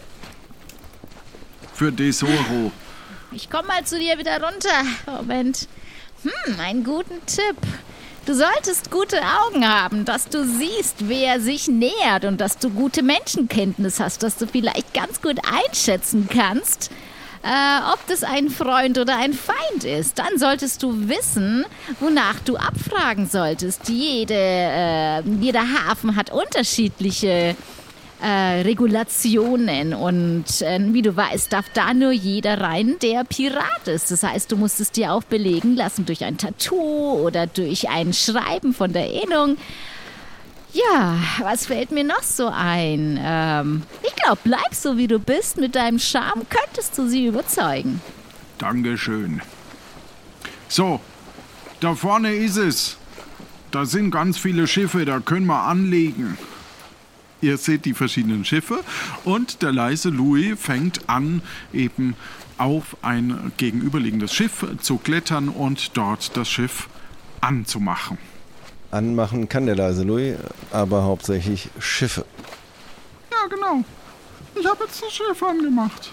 Für 1.75 1.95
Tesoro. 1.95 2.71
Ich 3.33 3.49
komm 3.51 3.67
mal 3.67 3.85
zu 3.85 3.99
dir 3.99 4.19
wieder 4.19 4.43
runter. 4.43 4.85
Moment. 5.07 5.69
Hm, 6.23 6.61
einen 6.61 6.85
guten 6.85 7.25
Tipp. 7.27 7.57
Du 8.25 8.35
solltest 8.35 8.93
gute 8.93 9.17
Augen 9.21 9.67
haben, 9.67 10.05
dass 10.05 10.29
du 10.29 10.45
siehst, 10.47 11.09
wer 11.09 11.41
sich 11.41 11.67
nähert 11.67 12.25
und 12.25 12.41
dass 12.41 12.59
du 12.59 12.71
gute 12.71 13.03
Menschenkenntnis 13.03 13.99
hast, 13.99 14.23
dass 14.23 14.37
du 14.37 14.47
vielleicht 14.47 14.95
ganz 14.95 15.21
gut 15.21 15.39
einschätzen 15.45 16.29
kannst, 16.33 16.93
äh, 17.43 17.93
ob 17.93 18.07
das 18.07 18.23
ein 18.23 18.49
Freund 18.49 18.99
oder 18.99 19.17
ein 19.17 19.33
Feind 19.33 19.83
ist. 19.83 20.21
Dann 20.21 20.39
solltest 20.39 20.85
du 20.85 21.09
wissen, 21.09 21.65
wonach 21.99 22.39
du 22.45 22.57
abfragen 22.57 23.29
solltest. 23.29 23.89
Jede, 23.89 24.35
äh, 24.35 25.23
jeder 25.41 25.63
Hafen 25.63 26.15
hat 26.15 26.31
unterschiedliche 26.31 27.57
äh, 28.23 28.63
Regulationen 28.63 29.95
und 29.95 30.63
äh, 30.63 30.79
wie 30.93 31.03
du 31.03 31.17
weißt, 31.17 31.53
darf 31.53 31.67
da 31.75 31.93
nur 31.93 32.13
jeder 32.13 32.61
rein, 32.61 32.97
der 33.03 33.25
Pirat 33.25 33.89
ist. 33.89 34.11
Das 34.11 34.23
heißt, 34.23 34.53
du 34.53 34.57
musst 34.57 34.81
es 34.81 34.93
dir 34.93 35.13
auch 35.13 35.25
belegen 35.25 35.75
lassen 35.75 36.07
durch 36.07 36.25
ein 36.25 36.39
Tattoo 36.39 37.21
oder 37.25 37.49
durch 37.49 37.89
ein 37.89 38.13
Schreiben 38.13 38.75
von 38.75 38.93
der 38.93 39.13
Erinnerung. 39.13 39.57
Ja, 40.73 41.19
was 41.41 41.67
fällt 41.67 41.91
mir 41.91 42.05
noch 42.05 42.23
so 42.23 42.47
ein? 42.47 43.19
Ähm, 43.23 43.83
ich 44.03 44.15
glaube, 44.15 44.39
bleib 44.45 44.73
so 44.73 44.97
wie 44.97 45.09
du 45.09 45.19
bist. 45.19 45.59
Mit 45.59 45.75
deinem 45.75 45.99
Charme 45.99 46.47
könntest 46.49 46.97
du 46.97 47.09
sie 47.09 47.27
überzeugen. 47.27 48.01
Dankeschön. 48.59 49.43
So, 50.69 51.01
da 51.81 51.95
vorne 51.95 52.33
ist 52.35 52.57
es. 52.57 52.97
Da 53.73 53.85
sind 53.85 54.11
ganz 54.11 54.39
viele 54.39 54.67
Schiffe, 54.67 55.05
da 55.05 55.19
können 55.19 55.47
wir 55.47 55.63
anlegen. 55.63 56.39
Ihr 57.43 57.59
seht 57.59 57.85
die 57.87 57.93
verschiedenen 57.93 58.45
Schiffe 58.45 58.79
und 59.25 59.63
der 59.63 59.73
leise 59.73 60.11
Louis 60.11 60.57
fängt 60.59 61.09
an, 61.09 61.43
eben 61.73 62.15
auf 62.57 62.97
ein 63.03 63.51
gegenüberliegendes 63.57 64.33
Schiff 64.33 64.65
zu 64.81 64.99
klettern 64.99 65.49
und 65.49 65.97
dort 65.97 66.37
das 66.37 66.49
Schiff 66.49 66.89
anzumachen. 67.41 68.17
Anmachen 68.93 69.49
kann 69.49 69.67
der 69.67 69.75
leise 69.75 70.05
Louis, 70.05 70.37
aber 70.71 71.03
hauptsächlich 71.03 71.69
Schiffe. 71.81 72.25
Ja, 73.33 73.49
genau. 73.49 73.85
Ich 74.55 74.65
habe 74.65 74.85
jetzt 74.85 75.03
das 75.03 75.13
Schiff 75.13 75.43
angemacht. 75.43 76.13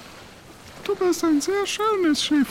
Du 0.84 0.96
bist 0.96 1.24
ein 1.24 1.40
sehr 1.42 1.68
schönes 1.68 2.24
Schiff. 2.24 2.48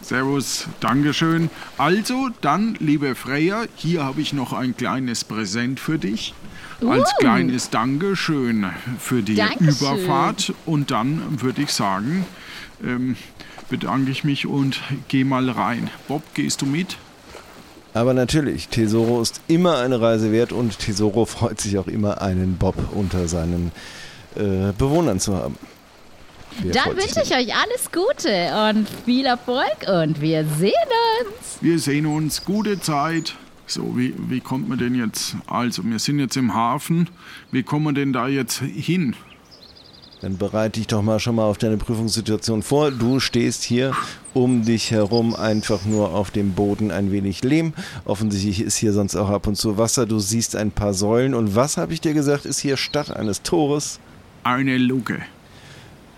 Servus, 0.00 0.66
Dankeschön. 0.80 1.50
Also, 1.76 2.30
dann, 2.40 2.76
liebe 2.80 3.14
Freya, 3.14 3.64
hier 3.76 4.04
habe 4.04 4.22
ich 4.22 4.32
noch 4.32 4.54
ein 4.54 4.74
kleines 4.74 5.24
Präsent 5.24 5.78
für 5.78 5.98
dich. 5.98 6.32
Als 6.86 7.10
Uh. 7.10 7.20
kleines 7.20 7.70
Dankeschön 7.70 8.66
für 8.98 9.22
die 9.22 9.34
Dankeschön. 9.34 9.68
Überfahrt. 9.68 10.54
Und 10.66 10.90
dann 10.90 11.40
würde 11.42 11.62
ich 11.62 11.72
sagen, 11.72 12.24
ähm, 12.84 13.16
bedanke 13.68 14.10
ich 14.10 14.24
mich 14.24 14.46
und 14.46 14.80
geh 15.08 15.24
mal 15.24 15.48
rein. 15.50 15.90
Bob, 16.08 16.22
gehst 16.34 16.62
du 16.62 16.66
mit? 16.66 16.96
Aber 17.92 18.14
natürlich, 18.14 18.68
Tesoro 18.68 19.20
ist 19.20 19.40
immer 19.48 19.78
eine 19.78 20.00
Reise 20.00 20.30
wert 20.30 20.52
und 20.52 20.78
Tesoro 20.78 21.24
freut 21.24 21.60
sich 21.60 21.76
auch 21.78 21.88
immer, 21.88 22.22
einen 22.22 22.56
Bob 22.56 22.76
unter 22.94 23.26
seinen 23.26 23.72
äh, 24.36 24.72
Bewohnern 24.78 25.18
zu 25.18 25.34
haben. 25.36 25.56
Wer 26.62 26.72
Dann 26.72 26.96
wünsche 26.96 27.20
ich 27.22 27.32
euch 27.32 27.54
alles 27.54 27.90
Gute 27.92 28.70
und 28.70 28.88
viel 29.04 29.26
Erfolg 29.26 29.86
und 29.86 30.20
wir 30.20 30.44
sehen 30.44 30.72
uns. 31.20 31.58
Wir 31.60 31.78
sehen 31.78 32.06
uns. 32.06 32.44
Gute 32.44 32.80
Zeit. 32.80 33.34
So, 33.70 33.96
wie, 33.96 34.12
wie 34.28 34.40
kommt 34.40 34.68
man 34.68 34.78
denn 34.78 34.96
jetzt? 34.96 35.36
Also, 35.46 35.84
wir 35.84 36.00
sind 36.00 36.18
jetzt 36.18 36.36
im 36.36 36.54
Hafen. 36.54 37.08
Wie 37.52 37.62
kommen 37.62 37.84
wir 37.84 37.92
denn 37.92 38.12
da 38.12 38.26
jetzt 38.26 38.58
hin? 38.58 39.14
Dann 40.22 40.38
bereite 40.38 40.80
dich 40.80 40.88
doch 40.88 41.02
mal 41.02 41.20
schon 41.20 41.36
mal 41.36 41.44
auf 41.44 41.56
deine 41.56 41.76
Prüfungssituation 41.76 42.64
vor. 42.64 42.90
Du 42.90 43.20
stehst 43.20 43.62
hier 43.62 43.92
um 44.34 44.64
dich 44.64 44.90
herum 44.90 45.36
einfach 45.36 45.84
nur 45.84 46.12
auf 46.12 46.32
dem 46.32 46.54
Boden 46.54 46.90
ein 46.90 47.12
wenig 47.12 47.44
Lehm. 47.44 47.72
Offensichtlich 48.06 48.60
ist 48.60 48.76
hier 48.76 48.92
sonst 48.92 49.14
auch 49.14 49.30
ab 49.30 49.46
und 49.46 49.54
zu 49.54 49.78
Wasser. 49.78 50.04
Du 50.04 50.18
siehst 50.18 50.56
ein 50.56 50.72
paar 50.72 50.92
Säulen. 50.92 51.32
Und 51.32 51.54
was 51.54 51.76
habe 51.76 51.92
ich 51.92 52.00
dir 52.00 52.12
gesagt, 52.12 52.46
ist 52.46 52.58
hier 52.58 52.76
statt 52.76 53.14
eines 53.14 53.42
Tores? 53.42 54.00
Eine 54.42 54.78
Luke. 54.78 55.20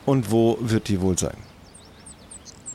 Und 0.07 0.31
wo 0.31 0.57
wird 0.62 0.88
die 0.88 1.03
wohl 1.03 1.19
sein? 1.19 1.37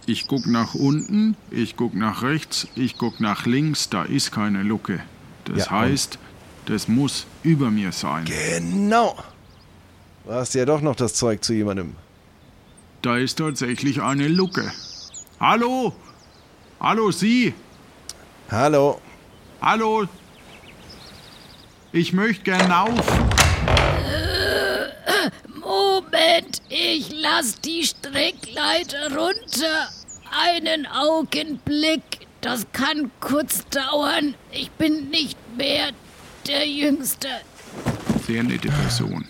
Ich 0.10 0.26
guck 0.28 0.48
nach 0.48 0.74
unten, 0.74 1.36
ich 1.52 1.76
guck 1.76 1.94
nach 1.94 2.24
rechts, 2.24 2.66
ich 2.76 2.98
guck 2.98 3.20
nach 3.20 3.46
links, 3.46 3.90
da 3.90 4.04
ist 4.04 4.32
keine 4.32 4.64
Luke. 4.64 5.02
Das 5.44 5.66
Ja, 5.66 5.72
heißt, 5.72 6.18
das 6.66 6.88
muss 6.88 7.26
über 7.44 7.70
mir 7.70 7.92
sein. 7.92 8.24
Genau. 8.24 9.18
Du 10.26 10.32
hast 10.32 10.56
ja 10.56 10.64
doch 10.64 10.80
noch 10.80 10.96
das 10.96 11.14
Zeug 11.14 11.44
zu 11.44 11.54
jemandem. 11.54 11.94
Da 13.02 13.18
ist 13.18 13.38
tatsächlich 13.38 14.02
eine 14.02 14.30
Luke. 14.30 14.72
Hallo? 15.42 15.94
Hallo, 16.80 17.12
Sie? 17.12 17.54
Hallo. 18.50 19.02
Hallo? 19.62 20.06
Ich 21.92 22.14
möchte 22.14 22.44
gern 22.44 22.72
auf. 22.72 23.06
Moment, 25.60 26.62
ich 26.70 27.12
lass 27.14 27.60
die 27.60 27.84
Strickleiter 27.84 29.14
runter. 29.14 29.90
Einen 30.40 30.86
Augenblick. 30.86 32.28
Das 32.42 32.68
kann 32.72 33.10
kurz 33.20 33.66
dauern. 33.70 34.36
Ich 34.52 34.70
bin 34.72 35.10
nicht 35.10 35.38
mehr 35.58 35.90
der 36.46 36.68
Jüngste. 36.68 37.28
Sehr 38.26 38.44
nette 38.44 38.68
Person. 38.68 39.26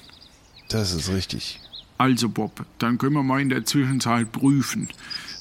Das 0.69 0.91
ist 0.91 1.09
richtig. 1.09 1.61
Also 1.97 2.29
Bob, 2.29 2.65
dann 2.77 2.97
können 2.97 3.13
wir 3.13 3.23
mal 3.23 3.41
in 3.41 3.49
der 3.49 3.63
Zwischenzeit 3.63 4.31
prüfen. 4.31 4.89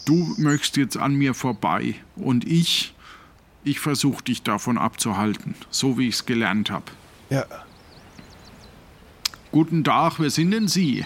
Du 0.07 0.35
möchtest 0.39 0.77
jetzt 0.77 0.97
an 0.97 1.15
mir 1.15 1.35
vorbei 1.35 1.97
und 2.15 2.47
ich, 2.47 2.95
ich 3.65 3.81
versuche 3.81 4.23
dich 4.23 4.43
davon 4.43 4.79
abzuhalten, 4.79 5.57
so 5.71 5.99
wie 5.99 6.09
ich 6.09 6.15
es 6.15 6.27
gelernt 6.27 6.71
habe. 6.71 6.85
Ja. 7.29 7.45
Guten 9.51 9.83
Tag, 9.83 10.21
wer 10.21 10.31
sind 10.31 10.53
denn 10.53 10.69
Sie? 10.69 11.05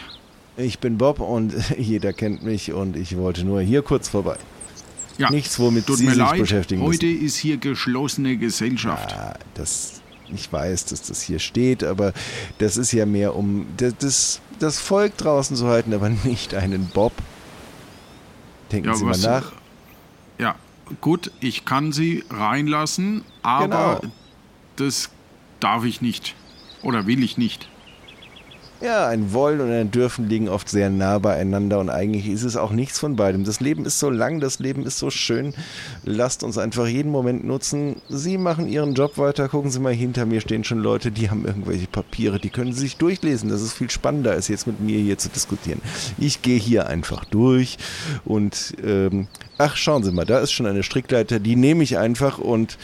Ich 0.57 0.79
bin 0.79 0.99
Bob 0.99 1.21
und 1.21 1.55
jeder 1.79 2.13
kennt 2.13 2.43
mich 2.43 2.73
und 2.73 2.97
ich 2.97 3.17
wollte 3.17 3.45
nur 3.45 3.61
hier 3.61 3.83
kurz 3.83 4.09
vorbei. 4.09 4.37
Ja, 5.19 5.31
Nichts, 5.31 5.59
womit 5.59 5.87
tut 5.87 5.99
Sie 5.99 6.05
mir 6.05 6.11
sich 6.11 6.19
leid, 6.19 6.41
beschäftigen 6.41 6.83
heute 6.83 7.07
müssen. 7.07 7.25
ist 7.27 7.37
hier 7.37 7.57
geschlossene 7.59 8.37
Gesellschaft. 8.39 9.11
Ja, 9.13 9.35
das, 9.55 10.01
ich 10.33 10.51
weiß, 10.51 10.87
dass 10.87 11.03
das 11.03 11.21
hier 11.21 11.39
steht, 11.39 11.85
aber 11.85 12.13
das 12.59 12.77
ist 12.79 12.93
ja 12.93 13.05
mehr 13.05 13.37
um 13.37 13.67
das, 13.77 14.41
das, 14.59 14.79
Volk 14.79 15.17
draußen 15.19 15.57
zu 15.57 15.67
halten, 15.67 15.93
aber 15.93 16.09
nicht 16.25 16.55
einen 16.55 16.87
Bob. 16.87 17.13
Denken 18.73 18.89
Ja, 18.89 18.95
Sie 18.95 19.05
mal 19.05 19.19
nach. 19.19 19.53
Ja, 20.39 20.55
gut, 21.03 21.31
ich 21.41 21.67
kann 21.67 21.93
Sie 21.93 22.25
reinlassen, 22.31 23.23
aber 23.43 23.99
Genau. 24.01 24.15
das 24.77 25.11
darf 25.61 25.85
ich 25.85 26.01
nicht 26.01 26.35
oder 26.83 27.07
will 27.07 27.23
ich 27.23 27.37
nicht. 27.37 27.69
Ja, 28.83 29.09
ein 29.09 29.35
Wollen 29.35 29.61
und 29.61 29.71
ein 29.71 29.91
Dürfen 29.91 30.27
liegen 30.31 30.49
oft 30.49 30.71
sehr 30.71 30.89
nah 30.89 31.19
beieinander 31.19 31.81
und 31.81 31.91
eigentlich 31.91 32.27
ist 32.27 32.45
es 32.45 32.57
auch 32.57 32.71
nichts 32.71 32.99
von 32.99 33.15
beidem. 33.15 33.45
Das 33.45 33.61
Leben 33.61 33.85
ist 33.85 33.99
so 33.99 34.09
lang, 34.09 34.41
das 34.41 34.59
Leben 34.59 34.87
ist 34.87 34.99
so 34.99 35.11
schön. 35.11 35.53
Lasst 36.03 36.43
uns 36.43 36.57
einfach 36.57 36.87
jeden 36.87 37.13
Moment 37.13 37.45
nutzen. 37.45 37.97
Sie 38.09 38.39
machen 38.39 38.67
Ihren 38.67 38.95
Job 38.95 39.19
weiter. 39.19 39.51
Gucken 39.51 39.71
Sie 39.71 39.81
mal, 39.81 39.93
hinter 39.93 40.25
mir 40.25 40.41
stehen 40.41 40.65
schon 40.65 40.79
Leute, 40.79 41.11
die 41.11 41.29
haben 41.29 41.45
irgendwelche 41.45 41.89
Papiere, 41.89 42.41
die 42.41 42.49
können 42.49 42.73
Sie 42.73 42.81
sich 42.81 42.97
durchlesen. 42.97 43.51
Das 43.51 43.61
ist 43.61 43.75
viel 43.75 43.91
spannender, 43.91 44.31
als 44.31 44.49
jetzt 44.49 44.67
mit 44.67 44.81
mir 44.81 44.99
hier 44.99 45.19
zu 45.19 45.29
diskutieren. 45.29 45.83
Ich 46.17 46.41
gehe 46.41 46.59
hier 46.59 46.87
einfach 46.87 47.27
durch 47.27 47.77
und 48.25 48.75
ähm, 48.83 49.27
ach, 49.59 49.77
schauen 49.77 50.05
Sie 50.05 50.11
mal, 50.11 50.25
da 50.25 50.39
ist 50.39 50.53
schon 50.53 50.65
eine 50.65 50.85
Strickleiter, 50.85 51.39
die 51.39 51.57
nehme 51.57 51.83
ich 51.83 51.99
einfach 51.99 52.39
und 52.39 52.79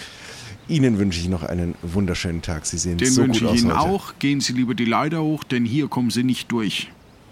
Ihnen 0.69 0.99
wünsche 0.99 1.21
ich 1.21 1.29
noch 1.29 1.43
einen 1.45 1.75
wunderschönen 1.83 2.43
Tag. 2.43 2.67
Sie 2.67 2.79
sehen 2.79 2.99
Den 2.99 3.13
so 3.13 3.23
wünsche 3.23 3.45
gut 3.45 3.55
ich 3.55 3.59
aus 3.59 3.63
Ihnen 3.63 3.79
heute. 3.79 3.91
auch. 3.91 4.15
Gehen 4.19 4.41
Sie 4.41 4.53
lieber 4.53 4.75
die 4.75 4.85
Leiter 4.85 5.23
hoch, 5.23 5.45
denn 5.45 5.65
hier 5.65 5.89
kommen 5.89 6.11
Sie 6.11 6.25
nicht 6.25 6.51
durch. 6.51 6.89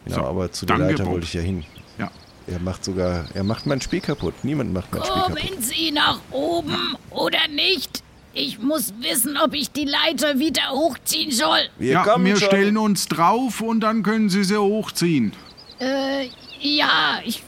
Ja, 0.07 0.17
So, 0.17 0.21
aber 0.23 0.53
zu 0.53 0.67
der 0.67 0.79
Leiter 0.79 1.05
Bob. 1.05 1.15
wollte 1.15 1.27
ich 1.27 1.35
ja 1.35 1.41
hin. 1.41 1.65
Ja. 1.99 2.11
Er 2.47 2.61
macht 2.61 2.85
sogar, 2.85 3.25
er 3.35 3.43
macht 3.43 3.67
mein 3.67 3.81
Spiel 3.81 4.01
kaputt. 4.01 4.35
Niemand 4.45 4.73
macht 4.73 4.93
mein 4.93 5.03
Spiel 5.03 5.15
kaputt. 5.15 5.41
Kommen 5.41 5.63
Sie 5.63 5.91
nach 5.91 6.21
oben 6.31 6.77
oder 7.11 7.49
nicht? 7.53 8.03
Ich 8.35 8.59
muss 8.61 8.93
wissen, 9.01 9.37
ob 9.43 9.55
ich 9.55 9.71
die 9.71 9.85
Leiter 9.85 10.39
wieder 10.39 10.71
hochziehen 10.71 11.31
soll. 11.31 11.61
Wir 11.79 11.93
ja, 11.93 12.03
kommen 12.03 12.25
wir 12.27 12.37
schon. 12.37 12.49
stellen 12.49 12.77
uns 12.77 13.07
drauf 13.07 13.61
und 13.61 13.81
dann 13.81 14.03
können 14.03 14.29
Sie 14.29 14.43
sie 14.45 14.57
hochziehen. 14.61 15.33
Äh, 15.81 16.29
ja, 16.61 17.19
ich. 17.25 17.43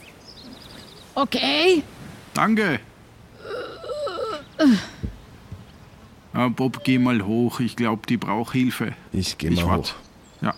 Okay. 1.13 1.83
Danke. 2.33 2.79
Ja, 6.37 6.49
Bob, 6.49 6.83
geh 6.83 6.99
mal 6.99 7.25
hoch. 7.25 7.59
Ich 7.59 7.75
glaube, 7.75 8.03
die 8.07 8.17
braucht 8.17 8.53
Hilfe. 8.53 8.93
Ich 9.11 9.39
gehe 9.39 9.49
Ich 9.49 9.63
mal 9.65 9.69
wart. 9.71 9.95
hoch. 9.95 10.43
Ja. 10.43 10.53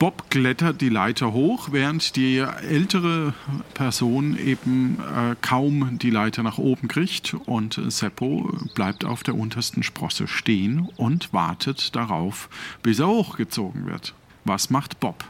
Bob 0.00 0.28
klettert 0.28 0.80
die 0.80 0.88
Leiter 0.88 1.32
hoch, 1.32 1.68
während 1.70 2.16
die 2.16 2.38
ältere 2.38 3.32
Person 3.74 4.36
eben 4.36 4.98
äh, 4.98 5.36
kaum 5.40 5.98
die 5.98 6.10
Leiter 6.10 6.42
nach 6.42 6.58
oben 6.58 6.88
kriegt. 6.88 7.34
Und 7.46 7.80
Seppo 7.88 8.50
bleibt 8.74 9.04
auf 9.04 9.22
der 9.22 9.36
untersten 9.36 9.84
Sprosse 9.84 10.26
stehen 10.26 10.88
und 10.96 11.32
wartet 11.32 11.94
darauf, 11.94 12.48
bis 12.82 12.98
er 12.98 13.06
hochgezogen 13.08 13.86
wird. 13.86 14.14
Was 14.44 14.70
macht 14.70 14.98
Bob, 14.98 15.22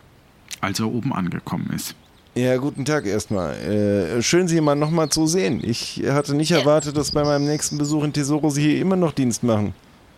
als 0.63 0.81
er 0.81 0.87
oben 0.91 1.13
angekommen 1.13 1.69
ist? 1.75 1.95
Ja, 2.35 2.57
guten 2.59 2.85
Tag 2.85 3.07
erstmal. 3.07 3.55
Äh, 3.57 4.23
schön, 4.23 4.47
Sie 4.47 4.61
mal 4.61 4.77
nochmal 4.77 5.09
zu 5.09 5.27
sehen. 5.27 5.61
Ich 5.65 6.03
hatte 6.09 6.35
nicht 6.35 6.53
erwartet, 6.53 6.97
dass 6.97 7.11
bei 7.11 7.25
meinem 7.25 7.45
nächsten 7.45 7.77
Besuch 7.77 8.05
in 8.05 8.13
Tesoro 8.13 8.51
Sie 8.51 8.63
hier 8.63 8.81
immer 8.81 8.97
noch 8.97 9.13
Dienst 9.13 9.43
machen. 9.43 9.75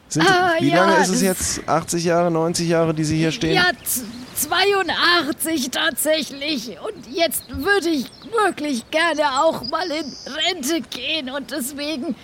Sind, 0.09 0.29
Ah, 0.29 0.53
wie 0.61 0.69
ja, 0.69 0.85
lange 0.85 1.01
ist 1.03 1.09
es 1.09 1.23
jetzt? 1.23 1.67
80 1.67 2.05
Jahre, 2.05 2.31
90 2.31 2.69
Jahre, 2.69 2.93
die 2.93 3.05
Sie 3.05 3.17
hier 3.17 3.33
stehen? 3.33 3.55
Ja, 3.55 3.71
z- 3.83 4.05
82 4.35 5.71
tatsächlich. 5.71 6.69
Und 6.85 7.15
jetzt 7.15 7.45
würde 7.49 7.89
ich 7.89 8.07
wirklich 8.45 8.85
gerne 8.91 9.23
auch 9.43 9.63
mal 9.71 9.87
in 9.91 10.05
Rente 10.35 10.83
gehen. 10.91 11.31
Und 11.31 11.51
deswegen 11.51 12.15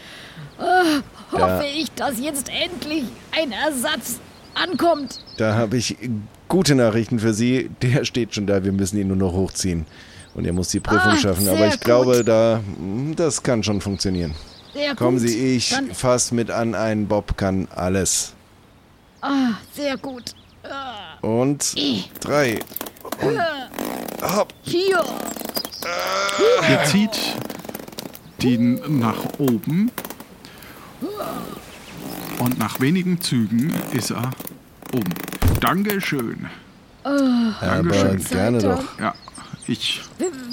äh, 0.58 1.00
hoffe 1.32 1.64
ich, 1.74 1.90
dass 1.92 2.20
jetzt 2.20 2.50
endlich 2.50 3.04
ein 3.30 3.52
Ersatz 3.52 4.16
ankommt. 4.62 5.20
Da 5.36 5.54
habe 5.54 5.76
ich 5.76 5.96
gute 6.48 6.74
Nachrichten 6.74 7.18
für 7.18 7.32
Sie. 7.34 7.70
Der 7.82 8.04
steht 8.04 8.34
schon 8.34 8.46
da. 8.46 8.64
Wir 8.64 8.72
müssen 8.72 8.98
ihn 8.98 9.08
nur 9.08 9.16
noch 9.16 9.32
hochziehen. 9.32 9.86
Und 10.34 10.44
er 10.44 10.52
muss 10.52 10.68
die 10.68 10.80
Prüfung 10.80 11.12
Ah, 11.12 11.16
schaffen. 11.16 11.48
Aber 11.48 11.66
ich 11.66 11.72
gut. 11.72 11.80
glaube, 11.82 12.24
da, 12.24 12.60
hm, 12.76 13.14
das 13.16 13.42
kann 13.42 13.62
schon 13.62 13.80
funktionieren. 13.80 14.34
Sehr 14.74 14.94
Kommen 14.94 15.18
gut. 15.18 15.28
Sie, 15.28 15.56
ich 15.56 15.70
Dann, 15.70 15.92
fass 15.94 16.30
mit 16.32 16.50
an. 16.50 16.74
Ein 16.74 17.06
Bob 17.08 17.36
kann 17.36 17.66
alles. 17.74 18.34
ah, 19.22 19.52
sehr 19.74 19.96
gut. 19.96 20.34
Und 21.22 21.74
drei. 22.20 22.58
Und 23.22 23.40
hopp. 24.36 24.52
Hier. 24.62 25.02
Ihr 26.68 26.84
zieht 26.84 27.18
die 28.42 28.58
nach 28.58 29.16
oben 29.38 29.90
und 32.38 32.58
nach 32.58 32.80
wenigen 32.80 33.20
Zügen 33.20 33.72
ist 33.92 34.10
er 34.10 34.30
oben. 34.92 35.14
Dankeschön. 35.60 36.46
Aber 37.02 37.54
Dankeschön. 37.60 38.24
gerne 38.24 38.58
doch. 38.58 38.98
Ja, 38.98 39.14
ich. 39.66 40.02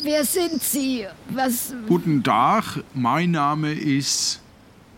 Wer 0.04 0.24
sind 0.26 0.62
Sie? 0.62 1.06
Was? 1.30 1.74
Guten 1.88 2.24
Tag, 2.24 2.84
mein 2.94 3.32
Name 3.32 3.74
ist 3.74 4.40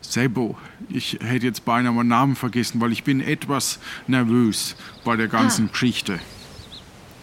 Sebo. 0.02 0.58
Ich 0.90 1.18
hätte 1.22 1.46
jetzt 1.48 1.66
beinahe 1.66 1.92
meinen 1.94 2.08
Namen 2.10 2.36
vergessen, 2.36 2.80
weil 2.82 2.92
ich 2.92 3.04
bin 3.04 3.22
etwas 3.22 3.80
nervös 4.08 4.76
bei 5.04 5.16
der 5.16 5.28
ganzen 5.28 5.70
Geschichte. 5.72 6.20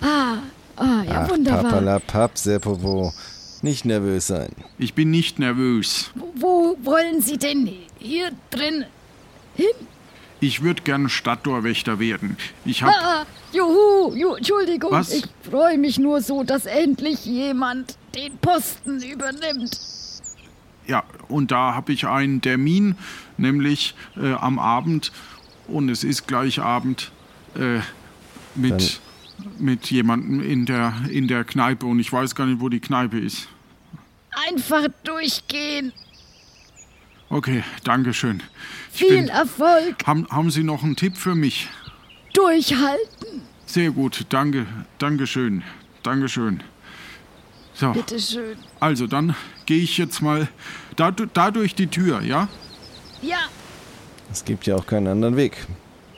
Ah, 0.01 0.35
ah, 0.77 1.03
ja, 1.07 1.23
Ach, 1.25 1.31
wunderbar. 1.31 1.63
papalapap, 1.65 2.37
Seppopo. 2.37 3.13
Nicht 3.63 3.87
nervös 3.87 4.27
sein. 4.27 4.51
Ich 4.77 4.93
bin 4.93 5.11
nicht 5.11 5.39
nervös. 5.39 6.11
Wo 6.35 6.77
wollen 6.83 7.23
Sie 7.23 7.39
denn 7.39 7.71
hier 7.99 8.31
drin 8.51 8.85
hin? 9.57 9.67
Ich 10.41 10.63
würde 10.63 10.83
gern 10.83 11.09
Stadttorwächter 11.09 11.99
werden. 11.99 12.37
Ich 12.65 12.83
habe 12.83 12.93
Ah, 12.95 13.25
juhu, 13.53 14.15
ju, 14.15 14.35
Entschuldigung. 14.35 14.91
Was? 14.91 15.13
Ich 15.13 15.25
freue 15.49 15.79
mich 15.79 15.99
nur 15.99 16.21
so, 16.21 16.43
dass 16.45 16.67
endlich 16.67 17.25
jemand 17.25 17.97
den 18.15 18.37
Posten 18.39 19.01
übernimmt. 19.03 19.79
Ja, 20.87 21.03
und 21.29 21.51
da 21.51 21.75
habe 21.75 21.93
ich 21.93 22.07
einen 22.07 22.43
Termin, 22.43 22.97
nämlich 23.39 23.95
äh, 24.17 24.35
am 24.35 24.59
Abend, 24.59 25.13
und 25.67 25.89
es 25.89 26.05
ist 26.05 26.29
gleich 26.29 26.61
Abend, 26.61 27.11
äh, 27.55 27.81
mit, 28.55 29.01
mit 29.59 29.91
jemandem 29.91 30.43
in 30.43 30.67
der, 30.67 30.93
in 31.09 31.27
der 31.27 31.45
Kneipe. 31.45 31.87
Und 31.87 32.01
ich 32.01 32.13
weiß 32.13 32.35
gar 32.35 32.45
nicht, 32.47 32.61
wo 32.61 32.69
die 32.69 32.81
Kneipe 32.81 33.19
ist. 33.19 33.49
Einfach 34.47 34.85
durchgehen. 35.05 35.93
Okay, 37.31 37.65
Dankeschön. 37.85 38.43
Ich 38.84 38.84
Viel 38.95 39.09
bin, 39.23 39.29
Erfolg. 39.29 40.07
haben, 40.07 40.27
haben 40.31 40.51
Sie 40.51 40.63
noch 40.63 40.83
einen 40.85 40.97
Tipp 40.97 41.17
für 41.17 41.35
mich? 41.35 41.69
Durchhalten. 42.33 43.43
Sehr 43.67 43.91
gut, 43.91 44.27
danke, 44.29 44.67
Dankeschön, 44.99 45.63
Dankeschön. 46.03 46.63
So, 47.75 47.91
Bitteschön. 47.93 48.57
also 48.79 49.07
dann 49.09 49.35
gehe 49.67 49.83
ich 49.83 49.99
jetzt 49.99 50.23
mal 50.23 50.47
da, 50.97 51.11
da 51.11 51.51
durch 51.51 51.75
die 51.75 51.89
Tür, 51.89 52.23
ja? 52.23 52.49
Ja, 53.23 53.39
Es 54.31 54.45
gibt 54.45 54.67
ja 54.67 54.77
auch 54.77 54.87
keinen 54.87 55.09
anderen 55.09 55.37
Weg. 55.37 55.57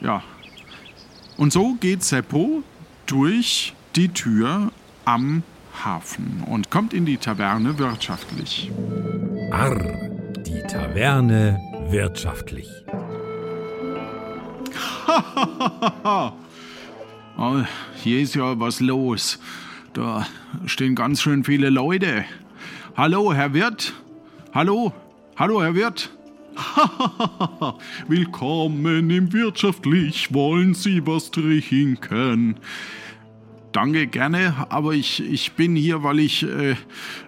Ja. 0.01 0.23
Und 1.39 1.53
so 1.53 1.75
geht 1.75 2.03
Seppo 2.03 2.63
durch 3.07 3.75
die 3.95 4.09
Tür 4.09 4.71
am 5.05 5.43
Hafen 5.85 6.43
und 6.47 6.71
kommt 6.71 6.93
in 6.93 7.07
die 7.07 7.17
Taverne 7.17 7.79
wirtschaftlich. 7.79 8.71
Arr, 9.51 9.79
die 10.47 10.61
Taverne 10.69 11.61
wirtschaftlich. 11.91 12.69
Hier 18.03 18.21
ist 18.21 18.35
ja 18.35 18.59
was 18.61 18.81
los. 18.81 19.39
Da 19.93 20.27
stehen 20.67 20.95
ganz 20.95 21.23
schön 21.23 21.45
viele 21.45 21.71
Leute. 21.71 22.25
Hallo, 22.97 23.33
Herr 23.35 23.53
Wirt? 23.53 23.95
Hallo? 24.55 24.93
Hallo, 25.37 25.63
Herr 25.63 25.75
Wirt? 25.75 26.11
Willkommen 28.09 29.11
im 29.11 29.33
Wirtschaftlich. 29.33 30.33
Wollen 30.33 30.75
Sie 30.75 31.07
was 31.07 31.31
trinken? 31.31 32.61
Danke, 33.77 34.07
gerne, 34.07 34.55
aber 34.71 34.95
ich, 34.95 35.23
ich 35.23 35.53
bin 35.53 35.77
hier, 35.77 36.03
weil 36.03 36.21
ich, 36.21 36.45
äh, 36.45 36.77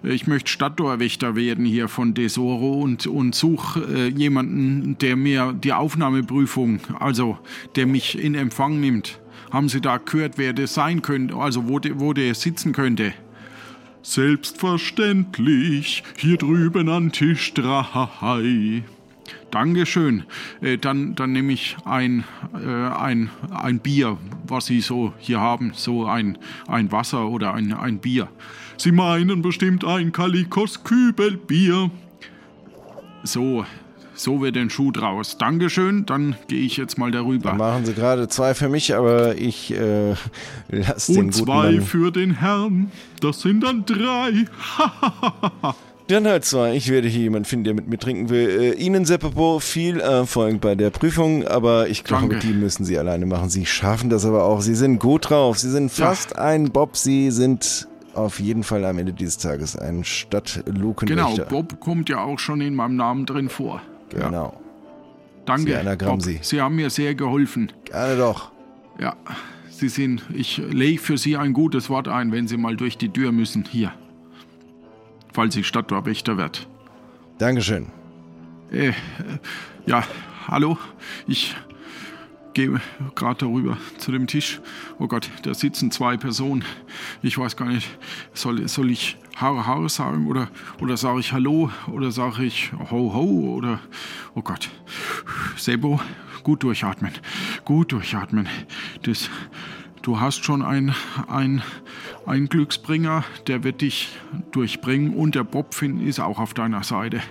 ich 0.01 0.25
möchte 0.25 0.49
Stadttorwächter 0.49 1.35
werden 1.35 1.63
hier 1.63 1.87
von 1.87 2.15
Tesoro 2.15 2.81
und, 2.81 3.05
und 3.05 3.35
suche 3.35 3.81
äh, 3.81 4.07
jemanden, 4.07 4.97
der 4.97 5.15
mir 5.15 5.53
die 5.53 5.73
Aufnahmeprüfung, 5.73 6.79
also 6.99 7.37
der 7.75 7.85
mich 7.85 8.17
in 8.17 8.33
Empfang 8.33 8.79
nimmt. 8.79 9.19
Haben 9.51 9.69
Sie 9.69 9.79
da 9.79 9.97
gehört, 9.97 10.39
wer 10.39 10.53
das 10.53 10.73
sein 10.73 11.03
könnte, 11.03 11.35
also 11.35 11.69
wo, 11.69 11.77
der- 11.77 11.99
wo 11.99 12.13
der 12.13 12.33
sitzen 12.33 12.71
könnte? 12.71 13.13
Selbstverständlich, 14.01 16.01
hier 16.17 16.37
drüben 16.37 16.89
an 16.89 17.11
Tisch 17.11 17.53
3. 17.53 18.81
Dankeschön. 19.51 20.23
Äh, 20.61 20.77
dann, 20.77 21.15
dann 21.15 21.31
nehme 21.31 21.53
ich 21.53 21.77
ein, 21.85 22.23
äh, 22.53 22.67
ein, 22.67 23.29
ein 23.51 23.79
Bier, 23.79 24.17
was 24.47 24.67
Sie 24.67 24.81
so 24.81 25.13
hier 25.17 25.39
haben. 25.39 25.71
So 25.75 26.05
ein, 26.05 26.37
ein 26.67 26.91
Wasser 26.91 27.27
oder 27.29 27.53
ein, 27.53 27.73
ein 27.73 27.99
Bier. 27.99 28.29
Sie 28.77 28.91
meinen 28.91 29.41
bestimmt 29.41 29.83
ein 29.83 30.11
Kalikos 30.11 30.83
Kübelbier. 30.83 31.91
So, 33.23 33.65
so 34.13 34.41
wird 34.41 34.57
ein 34.57 34.69
Schuh 34.69 34.91
draus. 34.91 35.37
Dankeschön, 35.37 36.05
dann 36.05 36.35
gehe 36.47 36.61
ich 36.61 36.77
jetzt 36.77 36.97
mal 36.97 37.11
darüber. 37.11 37.53
Machen 37.53 37.85
Sie 37.85 37.93
gerade 37.93 38.27
zwei 38.27 38.53
für 38.53 38.69
mich, 38.69 38.95
aber 38.95 39.37
ich 39.37 39.73
äh, 39.73 40.15
lasse 40.69 41.13
den 41.13 41.25
Und 41.25 41.33
zwei 41.33 41.71
Mann. 41.73 41.81
für 41.81 42.11
den 42.11 42.35
Herrn. 42.39 42.91
Das 43.21 43.41
sind 43.41 43.61
dann 43.63 43.85
drei. 43.85 44.45
Dann 46.09 46.25
halt 46.27 46.43
zwar, 46.43 46.73
ich 46.73 46.89
werde 46.89 47.07
hier 47.07 47.21
jemanden 47.21 47.45
finden, 47.45 47.65
der 47.65 47.73
mit 47.75 47.87
mir 47.87 47.99
trinken 47.99 48.29
will. 48.29 48.49
Äh, 48.49 48.71
Ihnen, 48.73 49.05
Seppo, 49.05 49.59
viel 49.59 49.99
Erfolg 49.99 50.59
bei 50.59 50.73
der 50.73 50.89
Prüfung, 50.89 51.45
aber 51.47 51.87
ich 51.87 52.03
glaube, 52.03 52.29
Danke. 52.29 52.47
die 52.47 52.53
müssen 52.53 52.83
Sie 52.83 52.97
alleine 52.97 53.27
machen. 53.27 53.49
Sie 53.49 53.67
schaffen 53.67 54.09
das 54.09 54.25
aber 54.25 54.43
auch. 54.43 54.61
Sie 54.61 54.73
sind 54.73 54.97
gut 54.99 55.29
drauf. 55.29 55.59
Sie 55.59 55.69
sind 55.69 55.91
fast 55.91 56.35
ein 56.37 56.71
Bob. 56.71 56.97
Sie 56.97 57.29
sind 57.29 57.87
auf 58.15 58.39
jeden 58.39 58.63
Fall 58.63 58.83
am 58.85 58.97
Ende 58.97 59.13
dieses 59.13 59.37
Tages 59.37 59.75
ein 59.77 59.97
Genau, 59.97 60.03
Stadtlukenwächter. 60.03 61.45
Bob 61.45 61.79
kommt 61.79 62.09
ja 62.09 62.23
auch 62.23 62.39
schon 62.39 62.59
in 62.61 62.73
meinem 62.73 62.95
Namen 62.95 63.27
drin 63.27 63.47
vor. 63.47 63.81
Ja, 64.11 64.25
Genau. 64.25 64.59
danke, 65.45 65.71
Sehr 65.71 65.79
anagramm 65.81 66.17
Bob. 66.17 66.21
Sie. 66.23 66.39
Sie 66.41 66.59
haben 66.59 66.75
mir 66.75 66.89
sehr 66.89 67.13
geholfen. 67.13 67.71
Gerne 67.85 68.17
doch. 68.17 68.51
Ja, 68.99 69.15
Sie 69.69 69.89
sind, 69.89 70.23
ich 70.33 70.57
lege 70.57 70.99
für 70.99 71.19
Sie 71.19 71.37
ein 71.37 71.53
gutes 71.53 71.87
Wort 71.89 72.07
ein, 72.07 72.31
wenn 72.31 72.47
Sie 72.47 72.57
mal 72.57 72.75
durch 72.75 72.97
die 72.97 73.09
Tür 73.09 73.31
müssen. 73.31 73.63
Hier. 73.69 73.93
Falls 75.33 75.55
ich 75.55 75.67
Stadttorwächter 75.67 76.37
wird. 76.37 76.67
Dankeschön. 77.37 77.87
Äh, 78.71 78.93
ja, 79.85 80.03
hallo. 80.47 80.77
Ich 81.27 81.55
gehe 82.53 82.81
gerade 83.15 83.45
darüber 83.45 83.77
zu 83.97 84.11
dem 84.11 84.27
Tisch. 84.27 84.59
Oh 84.97 85.07
Gott, 85.07 85.29
da 85.43 85.53
sitzen 85.53 85.91
zwei 85.91 86.17
Personen. 86.17 86.63
Ich 87.21 87.37
weiß 87.37 87.55
gar 87.55 87.67
nicht, 87.67 87.89
soll, 88.33 88.67
soll 88.67 88.89
ich 88.91 89.17
Haare, 89.35 89.65
Haare 89.65 89.89
sagen 89.89 90.27
oder, 90.27 90.49
oder 90.81 90.97
sage 90.97 91.21
ich 91.21 91.31
Hallo 91.31 91.71
oder 91.87 92.11
sage 92.11 92.43
ich 92.43 92.71
Ho, 92.91 93.13
Ho 93.13 93.55
oder, 93.55 93.79
oh 94.35 94.41
Gott. 94.41 94.69
Sebo, 95.55 96.01
gut 96.43 96.63
durchatmen. 96.63 97.13
Gut 97.63 97.91
durchatmen. 97.91 98.47
Das, 99.03 99.29
du 100.01 100.19
hast 100.19 100.43
schon 100.43 100.61
ein, 100.61 100.93
ein, 101.27 101.61
ein 102.25 102.47
Glücksbringer, 102.47 103.23
der 103.47 103.63
wird 103.63 103.81
dich 103.81 104.09
durchbringen 104.51 105.13
und 105.13 105.35
der 105.35 105.43
Bobfin 105.43 106.05
ist 106.05 106.19
auch 106.19 106.39
auf 106.39 106.53
deiner 106.53 106.83
Seite. 106.83 107.21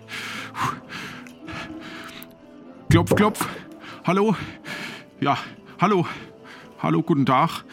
Klopf, 2.90 3.14
klopf. 3.14 3.46
Hallo? 4.04 4.34
Ja, 5.20 5.36
hallo. 5.78 6.06
Hallo, 6.80 7.02
guten 7.02 7.26
Tag. 7.26 7.64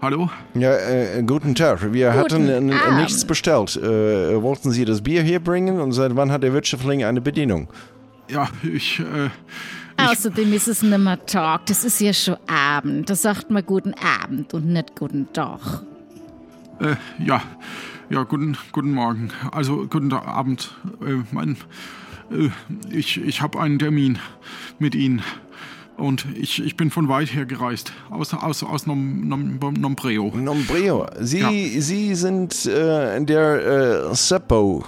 Hallo? 0.00 0.30
Ja, 0.54 0.74
äh, 0.76 1.22
guten 1.22 1.54
Tag. 1.54 1.92
Wir 1.92 2.14
hatten 2.14 2.48
äh, 2.48 2.74
Abend. 2.74 3.00
nichts 3.00 3.24
bestellt. 3.26 3.76
Äh, 3.76 4.40
wollten 4.40 4.70
Sie 4.70 4.86
das 4.86 5.02
Bier 5.02 5.22
hier 5.22 5.40
bringen 5.40 5.78
und 5.78 5.92
seit 5.92 6.16
wann 6.16 6.32
hat 6.32 6.42
der 6.42 6.54
Wirtschaftsling 6.54 7.04
eine 7.04 7.20
Bedienung? 7.20 7.68
Ja, 8.30 8.48
ich, 8.62 9.00
äh, 9.00 9.28
Außerdem 10.08 10.52
ist 10.52 10.68
es 10.68 10.82
nicht 10.82 10.98
mehr 10.98 11.24
Tag, 11.26 11.66
das 11.66 11.84
ist 11.84 12.00
ja 12.00 12.12
schon 12.12 12.36
Abend. 12.46 13.10
Da 13.10 13.14
sagt 13.14 13.50
man 13.50 13.64
guten 13.64 13.94
Abend 14.22 14.52
und 14.54 14.66
nicht 14.66 14.96
guten 14.96 15.32
Tag. 15.32 15.60
äh, 16.80 16.96
ja, 17.24 17.42
ja, 18.08 18.22
guten, 18.24 18.56
guten 18.72 18.92
Morgen. 18.92 19.30
Also, 19.52 19.86
guten 19.88 20.12
Abend. 20.12 20.74
Äh, 21.06 21.22
mein, 21.32 21.56
äh, 22.30 22.48
ich, 22.90 23.20
ich 23.22 23.42
habe 23.42 23.60
einen 23.60 23.78
Termin 23.78 24.18
mit 24.78 24.94
Ihnen. 24.94 25.22
Und 25.96 26.24
ich, 26.34 26.64
ich 26.64 26.76
bin 26.76 26.90
von 26.90 27.08
weit 27.08 27.34
her 27.34 27.44
gereist. 27.44 27.92
Aus, 28.08 28.32
aus, 28.32 28.62
aus 28.62 28.86
Nom, 28.86 29.28
Nom, 29.28 29.58
Nombreo. 29.78 30.32
Nombreo. 30.34 31.06
Sie, 31.20 31.40
Ja. 31.40 31.50
Sie 31.50 32.14
sind 32.14 32.64
äh, 32.64 33.22
der 33.22 34.08
äh, 34.10 34.14
Seppo. 34.14 34.84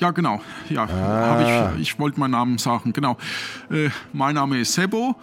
Ja, 0.00 0.12
genau. 0.12 0.40
Ja, 0.68 0.88
hab 0.88 1.76
ich, 1.76 1.82
ich 1.82 1.98
wollte 1.98 2.20
meinen 2.20 2.32
Namen 2.32 2.58
sagen. 2.58 2.92
Genau. 2.92 3.16
Äh, 3.70 3.90
mein 4.12 4.34
Name 4.36 4.58
ist 4.60 4.74
Sebo. 4.74 5.16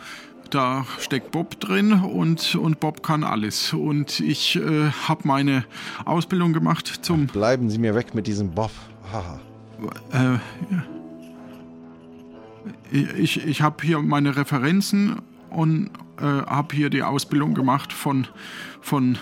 Da 0.50 0.86
steckt 1.00 1.32
Bob 1.32 1.60
drin 1.60 1.94
und, 1.94 2.56
und 2.56 2.80
Bob 2.80 3.02
kann 3.02 3.24
alles. 3.24 3.74
Und 3.74 4.20
ich 4.20 4.58
äh, 4.58 4.90
habe 5.08 5.22
meine 5.24 5.66
Ausbildung 6.04 6.54
gemacht 6.54 7.00
zum. 7.02 7.28
Bleiben 7.28 7.70
Sie 7.70 7.78
mir 7.78 7.96
weg 7.96 8.14
mit 8.14 8.28
diesem 8.28 8.52
Bob. 8.52 8.72
Haha. 9.12 9.40
Äh, 10.12 10.38
ich 13.18 13.46
ich 13.46 13.62
habe 13.62 13.84
hier 13.84 14.00
meine 14.02 14.36
Referenzen 14.36 15.22
und 15.50 15.90
äh, 16.20 16.24
habe 16.24 16.76
hier 16.76 16.90
die 16.90 17.04
Ausbildung 17.04 17.54
gemacht 17.54 17.92
von, 17.94 18.28
von 18.82 19.18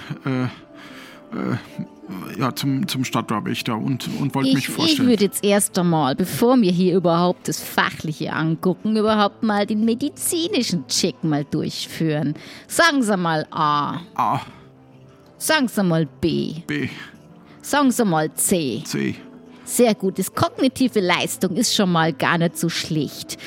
äh, 1.33 2.39
ja, 2.39 2.53
zum, 2.55 2.87
zum 2.87 3.03
Stadttorwächter 3.05 3.77
und, 3.77 4.07
und 4.19 4.35
wollte 4.35 4.53
mich 4.53 4.63
Ich, 4.65 4.69
ich 4.69 4.75
vorstellen. 4.75 5.07
würde 5.09 5.25
jetzt 5.25 5.43
erst 5.43 5.77
einmal, 5.79 6.15
bevor 6.15 6.59
wir 6.61 6.71
hier 6.71 6.95
überhaupt 6.95 7.47
das 7.47 7.61
Fachliche 7.61 8.33
angucken, 8.33 8.95
überhaupt 8.97 9.41
mal 9.43 9.65
den 9.65 9.85
medizinischen 9.85 10.85
Check 10.87 11.23
mal 11.23 11.45
durchführen. 11.45 12.35
Sagen 12.67 13.01
Sie 13.03 13.17
mal 13.17 13.45
A. 13.51 13.99
A, 14.15 14.41
Sagen 15.37 15.67
Sie 15.67 15.83
mal 15.83 16.05
B. 16.21 16.55
B, 16.67 16.89
Sagen 17.61 17.91
Sie 17.91 18.05
mal 18.05 18.33
C. 18.33 18.81
C. 18.85 19.15
Sehr 19.65 19.95
gut. 19.95 20.19
Das 20.19 20.33
kognitive 20.33 20.99
Leistung 20.99 21.55
ist 21.55 21.73
schon 21.73 21.91
mal 21.91 22.11
gar 22.13 22.37
nicht 22.37 22.57
so 22.57 22.67
schlecht. 22.69 23.37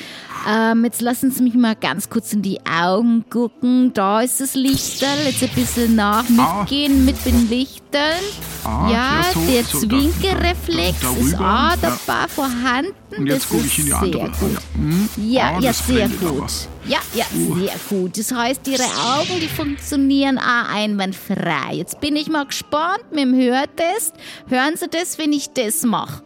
Ähm, 0.49 0.83
jetzt 0.85 1.01
lassen 1.01 1.31
Sie 1.31 1.43
mich 1.43 1.53
mal 1.55 1.75
ganz 1.75 2.09
kurz 2.09 2.33
in 2.33 2.41
die 2.41 2.59
Augen 2.65 3.25
gucken. 3.29 3.91
Da 3.93 4.21
ist 4.21 4.39
das 4.41 4.53
Lichterl. 4.55 5.17
Jetzt 5.25 5.43
ein 5.43 5.49
bisschen 5.55 5.95
nach 5.95 6.23
Ah. 6.37 6.59
mitgehen 6.61 7.05
mit 7.05 7.25
den 7.25 7.49
Lichtern. 7.49 8.21
Ah, 8.63 8.89
ja, 8.89 9.21
ja, 9.21 9.23
so, 9.33 9.39
der 9.45 9.63
so, 9.63 9.79
Zwinkereflex 9.79 10.99
da- 11.01 11.07
da- 11.11 11.17
ist 11.17 11.35
auch 11.35 11.39
ja. 11.39 11.73
dabei 11.81 12.27
vorhanden. 12.27 12.93
Und 13.17 13.27
jetzt 13.27 13.43
das 13.43 13.49
gucke 13.49 13.63
ist 13.65 13.71
ich 13.71 13.79
in 13.79 13.85
die 13.85 13.91
sehr 13.91 13.99
andere. 14.01 14.29
gut. 14.39 14.51
Ja, 14.53 14.59
hm? 14.75 15.09
Ja, 15.17 15.43
Ah, 15.55 15.59
ja, 15.59 15.73
sehr 15.73 16.09
gut. 16.09 16.51
Ja, 16.85 16.97
ja, 17.13 17.25
sehr 17.31 17.73
gut. 17.89 18.17
Das 18.17 18.31
heißt, 18.33 18.67
Ihre 18.67 18.83
Augen, 18.83 19.39
die 19.41 19.47
funktionieren 19.47 20.37
auch 20.37 20.69
einwandfrei. 20.73 21.73
Jetzt 21.75 21.99
bin 22.01 22.15
ich 22.15 22.27
mal 22.29 22.45
gespannt 22.45 23.03
mit 23.11 23.21
dem 23.21 23.35
Hörtest. 23.35 24.13
Hören 24.47 24.75
Sie 24.75 24.87
das, 24.89 25.17
wenn 25.17 25.31
ich 25.33 25.49
das 25.53 25.83
mache? 25.83 26.21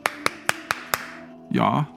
Ja, 1.52 1.88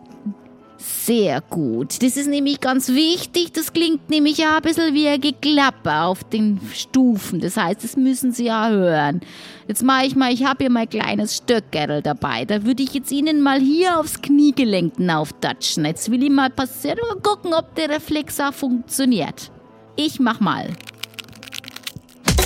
Sehr 1.04 1.42
gut. 1.42 2.02
Das 2.02 2.16
ist 2.16 2.28
nämlich 2.28 2.60
ganz 2.60 2.88
wichtig. 2.88 3.52
Das 3.52 3.74
klingt 3.74 4.08
nämlich 4.08 4.38
ja 4.38 4.56
ein 4.56 4.62
bisschen 4.62 4.94
wie 4.94 5.06
ein 5.06 5.20
Geklapper 5.20 6.06
auf 6.06 6.24
den 6.24 6.58
Stufen. 6.72 7.40
Das 7.40 7.58
heißt, 7.58 7.84
das 7.84 7.96
müssen 7.98 8.32
Sie 8.32 8.46
ja 8.46 8.70
hören. 8.70 9.20
Jetzt 9.68 9.82
mache 9.82 10.06
ich 10.06 10.16
mal, 10.16 10.32
ich 10.32 10.46
habe 10.46 10.64
hier 10.64 10.70
mein 10.70 10.88
kleines 10.88 11.36
Stöckerl 11.36 12.00
dabei. 12.00 12.46
Da 12.46 12.64
würde 12.64 12.82
ich 12.82 12.94
jetzt 12.94 13.12
Ihnen 13.12 13.42
mal 13.42 13.60
hier 13.60 14.00
aufs 14.00 14.22
Kniegelenk 14.22 14.94
auftatschen. 15.10 15.84
Jetzt 15.84 16.10
will 16.10 16.22
ich 16.22 16.30
mal 16.30 16.48
passieren 16.48 17.00
und 17.12 17.22
gucken, 17.22 17.52
ob 17.52 17.74
der 17.74 17.90
Reflex 17.90 18.40
auch 18.40 18.54
funktioniert. 18.54 19.50
Ich 19.96 20.18
mach 20.20 20.40
mal. 20.40 20.70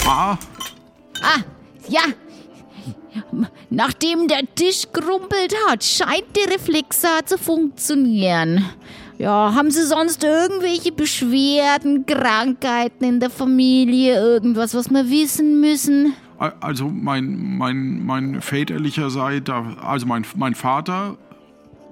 A, 0.04 0.36
Ah, 1.22 1.40
ja. 1.88 2.02
Nachdem 3.70 4.28
der 4.28 4.42
Tisch 4.54 4.84
gerumpelt 4.92 5.54
hat, 5.66 5.84
scheint 5.84 6.36
der 6.36 6.54
Reflexer 6.54 7.24
zu 7.24 7.38
funktionieren. 7.38 8.64
Ja, 9.18 9.52
haben 9.54 9.70
Sie 9.70 9.84
sonst 9.84 10.22
irgendwelche 10.22 10.92
Beschwerden, 10.92 12.06
Krankheiten 12.06 13.04
in 13.04 13.20
der 13.20 13.30
Familie, 13.30 14.14
irgendwas, 14.14 14.74
was 14.74 14.90
wir 14.90 15.10
wissen 15.10 15.60
müssen? 15.60 16.14
also 16.60 16.88
mein, 16.88 17.56
mein, 17.58 18.04
mein 18.04 18.40
väterlicherseits, 18.40 19.50
also 19.50 20.06
mein, 20.06 20.24
mein 20.36 20.54
Vater, 20.54 21.16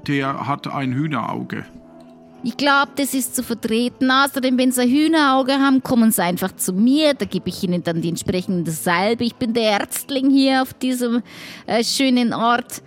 der 0.06 0.46
hat 0.46 0.68
ein 0.68 0.92
Hühnerauge. 0.92 1.64
Ich 2.42 2.56
glaube, 2.56 2.92
das 2.96 3.12
ist 3.14 3.34
zu 3.34 3.42
vertreten. 3.42 4.10
Außerdem, 4.10 4.56
wenn 4.58 4.70
Sie 4.70 4.82
ein 4.82 4.88
Hühnerauge 4.90 5.54
haben, 5.54 5.82
kommen 5.82 6.12
Sie 6.12 6.22
einfach 6.22 6.54
zu 6.54 6.72
mir. 6.72 7.14
Da 7.14 7.24
gebe 7.24 7.48
ich 7.48 7.62
Ihnen 7.64 7.82
dann 7.82 8.00
die 8.02 8.08
entsprechende 8.08 8.70
Salbe. 8.70 9.24
Ich 9.24 9.34
bin 9.34 9.52
der 9.52 9.80
Ärztling 9.80 10.30
hier 10.30 10.62
auf 10.62 10.72
diesem 10.74 11.22
äh, 11.66 11.82
schönen 11.82 12.32
Ort. 12.32 12.82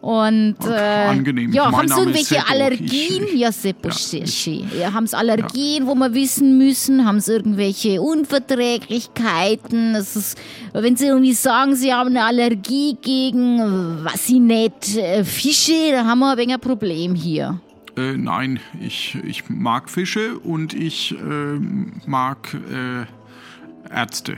Und 0.00 0.56
äh, 0.66 0.72
angenehm. 0.72 1.52
ja, 1.52 1.70
Mein 1.70 1.74
haben 1.82 1.88
Sie 1.88 1.94
irgendwelche 2.00 2.34
Seppo. 2.34 2.50
Allergien? 2.52 3.24
Ich- 3.24 3.34
ja, 3.34 3.52
Seppo, 3.52 3.88
ja, 3.88 3.94
sehr 3.94 4.22
ich- 4.24 4.34
schön. 4.34 4.68
Ja, 4.80 4.92
haben 4.92 5.06
Sie 5.06 5.16
Allergien, 5.16 5.86
wo 5.86 5.94
wir 5.94 6.12
wissen 6.14 6.58
müssen? 6.58 7.04
Haben 7.04 7.20
Sie 7.20 7.32
irgendwelche 7.34 8.02
Unverträglichkeiten? 8.02 9.92
Das 9.94 10.16
ist, 10.16 10.38
wenn 10.72 10.96
Sie 10.96 11.06
irgendwie 11.06 11.34
sagen, 11.34 11.76
Sie 11.76 11.92
haben 11.92 12.10
eine 12.10 12.24
Allergie 12.24 12.96
gegen, 13.00 13.60
äh, 13.60 14.04
was 14.04 14.28
ich 14.28 14.40
nicht, 14.40 14.96
äh, 14.96 15.22
Fische, 15.24 15.92
da 15.92 16.04
haben 16.04 16.18
wir 16.20 16.32
ein 16.32 16.38
wenig 16.38 16.54
ein 16.54 16.60
Problem 16.60 17.14
hier. 17.14 17.60
Äh, 17.96 18.16
nein, 18.16 18.60
ich, 18.80 19.18
ich 19.24 19.48
mag 19.48 19.90
Fische 19.90 20.38
und 20.38 20.72
ich 20.74 21.12
äh, 21.12 21.58
mag 22.06 22.54
äh, 22.54 23.94
Ärzte. 23.94 24.36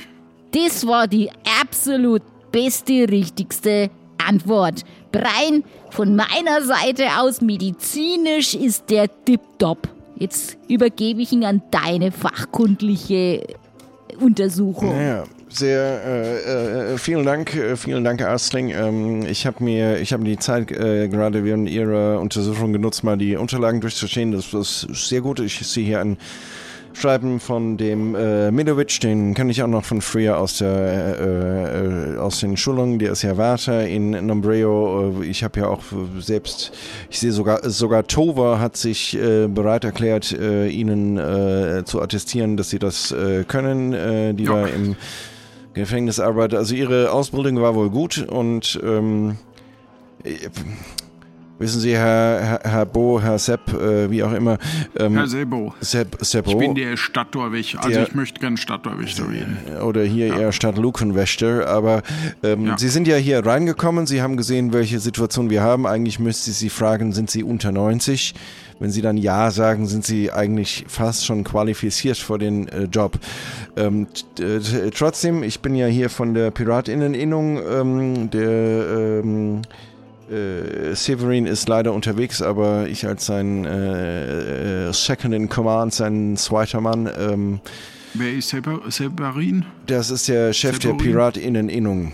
Das 0.52 0.86
war 0.86 1.06
die 1.06 1.30
absolut 1.60 2.22
beste, 2.50 3.08
richtigste 3.08 3.90
Antwort. 4.18 4.84
Brian, 5.12 5.64
von 5.90 6.16
meiner 6.16 6.62
Seite 6.62 7.06
aus 7.18 7.40
medizinisch 7.40 8.54
ist 8.54 8.90
der 8.90 9.08
tipptopp. 9.24 9.88
Jetzt 10.16 10.56
übergebe 10.68 11.22
ich 11.22 11.32
ihn 11.32 11.44
an 11.44 11.62
deine 11.70 12.12
fachkundliche 12.12 13.46
Untersuchung. 14.20 14.96
Ja, 14.96 15.24
sehr, 15.56 16.02
äh, 16.04 16.94
äh, 16.94 16.98
vielen 16.98 17.24
Dank, 17.24 17.54
äh, 17.54 17.76
vielen 17.76 18.04
Dank, 18.04 18.20
Erstling. 18.20 18.70
Ähm, 18.70 19.26
ich 19.26 19.46
habe 19.46 19.62
mir, 19.62 19.98
ich 19.98 20.12
habe 20.12 20.24
die 20.24 20.38
Zeit 20.38 20.70
äh, 20.70 21.08
gerade 21.08 21.44
während 21.44 21.68
Ihrer 21.68 22.20
Untersuchung 22.20 22.72
genutzt, 22.72 23.04
mal 23.04 23.16
die 23.16 23.36
Unterlagen 23.36 23.80
durchzustehen. 23.80 24.32
Das 24.32 24.52
ist 24.52 24.88
sehr 24.92 25.20
gut. 25.20 25.40
Ich 25.40 25.58
sehe 25.66 25.84
hier 25.84 26.00
ein 26.00 26.18
schreiben 26.96 27.40
von 27.40 27.76
dem 27.76 28.14
äh, 28.14 28.50
Milovic, 28.50 29.00
den 29.00 29.34
kenne 29.34 29.50
ich 29.50 29.62
auch 29.62 29.68
noch 29.68 29.84
von 29.84 30.00
früher 30.00 30.38
aus, 30.38 30.58
der, 30.58 31.18
äh, 31.20 32.14
äh, 32.14 32.18
aus 32.18 32.40
den 32.40 32.56
Schulungen, 32.56 32.98
der 32.98 33.12
ist 33.12 33.22
ja 33.22 33.36
Wärter 33.36 33.86
in 33.86 34.10
Nombreo. 34.26 35.22
Ich 35.22 35.42
habe 35.42 35.60
ja 35.60 35.66
auch 35.66 35.82
selbst, 36.20 36.72
ich 37.10 37.18
sehe 37.18 37.32
sogar, 37.32 37.68
sogar 37.68 38.06
Tova 38.06 38.60
hat 38.60 38.76
sich 38.76 39.16
äh, 39.16 39.48
bereit 39.48 39.84
erklärt, 39.84 40.32
äh, 40.32 40.68
ihnen 40.68 41.16
zu 41.84 42.00
attestieren, 42.00 42.56
dass 42.56 42.70
sie 42.70 42.78
das 42.78 43.14
können, 43.48 44.36
die 44.36 44.44
ja. 44.44 44.52
da 44.52 44.66
im 44.66 44.96
Gefängnis 45.74 46.20
arbeitet. 46.20 46.58
Also 46.58 46.74
ihre 46.74 47.12
Ausbildung 47.12 47.60
war 47.60 47.74
wohl 47.74 47.90
gut 47.90 48.18
und 48.28 48.80
ähm, 48.82 49.36
Wissen 51.58 51.80
Sie, 51.80 51.96
Herr, 51.96 52.40
Herr, 52.42 52.60
Herr 52.64 52.86
Bo, 52.86 53.20
Herr 53.20 53.38
Sepp, 53.38 53.72
äh, 53.72 54.10
wie 54.10 54.24
auch 54.24 54.32
immer. 54.32 54.58
Ähm, 54.98 55.14
Herr 55.14 55.28
Sebo. 55.28 55.72
Sepp, 55.80 56.16
Seppo. 56.20 56.50
Ich 56.50 56.58
bin 56.58 56.74
der 56.74 56.96
Stadttorwächter. 56.96 57.78
Also 57.78 57.90
der, 57.90 58.08
ich 58.08 58.14
möchte 58.14 58.40
gern 58.40 58.56
Stadttorwächter 58.56 59.30
reden. 59.30 59.58
Oder 59.82 60.02
hier 60.02 60.26
ja. 60.26 60.38
eher 60.40 60.52
Stadtlukenwächter. 60.52 61.68
Aber 61.68 62.02
ähm, 62.42 62.66
ja. 62.66 62.78
Sie 62.78 62.88
sind 62.88 63.06
ja 63.06 63.16
hier 63.16 63.46
reingekommen. 63.46 64.06
Sie 64.06 64.20
haben 64.20 64.36
gesehen, 64.36 64.72
welche 64.72 64.98
Situation 64.98 65.48
wir 65.48 65.62
haben. 65.62 65.86
Eigentlich 65.86 66.18
müsste 66.18 66.50
ich 66.50 66.56
Sie 66.56 66.70
fragen, 66.70 67.12
sind 67.12 67.30
Sie 67.30 67.44
unter 67.44 67.70
90? 67.70 68.34
Wenn 68.80 68.90
Sie 68.90 69.02
dann 69.02 69.16
Ja 69.16 69.50
sagen, 69.50 69.86
sind 69.86 70.04
Sie 70.04 70.30
eigentlich 70.30 70.84
fast 70.88 71.24
schon 71.24 71.44
qualifiziert 71.44 72.16
für 72.16 72.38
den 72.38 72.68
äh, 72.68 72.84
Job. 72.84 73.18
Ähm, 73.76 74.06
trotzdem, 74.94 75.42
ich 75.42 75.60
bin 75.60 75.74
ja 75.74 75.86
hier 75.86 76.10
von 76.10 76.34
der 76.34 76.50
Piratinneninnung, 76.50 77.58
ähm, 77.58 78.30
der... 78.30 79.20
Ähm, 79.22 79.62
äh, 80.30 80.94
Severin 80.94 81.46
ist 81.46 81.68
leider 81.68 81.92
unterwegs, 81.92 82.40
aber 82.40 82.88
ich 82.88 83.06
als 83.06 83.26
sein 83.26 83.64
äh, 83.66 84.88
äh, 84.88 84.92
Second 84.92 85.34
in 85.34 85.48
Command, 85.48 85.92
sein 85.92 86.36
zweiter 86.36 86.80
Mann. 86.80 87.10
Ähm, 87.18 87.60
Wer 88.14 88.32
ist 88.32 88.48
Sever 88.48 88.80
Severin? 88.88 89.66
Das 89.86 90.10
ist 90.10 90.28
der 90.28 90.52
Chef 90.52 90.76
Severin? 90.76 90.98
der 90.98 91.04
Piratinneninnung. 91.04 92.12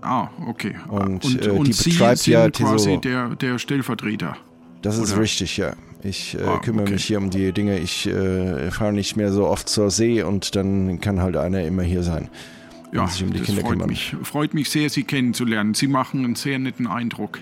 Ah, 0.00 0.28
okay. 0.46 0.74
Und, 0.88 1.24
und, 1.24 1.46
äh, 1.46 1.50
und 1.50 1.68
die 1.68 1.72
Sie 1.72 1.90
betreibt 1.90 2.18
sind 2.18 2.32
ja 2.32 2.50
quasi 2.50 2.98
der, 2.98 3.28
der 3.36 3.58
Stellvertreter. 3.58 4.36
Das 4.82 4.98
ist 4.98 5.12
oder? 5.12 5.22
richtig, 5.22 5.56
ja. 5.56 5.72
Ich 6.02 6.36
äh, 6.36 6.42
ah, 6.44 6.58
kümmere 6.58 6.82
okay. 6.82 6.92
mich 6.92 7.04
hier 7.04 7.18
um 7.18 7.30
die 7.30 7.52
Dinge. 7.52 7.78
Ich 7.78 8.06
äh, 8.06 8.70
fahre 8.70 8.92
nicht 8.92 9.16
mehr 9.16 9.32
so 9.32 9.46
oft 9.46 9.68
zur 9.68 9.90
See 9.90 10.22
und 10.22 10.54
dann 10.54 11.00
kann 11.00 11.20
halt 11.20 11.36
einer 11.36 11.64
immer 11.64 11.82
hier 11.82 12.02
sein 12.02 12.28
ja, 12.92 13.06
sich 13.06 13.22
um 13.22 13.32
die 13.32 13.40
Kinder 13.40 13.62
freut 13.62 13.72
kümmern. 13.72 13.88
Mich, 13.88 14.16
freut 14.22 14.54
mich 14.54 14.70
sehr, 14.70 14.90
Sie 14.90 15.04
kennenzulernen. 15.04 15.74
Sie 15.74 15.88
machen 15.88 16.24
einen 16.24 16.34
sehr 16.34 16.58
netten 16.58 16.86
Eindruck. 16.86 17.38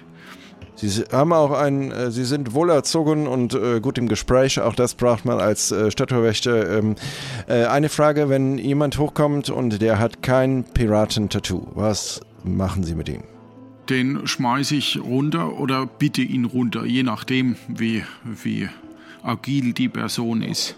Sie 0.74 1.04
haben 1.10 1.32
auch 1.32 1.52
einen, 1.52 1.90
äh, 1.90 2.10
Sie 2.10 2.24
sind 2.24 2.52
wohlerzogen 2.52 3.26
und 3.26 3.54
äh, 3.54 3.80
gut 3.80 3.96
im 3.96 4.08
Gespräch. 4.08 4.60
Auch 4.60 4.74
das 4.74 4.94
braucht 4.94 5.24
man 5.24 5.40
als 5.40 5.72
äh, 5.72 5.90
Stadttorwächter. 5.90 6.78
Ähm, 6.78 6.96
äh, 7.48 7.64
eine 7.64 7.88
Frage, 7.88 8.28
wenn 8.28 8.58
jemand 8.58 8.98
hochkommt 8.98 9.48
und 9.48 9.80
der 9.80 9.98
hat 9.98 10.22
kein 10.22 10.64
Piratentattoo, 10.64 11.68
was 11.74 12.20
machen 12.44 12.84
Sie 12.84 12.94
mit 12.94 13.08
ihm? 13.08 13.22
Den 13.88 14.26
schmeiße 14.26 14.74
ich 14.74 15.00
runter 15.00 15.58
oder 15.58 15.86
bitte 15.86 16.22
ihn 16.22 16.44
runter, 16.44 16.84
je 16.84 17.02
nachdem, 17.02 17.56
wie, 17.68 18.02
wie 18.24 18.68
agil 19.22 19.72
die 19.72 19.88
Person 19.88 20.42
ist. 20.42 20.76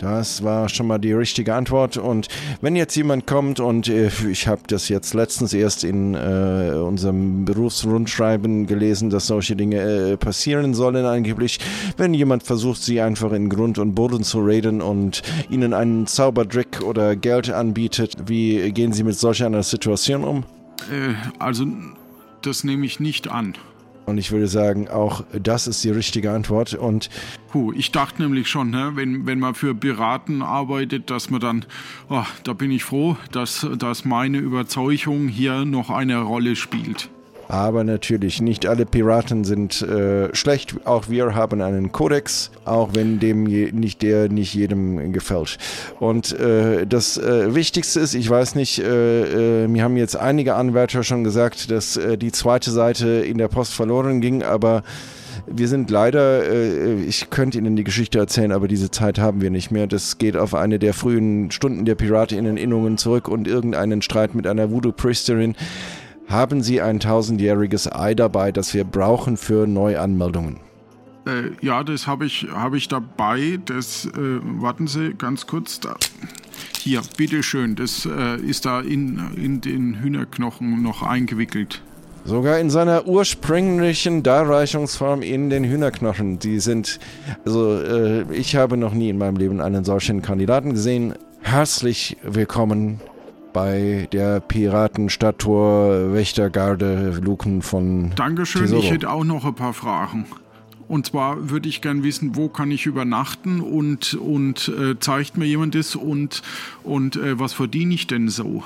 Das 0.00 0.42
war 0.42 0.70
schon 0.70 0.86
mal 0.86 0.98
die 0.98 1.12
richtige 1.12 1.54
Antwort. 1.54 1.98
Und 1.98 2.28
wenn 2.62 2.74
jetzt 2.74 2.96
jemand 2.96 3.26
kommt 3.26 3.60
und 3.60 3.86
äh, 3.86 4.10
ich 4.30 4.48
habe 4.48 4.62
das 4.66 4.88
jetzt 4.88 5.12
letztens 5.12 5.52
erst 5.52 5.84
in 5.84 6.14
äh, 6.14 6.72
unserem 6.74 7.44
Berufsrundschreiben 7.44 8.66
gelesen, 8.66 9.10
dass 9.10 9.26
solche 9.26 9.56
Dinge 9.56 9.76
äh, 9.76 10.16
passieren 10.16 10.72
sollen 10.72 11.04
angeblich, 11.04 11.58
wenn 11.98 12.14
jemand 12.14 12.44
versucht, 12.44 12.82
sie 12.82 13.02
einfach 13.02 13.32
in 13.32 13.50
Grund 13.50 13.78
und 13.78 13.94
Boden 13.94 14.24
zu 14.24 14.40
reden 14.40 14.80
und 14.80 15.20
ihnen 15.50 15.74
einen 15.74 16.06
Zaubertrick 16.06 16.80
oder 16.82 17.14
Geld 17.14 17.50
anbietet, 17.50 18.16
wie 18.24 18.72
gehen 18.72 18.94
Sie 18.94 19.04
mit 19.04 19.18
solch 19.18 19.44
einer 19.44 19.62
Situation 19.62 20.24
um? 20.24 20.44
Äh, 20.90 21.12
also 21.38 21.66
das 22.42 22.64
nehme 22.64 22.86
ich 22.86 23.00
nicht 23.00 23.28
an. 23.28 23.54
Und 24.06 24.18
ich 24.18 24.32
würde 24.32 24.48
sagen, 24.48 24.88
auch 24.88 25.24
das 25.32 25.66
ist 25.68 25.84
die 25.84 25.90
richtige 25.90 26.32
Antwort. 26.32 26.74
Und 26.74 27.10
Puh, 27.48 27.72
ich 27.72 27.92
dachte 27.92 28.22
nämlich 28.22 28.48
schon, 28.48 28.70
ne, 28.70 28.92
wenn, 28.94 29.26
wenn 29.26 29.38
man 29.38 29.54
für 29.54 29.74
Piraten 29.74 30.42
arbeitet, 30.42 31.10
dass 31.10 31.30
man 31.30 31.40
dann, 31.40 31.64
oh, 32.08 32.24
da 32.44 32.52
bin 32.52 32.70
ich 32.72 32.82
froh, 32.82 33.16
dass, 33.30 33.66
dass 33.78 34.04
meine 34.04 34.38
Überzeugung 34.38 35.28
hier 35.28 35.64
noch 35.64 35.90
eine 35.90 36.18
Rolle 36.18 36.56
spielt. 36.56 37.08
Aber 37.50 37.82
natürlich, 37.82 38.40
nicht 38.40 38.64
alle 38.64 38.86
Piraten 38.86 39.42
sind 39.42 39.82
äh, 39.82 40.32
schlecht. 40.36 40.76
Auch 40.84 41.08
wir 41.08 41.34
haben 41.34 41.60
einen 41.60 41.90
Kodex, 41.90 42.52
auch 42.64 42.90
wenn 42.94 43.18
dem 43.18 43.48
je, 43.48 43.72
nicht 43.72 44.02
der 44.02 44.28
nicht 44.28 44.54
jedem 44.54 45.12
gefällt. 45.12 45.58
Und 45.98 46.32
äh, 46.38 46.86
das 46.86 47.18
äh, 47.18 47.52
Wichtigste 47.52 47.98
ist, 47.98 48.14
ich 48.14 48.30
weiß 48.30 48.54
nicht, 48.54 48.78
äh, 48.78 49.64
äh, 49.64 49.66
mir 49.66 49.82
haben 49.82 49.96
jetzt 49.96 50.14
einige 50.14 50.54
Anwärter 50.54 51.02
schon 51.02 51.24
gesagt, 51.24 51.72
dass 51.72 51.96
äh, 51.96 52.16
die 52.16 52.30
zweite 52.30 52.70
Seite 52.70 53.08
in 53.08 53.36
der 53.36 53.48
Post 53.48 53.74
verloren 53.74 54.20
ging, 54.20 54.44
aber 54.44 54.84
wir 55.46 55.66
sind 55.66 55.90
leider, 55.90 56.44
ich 56.94 57.30
könnte 57.30 57.58
Ihnen 57.58 57.74
die 57.74 57.82
Geschichte 57.82 58.18
erzählen, 58.18 58.52
aber 58.52 58.68
diese 58.68 58.90
Zeit 58.90 59.18
haben 59.18 59.40
wir 59.40 59.50
nicht 59.50 59.70
mehr. 59.70 59.86
Das 59.86 60.18
geht 60.18 60.36
auf 60.36 60.54
eine 60.54 60.78
der 60.78 60.92
frühen 60.92 61.50
Stunden 61.50 61.84
der 61.84 61.94
Piratinnen-Innungen 61.94 62.98
zurück 62.98 63.26
und 63.26 63.48
irgendeinen 63.48 64.02
Streit 64.02 64.34
mit 64.34 64.46
einer 64.46 64.70
Voodoo-Priesterin 64.70 65.56
haben 66.30 66.62
Sie 66.62 66.80
ein 66.80 67.00
tausendjähriges 67.00 67.92
Ei 67.92 68.14
dabei, 68.14 68.52
das 68.52 68.72
wir 68.72 68.84
brauchen 68.84 69.36
für 69.36 69.66
Neuanmeldungen? 69.66 70.60
Äh, 71.26 71.50
ja, 71.60 71.82
das 71.84 72.06
habe 72.06 72.24
ich, 72.24 72.46
hab 72.52 72.74
ich 72.74 72.88
dabei. 72.88 73.58
Das, 73.64 74.06
äh, 74.06 74.10
warten 74.14 74.86
Sie 74.86 75.12
ganz 75.14 75.46
kurz. 75.46 75.80
Da. 75.80 75.96
Hier, 76.78 77.02
bitteschön. 77.16 77.74
Das 77.74 78.06
äh, 78.06 78.36
ist 78.36 78.64
da 78.64 78.80
in, 78.80 79.20
in 79.36 79.60
den 79.60 80.00
Hühnerknochen 80.00 80.82
noch 80.82 81.02
eingewickelt. 81.02 81.82
Sogar 82.24 82.58
in 82.58 82.70
seiner 82.70 83.06
ursprünglichen 83.06 84.22
Darreichungsform 84.22 85.22
in 85.22 85.50
den 85.50 85.64
Hühnerknochen. 85.64 86.38
Die 86.38 86.60
sind, 86.60 87.00
also 87.44 87.80
äh, 87.80 88.32
ich 88.32 88.56
habe 88.56 88.76
noch 88.76 88.94
nie 88.94 89.08
in 89.08 89.18
meinem 89.18 89.36
Leben 89.36 89.60
einen 89.60 89.84
solchen 89.84 90.22
Kandidaten 90.22 90.74
gesehen. 90.74 91.14
Herzlich 91.42 92.18
willkommen 92.22 93.00
bei 93.52 94.08
der 94.12 94.40
Piratenstadttor 94.40 96.12
Wächtergarde 96.12 97.18
Luken 97.22 97.62
von 97.62 98.12
Dankeschön, 98.14 98.62
Tesoro. 98.62 98.82
ich 98.82 98.90
hätte 98.90 99.10
auch 99.10 99.24
noch 99.24 99.44
ein 99.44 99.54
paar 99.54 99.74
Fragen. 99.74 100.26
Und 100.88 101.06
zwar 101.06 101.50
würde 101.50 101.68
ich 101.68 101.82
gern 101.82 102.02
wissen, 102.02 102.34
wo 102.34 102.48
kann 102.48 102.70
ich 102.72 102.86
übernachten 102.86 103.60
und, 103.60 104.14
und 104.14 104.68
äh, 104.68 104.98
zeigt 104.98 105.36
mir 105.36 105.46
jemand 105.46 105.76
das 105.76 105.94
und, 105.94 106.42
und 106.82 107.14
äh, 107.16 107.38
was 107.38 107.52
verdiene 107.52 107.94
ich 107.94 108.08
denn 108.08 108.28
so? 108.28 108.64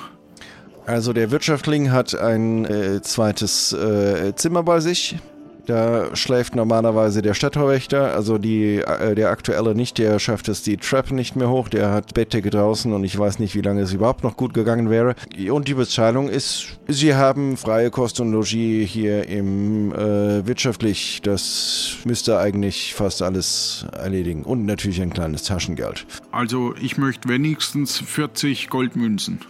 Also 0.86 1.12
der 1.12 1.30
Wirtschaftling 1.30 1.90
hat 1.90 2.14
ein 2.14 2.64
äh, 2.64 3.02
zweites 3.02 3.72
äh, 3.72 4.34
Zimmer 4.36 4.62
bei 4.62 4.80
sich 4.80 5.16
da 5.66 6.14
schläft 6.14 6.54
normalerweise 6.54 7.22
der 7.22 7.34
Stadttorwächter, 7.34 8.14
also 8.14 8.38
die, 8.38 8.76
äh, 8.76 9.14
der 9.14 9.30
aktuelle 9.30 9.74
nicht, 9.74 9.98
der 9.98 10.18
schafft 10.18 10.48
es 10.48 10.62
die 10.62 10.76
Treppe 10.76 11.14
nicht 11.14 11.36
mehr 11.36 11.48
hoch, 11.48 11.68
der 11.68 11.90
hat 11.90 12.14
Bettdecke 12.14 12.50
draußen 12.50 12.92
und 12.92 13.04
ich 13.04 13.18
weiß 13.18 13.38
nicht, 13.38 13.54
wie 13.54 13.60
lange 13.60 13.82
es 13.82 13.92
überhaupt 13.92 14.24
noch 14.24 14.36
gut 14.36 14.54
gegangen 14.54 14.90
wäre. 14.90 15.14
Und 15.50 15.68
die 15.68 15.74
Bezahlung 15.74 16.28
ist, 16.28 16.78
sie 16.88 17.14
haben 17.14 17.56
freie 17.56 17.90
Kost 17.90 18.20
und 18.20 18.32
Logis 18.32 18.88
hier 18.88 19.28
im 19.28 19.92
äh, 19.92 20.46
wirtschaftlich, 20.46 21.20
das 21.22 21.96
müsste 22.04 22.38
eigentlich 22.38 22.94
fast 22.94 23.22
alles 23.22 23.86
erledigen. 23.92 24.42
Und 24.42 24.66
natürlich 24.66 25.00
ein 25.00 25.12
kleines 25.12 25.44
Taschengeld. 25.44 26.06
Also 26.30 26.74
ich 26.80 26.98
möchte 26.98 27.28
wenigstens 27.28 27.98
40 27.98 28.68
Goldmünzen. 28.68 29.40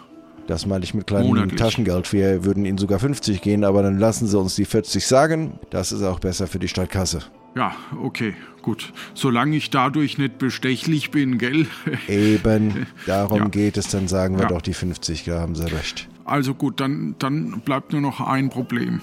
Das 0.47 0.66
meine 0.66 0.84
ich 0.84 0.95
mit 0.95 1.07
kleinem 1.07 1.28
Monatlich. 1.28 1.59
Taschengeld. 1.59 2.12
Wir 2.12 2.45
würden 2.45 2.64
Ihnen 2.66 2.78
sogar 2.78 2.99
50 2.99 3.40
gehen, 3.40 3.64
aber 3.64 3.82
dann 3.82 3.99
lassen 3.99 4.26
Sie 4.26 4.38
uns 4.38 4.55
die 4.57 4.64
40 4.64 5.07
sagen. 5.07 5.59
Das 5.70 5.92
ist 5.92 6.03
auch 6.03 6.20
besser 6.20 6.47
für 6.47 6.59
die 6.59 6.68
Stadtkasse. 6.68 7.20
Ja, 7.57 7.74
okay, 8.03 8.34
gut. 8.62 8.92
Solange 9.14 9.57
ich 9.57 9.70
dadurch 9.70 10.18
nicht 10.18 10.38
bestechlich 10.38 11.11
bin, 11.12 11.38
gell? 11.38 11.66
Eben, 12.09 12.86
darum 13.07 13.38
ja. 13.38 13.49
geht 13.49 13.76
es, 13.76 13.88
dann 13.88 14.09
sagen 14.09 14.36
wir 14.36 14.42
ja. 14.42 14.49
doch 14.49 14.61
die 14.61 14.74
50, 14.74 15.24
da 15.24 15.40
haben 15.40 15.55
Sie 15.55 15.70
recht. 15.70 16.09
Also 16.24 16.55
gut, 16.55 16.80
dann, 16.80 17.14
dann 17.18 17.61
bleibt 17.61 17.92
nur 17.92 18.01
noch 18.01 18.20
ein 18.20 18.51
Problem. 18.51 19.01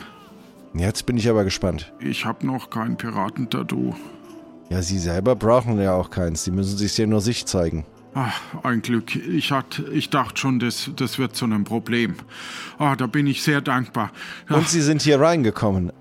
Jetzt 0.74 1.06
bin 1.06 1.18
ich 1.18 1.30
aber 1.30 1.44
gespannt. 1.44 1.94
Ich 2.00 2.26
habe 2.26 2.46
noch 2.46 2.70
kein 2.70 2.98
Piratentattoo. 2.98 3.94
Ja, 4.70 4.82
Sie 4.82 5.00
selber 5.00 5.36
brauchen 5.36 5.80
ja 5.82 5.94
auch 5.94 6.10
keins. 6.10 6.44
Sie 6.44 6.52
müssen 6.52 6.78
sich 6.78 6.98
ja 6.98 7.06
nur 7.06 7.22
sich 7.22 7.46
zeigen. 7.46 7.86
Ach, 8.14 8.42
ein 8.64 8.82
Glück. 8.82 9.16
Ich, 9.16 9.54
hat, 9.54 9.82
ich 9.94 10.10
dachte 10.10 10.38
schon, 10.38 10.60
das, 10.60 10.92
das 10.98 11.18
wird 11.18 11.34
zu 11.34 11.46
einem 11.46 11.64
Problem. 11.64 12.16
Ah, 12.78 12.98
da 12.98 13.08
bin 13.08 13.26
ich 13.26 13.42
sehr 13.42 13.62
dankbar. 13.62 14.12
Ach. 14.50 14.58
Und 14.58 14.68
Sie 14.68 14.82
sind 14.82 15.02
hier 15.02 15.22
reingekommen. 15.22 15.94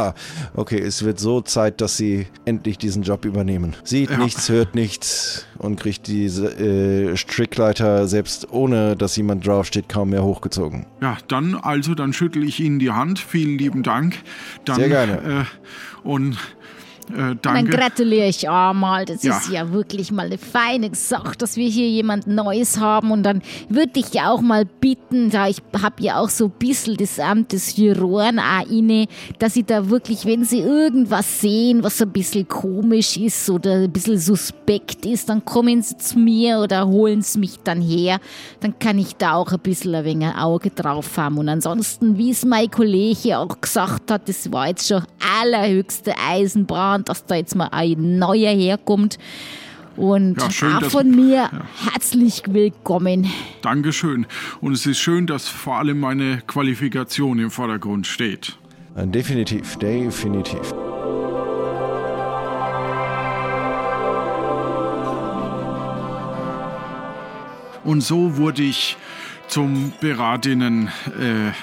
okay, 0.54 0.78
es 0.78 1.04
wird 1.04 1.18
so 1.18 1.42
Zeit, 1.42 1.82
dass 1.82 1.98
Sie 1.98 2.26
endlich 2.46 2.78
diesen 2.78 3.02
Job 3.02 3.26
übernehmen. 3.26 3.76
Sieht 3.84 4.10
ja. 4.10 4.16
nichts, 4.16 4.48
hört 4.48 4.74
nichts 4.74 5.46
und 5.58 5.78
kriegt 5.78 6.06
diese 6.06 6.48
äh, 6.58 7.16
Strickleiter 7.18 8.08
selbst 8.08 8.50
ohne, 8.50 8.96
dass 8.96 9.16
jemand 9.16 9.46
draufsteht, 9.46 9.90
kaum 9.90 10.10
mehr 10.10 10.24
hochgezogen. 10.24 10.86
Ja, 11.02 11.18
dann 11.28 11.54
also, 11.54 11.94
dann 11.94 12.14
schüttel 12.14 12.44
ich 12.44 12.60
Ihnen 12.60 12.78
die 12.78 12.92
Hand. 12.92 13.18
Vielen 13.18 13.58
lieben 13.58 13.82
Dank. 13.82 14.16
Dann, 14.64 14.76
sehr 14.76 14.88
gerne. 14.88 15.46
Äh, 16.02 16.08
und 16.08 16.38
äh, 17.10 17.16
Dann 17.16 17.38
danke. 17.42 17.70
gratuliere 17.76 18.26
ich 18.28 18.48
auch 18.48 18.72
mal. 18.72 19.04
Das 19.04 19.22
Ja. 19.22 19.36
ist 19.38 19.50
ja 19.50 19.72
wirklich 19.72 20.10
mal 20.12 20.26
eine 20.26 20.38
feine 20.38 20.90
Sache, 20.94 21.36
dass 21.38 21.56
wir 21.56 21.68
hier 21.68 21.88
jemand 21.88 22.26
Neues 22.26 22.78
haben. 22.80 23.10
Und 23.10 23.22
dann 23.22 23.42
würde 23.68 23.92
ich 24.00 24.12
ja 24.14 24.30
auch 24.30 24.40
mal 24.40 24.64
bitten, 24.64 25.30
da 25.30 25.48
ich 25.48 25.58
habe 25.82 26.02
ja 26.02 26.18
auch 26.20 26.28
so 26.28 26.46
ein 26.46 26.50
bisschen 26.58 26.96
das 26.96 27.18
Amt 27.18 27.52
des 27.52 27.76
Juroren 27.76 28.38
auch 28.38 28.68
inne, 28.70 29.06
dass 29.38 29.54
sie 29.54 29.64
da 29.64 29.88
wirklich, 29.90 30.24
wenn 30.26 30.44
sie 30.44 30.60
irgendwas 30.60 31.40
sehen, 31.40 31.82
was 31.82 32.00
ein 32.02 32.10
bisschen 32.10 32.46
komisch 32.48 33.16
ist 33.16 33.48
oder 33.50 33.74
ein 33.74 33.90
bisschen 33.92 34.18
suspekt 34.18 35.06
ist, 35.06 35.28
dann 35.28 35.44
kommen 35.44 35.82
sie 35.82 35.96
zu 35.96 36.18
mir 36.18 36.58
oder 36.60 36.86
holen 36.86 37.22
sie 37.22 37.38
mich 37.38 37.56
dann 37.64 37.80
her. 37.80 38.18
Dann 38.60 38.78
kann 38.78 38.98
ich 38.98 39.16
da 39.16 39.34
auch 39.34 39.52
ein 39.52 39.58
bisschen 39.60 39.94
ein 39.94 40.04
wenig 40.04 40.26
ein 40.28 40.36
Auge 40.36 40.70
drauf 40.70 41.16
haben. 41.16 41.38
Und 41.38 41.48
ansonsten, 41.48 42.18
wie 42.18 42.30
es 42.30 42.44
mein 42.44 42.70
Kollege 42.70 43.38
auch 43.38 43.60
gesagt 43.60 44.10
hat, 44.10 44.28
das 44.28 44.50
war 44.52 44.68
jetzt 44.68 44.88
schon 44.88 45.02
allerhöchste 45.40 46.14
Eisenbahn, 46.28 46.97
dass 47.04 47.24
da 47.26 47.34
jetzt 47.36 47.54
mal 47.54 47.68
ein 47.72 48.18
neuer 48.18 48.50
herkommt. 48.52 49.18
Und 49.96 50.40
Ja, 50.40 50.50
schön, 50.50 50.74
auch 50.74 50.80
dass- 50.80 50.92
von 50.92 51.10
mir 51.10 51.50
herzlich 51.90 52.42
willkommen. 52.46 53.26
Dankeschön. 53.62 54.26
Und 54.60 54.72
es 54.72 54.86
ist 54.86 54.98
schön, 54.98 55.26
dass 55.26 55.48
vor 55.48 55.78
allem 55.78 55.98
meine 55.98 56.40
Qualifikation 56.46 57.38
im 57.40 57.50
Vordergrund 57.50 58.06
steht. 58.06 58.56
Äh, 58.94 59.06
Definitiv, 59.08 59.76
definitiv. 59.76 60.72
Und 67.84 68.02
so 68.02 68.36
wurde 68.36 68.62
ich 68.62 68.96
zum 69.46 69.92
beratenden 70.00 70.88
äh, 71.18 71.48
äh, 71.48 71.56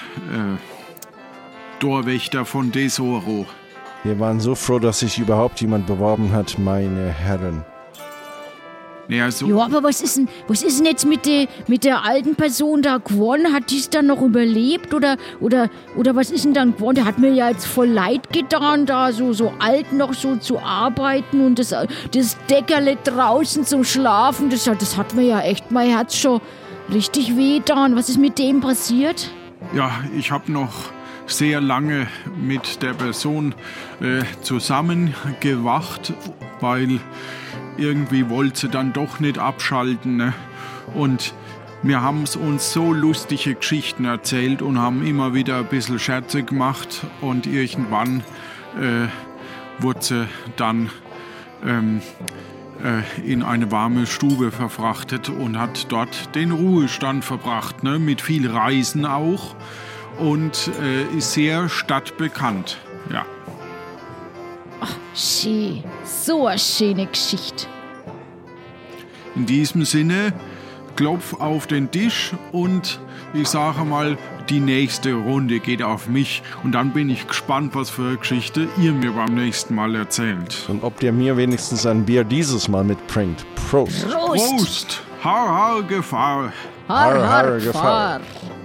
von 2.44 2.72
Desoro. 2.72 3.46
Wir 4.06 4.20
waren 4.20 4.38
so 4.38 4.54
froh, 4.54 4.78
dass 4.78 5.00
sich 5.00 5.18
überhaupt 5.18 5.60
jemand 5.60 5.86
beworben 5.88 6.30
hat, 6.32 6.58
meine 6.60 7.08
Herren. 7.08 7.64
Naja, 9.08 9.30
so, 9.30 9.46
Ja, 9.46 9.64
aber 9.64 9.82
was 9.82 10.00
ist 10.00 10.16
denn, 10.16 10.28
was 10.48 10.62
ist 10.62 10.78
denn 10.78 10.86
jetzt 10.86 11.04
mit 11.06 11.26
der, 11.26 11.46
mit 11.66 11.82
der 11.84 12.04
alten 12.04 12.34
Person 12.36 12.82
da 12.82 12.98
geworden? 12.98 13.52
Hat 13.52 13.70
die 13.70 13.78
es 13.78 13.88
dann 13.90 14.06
noch 14.06 14.20
überlebt 14.22 14.94
oder, 14.94 15.16
oder, 15.40 15.70
oder 15.96 16.14
was 16.16 16.30
ist 16.30 16.44
denn 16.44 16.54
dann 16.54 16.74
geworden? 16.74 16.96
Der 16.96 17.04
hat 17.04 17.18
mir 17.18 17.32
ja 17.32 17.48
jetzt 17.48 17.66
voll 17.66 17.86
leid 17.88 18.32
getan, 18.32 18.84
da 18.86 19.10
so, 19.12 19.32
so 19.32 19.52
alt 19.60 19.92
noch 19.92 20.12
so 20.14 20.36
zu 20.36 20.58
arbeiten 20.60 21.44
und 21.44 21.58
das, 21.58 21.72
das 22.12 22.36
Deckerle 22.48 22.96
draußen 23.02 23.64
zum 23.64 23.82
Schlafen, 23.84 24.50
das, 24.50 24.66
hat- 24.68 24.82
das 24.82 24.96
hat 24.96 25.14
mir 25.14 25.24
ja 25.24 25.40
echt 25.40 25.70
mein 25.70 25.90
Herz 25.90 26.16
schon 26.16 26.40
richtig 26.92 27.36
wehgetan. 27.36 27.94
Was 27.96 28.08
ist 28.08 28.18
mit 28.18 28.38
dem 28.38 28.60
passiert? 28.60 29.30
ja, 29.74 29.90
ich 30.16 30.30
habe 30.30 30.50
noch 30.52 30.72
sehr 31.26 31.60
lange 31.60 32.06
mit 32.36 32.82
der 32.82 32.94
Person 32.94 33.54
äh, 34.00 34.22
zusammengewacht, 34.42 36.12
weil 36.60 37.00
irgendwie 37.76 38.28
wollte 38.28 38.60
sie 38.60 38.68
dann 38.68 38.92
doch 38.92 39.20
nicht 39.20 39.38
abschalten. 39.38 40.16
Ne? 40.16 40.32
Und 40.94 41.34
wir 41.82 42.02
haben 42.02 42.24
uns 42.40 42.72
so 42.72 42.92
lustige 42.92 43.54
Geschichten 43.54 44.04
erzählt 44.04 44.62
und 44.62 44.78
haben 44.78 45.06
immer 45.06 45.34
wieder 45.34 45.58
ein 45.58 45.66
bisschen 45.66 45.98
Scherze 45.98 46.42
gemacht 46.42 47.06
und 47.20 47.46
irgendwann 47.46 48.22
äh, 48.80 49.08
wurde 49.82 50.02
sie 50.02 50.28
dann 50.56 50.90
ähm, 51.64 52.00
äh, 52.82 53.30
in 53.30 53.42
eine 53.42 53.70
warme 53.70 54.06
Stube 54.06 54.50
verfrachtet 54.50 55.28
und 55.28 55.58
hat 55.58 55.86
dort 55.90 56.34
den 56.34 56.50
Ruhestand 56.50 57.24
verbracht, 57.24 57.82
ne? 57.82 57.98
mit 57.98 58.20
viel 58.20 58.50
Reisen 58.50 59.04
auch 59.04 59.54
und 60.18 60.70
äh, 60.82 61.16
ist 61.16 61.32
sehr 61.32 61.68
stadtbekannt. 61.68 62.78
Ja. 63.12 63.24
Schön. 65.14 65.82
So 66.04 66.46
eine 66.46 66.58
schöne 66.58 67.06
Geschichte. 67.06 67.66
In 69.34 69.46
diesem 69.46 69.84
Sinne, 69.84 70.32
klopf 70.96 71.34
auf 71.34 71.66
den 71.66 71.90
Tisch 71.90 72.32
und 72.52 73.00
ich 73.34 73.48
sage 73.48 73.84
mal, 73.84 74.16
die 74.48 74.60
nächste 74.60 75.14
Runde 75.14 75.58
geht 75.58 75.82
auf 75.82 76.08
mich 76.08 76.42
und 76.62 76.72
dann 76.72 76.92
bin 76.92 77.10
ich 77.10 77.26
gespannt, 77.26 77.74
was 77.74 77.90
für 77.90 78.02
eine 78.02 78.16
Geschichte 78.16 78.68
ihr 78.78 78.92
mir 78.92 79.12
beim 79.12 79.34
nächsten 79.34 79.74
Mal 79.74 79.94
erzählt. 79.94 80.64
Und 80.68 80.84
ob 80.84 81.00
der 81.00 81.12
mir 81.12 81.36
wenigstens 81.36 81.84
ein 81.86 82.04
Bier 82.04 82.24
dieses 82.24 82.68
Mal 82.68 82.84
mitbringt. 82.84 83.44
Prost. 83.68 84.08
Prost! 84.08 84.56
Prost! 84.56 85.02
Har, 85.22 85.48
har, 85.48 85.82
Gefahr! 85.82 86.52
Har, 86.88 87.14
Har, 87.14 87.14
har, 87.14 87.26
har, 87.26 87.58
Gefahr. 87.58 88.20
Gefahr. 88.20 88.55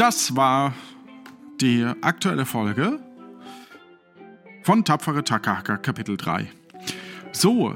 Das 0.00 0.34
war 0.34 0.72
die 1.60 1.84
aktuelle 2.00 2.46
Folge 2.46 3.00
von 4.62 4.82
Tapfere 4.82 5.22
Takahaka 5.22 5.76
Kapitel 5.76 6.16
3. 6.16 6.46
So, 7.32 7.74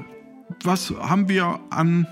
was 0.63 0.89
haben 0.89 1.29
wir 1.29 1.59
an... 1.69 2.07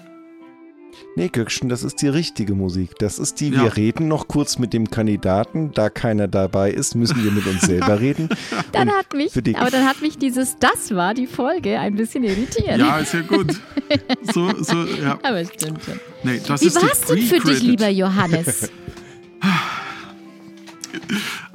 Nee, 1.16 1.30
Göckchen, 1.30 1.68
das 1.68 1.82
ist 1.82 2.00
die 2.04 2.10
richtige 2.10 2.54
Musik. 2.54 2.92
Das 3.00 3.18
ist 3.18 3.40
die, 3.40 3.50
Ja. 3.50 3.64
wir 3.64 3.76
reden 3.76 4.08
noch 4.08 4.28
kurz 4.28 4.60
mit 4.60 4.72
dem 4.72 4.92
Kandidaten. 4.92 5.72
Da 5.72 5.90
keiner 5.90 6.28
dabei 6.28 6.70
ist, 6.70 6.94
müssen 6.94 7.24
wir 7.24 7.32
mit 7.32 7.48
uns 7.48 7.62
selber 7.62 8.00
reden. 8.00 8.30
Dann 8.72 8.90
Und 8.90 8.96
hat 8.96 9.14
mich, 9.16 9.36
aber 9.58 9.72
dann 9.72 9.88
hat 9.88 10.04
mich 10.04 10.20
dieses 10.20 10.60
Das 10.60 10.94
war 10.94 11.16
die 11.16 11.26
Folge 11.26 11.80
ein 11.80 11.96
bisschen 11.96 12.24
irritiert. 12.24 12.78
Ja, 12.78 13.00
ist 13.00 13.16
ja 13.16 13.22
gut. 13.22 13.60
So, 14.32 14.54
so, 14.62 14.86
ja. 14.86 15.18
Aber 15.24 15.44
stimmt 15.44 15.84
schon. 15.84 16.00
Nee, 16.22 16.40
das 16.48 16.62
Wie 16.62 16.70
die 16.70 16.76
war's 16.76 17.02
denn 17.02 17.18
für 17.18 17.40
dich, 17.40 17.64
lieber 17.64 17.90
Johannes? 17.90 18.70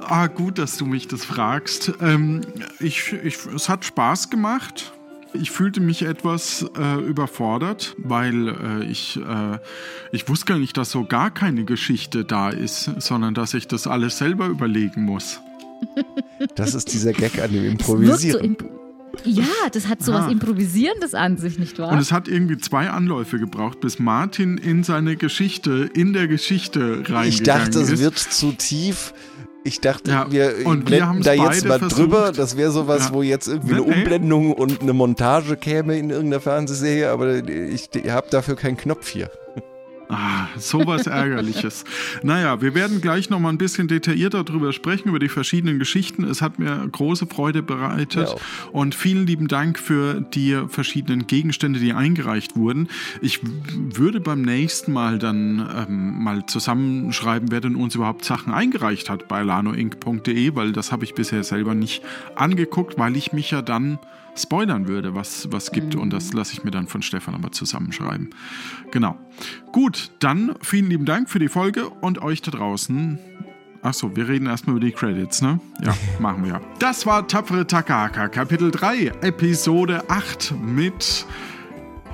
Ah, 0.09 0.27
gut, 0.27 0.57
dass 0.57 0.77
du 0.77 0.85
mich 0.85 1.07
das 1.07 1.23
fragst. 1.25 1.93
Ähm, 2.01 2.41
ich, 2.79 3.13
ich, 3.23 3.37
es 3.55 3.69
hat 3.69 3.85
Spaß 3.85 4.29
gemacht. 4.29 4.93
Ich 5.33 5.51
fühlte 5.51 5.79
mich 5.79 6.01
etwas 6.01 6.65
äh, 6.75 6.99
überfordert, 7.05 7.95
weil 7.99 8.47
äh, 8.47 8.83
ich, 8.85 9.17
äh, 9.17 9.59
ich 10.11 10.27
wusste 10.27 10.45
gar 10.47 10.57
nicht, 10.57 10.75
dass 10.77 10.89
so 10.89 11.05
gar 11.05 11.29
keine 11.29 11.65
Geschichte 11.65 12.25
da 12.25 12.49
ist, 12.49 12.89
sondern 12.97 13.35
dass 13.35 13.53
ich 13.53 13.67
das 13.67 13.85
alles 13.85 14.17
selber 14.17 14.47
überlegen 14.47 15.03
muss. 15.03 15.39
Das 16.55 16.73
ist 16.73 16.91
dieser 16.93 17.13
Gag 17.13 17.39
an 17.39 17.51
dem 17.53 17.63
Improvisieren. 17.65 18.43
imp 18.43 18.63
ja, 19.25 19.43
das 19.73 19.87
hat 19.87 20.01
so 20.01 20.13
was 20.13 20.25
Ah. 20.25 20.31
Improvisierendes 20.31 21.13
an 21.13 21.37
sich, 21.37 21.59
nicht 21.59 21.77
wahr? 21.77 21.91
Und 21.91 21.97
es 21.99 22.11
hat 22.11 22.27
irgendwie 22.27 22.57
zwei 22.57 22.89
Anläufe 22.89 23.37
gebraucht, 23.37 23.81
bis 23.81 23.99
Martin 23.99 24.57
in 24.57 24.83
seine 24.83 25.15
Geschichte, 25.17 25.89
in 25.93 26.13
der 26.13 26.27
Geschichte 26.27 26.79
reingegangen 27.09 27.27
Ich 27.27 27.43
dachte, 27.43 27.79
es 27.81 27.89
ist. 27.91 27.99
wird 27.99 28.17
zu 28.17 28.53
tief. 28.53 29.13
Ich 29.63 29.81
dachte, 29.81 30.09
Ja, 30.11 30.25
wir 30.29 30.51
blenden 30.63 31.21
da 31.21 31.33
jetzt 31.33 31.65
mal 31.65 31.79
versucht. 31.79 31.99
drüber. 31.99 32.31
Das 32.35 32.55
wäre 32.55 32.71
sowas, 32.71 33.07
Ja. 33.09 33.13
wo 33.13 33.21
jetzt 33.21 33.47
irgendwie 33.47 33.73
eine. 33.73 33.83
Umblendung 33.83 34.53
und 34.53 34.81
eine 34.81 34.93
Montage 34.93 35.57
käme 35.57 35.97
in 35.97 36.09
irgendeiner 36.09 36.39
Fernsehserie, 36.41 37.09
aber 37.09 37.43
ich 37.47 37.89
habe 38.09 38.27
dafür 38.31 38.55
keinen 38.55 38.77
Knopf 38.77 39.09
hier. 39.09 39.29
Ah, 40.11 40.47
sowas 40.57 41.05
Ärgerliches. 41.05 41.85
naja, 42.23 42.63
wir 42.63 42.73
werden 42.73 42.99
gleich 42.99 43.29
nochmal 43.29 43.53
ein 43.53 43.59
bisschen 43.59 43.87
detaillierter 43.87 44.43
darüber 44.43 44.73
sprechen, 44.73 45.09
über 45.09 45.19
die 45.19 45.29
verschiedenen 45.29 45.77
Geschichten. 45.77 46.23
Es 46.23 46.41
hat 46.41 46.57
mir 46.57 46.87
große 46.91 47.27
Freude 47.27 47.61
bereitet. 47.61 48.35
Und 48.71 48.95
vielen 48.95 49.27
lieben 49.27 49.47
Dank 49.47 49.77
für 49.77 50.21
die 50.21 50.59
verschiedenen 50.67 51.27
Gegenstände, 51.27 51.79
die 51.79 51.93
eingereicht 51.93 52.55
wurden. 52.55 52.87
Ich 53.21 53.41
würde 53.75 54.19
beim 54.19 54.41
nächsten 54.41 54.93
Mal 54.93 55.19
dann 55.19 55.69
ähm, 55.87 56.23
mal 56.23 56.43
zusammenschreiben, 56.47 57.51
wer 57.51 57.61
denn 57.61 57.75
uns 57.75 57.93
überhaupt 57.93 58.25
Sachen 58.25 58.51
eingereicht 58.51 59.11
hat 59.11 59.27
bei 59.27 59.43
lanoinc.de, 59.43 60.55
weil 60.55 60.71
das 60.71 60.91
habe 60.91 61.03
ich 61.03 61.13
bisher 61.13 61.43
selber 61.43 61.75
nicht 61.75 62.01
angeguckt, 62.33 62.97
weil 62.97 63.15
ich 63.15 63.31
mich 63.31 63.51
ja 63.51 63.61
dann 63.61 63.99
spoilern 64.39 64.87
würde, 64.87 65.15
was 65.15 65.51
was 65.51 65.71
gibt 65.71 65.95
und 65.95 66.11
das 66.11 66.33
lasse 66.33 66.53
ich 66.53 66.63
mir 66.63 66.71
dann 66.71 66.87
von 66.87 67.01
Stefan 67.01 67.35
aber 67.35 67.51
zusammenschreiben. 67.51 68.29
Genau. 68.91 69.17
Gut, 69.71 70.11
dann 70.19 70.55
vielen 70.61 70.89
lieben 70.89 71.05
Dank 71.05 71.29
für 71.29 71.39
die 71.39 71.49
Folge 71.49 71.89
und 71.89 72.21
euch 72.21 72.41
da 72.41 72.51
draußen. 72.51 73.19
Achso, 73.81 74.13
wir 74.15 74.27
reden 74.27 74.47
erstmal 74.47 74.75
über 74.75 74.85
die 74.85 74.91
Credits, 74.91 75.41
ne? 75.41 75.59
Ja, 75.81 75.95
machen 76.19 76.43
wir. 76.43 76.59
Das 76.79 77.05
war 77.05 77.27
Tapfere 77.27 77.65
Takahaka, 77.65 78.27
Kapitel 78.27 78.71
3, 78.71 79.13
Episode 79.21 80.09
8 80.09 80.53
mit 80.61 81.25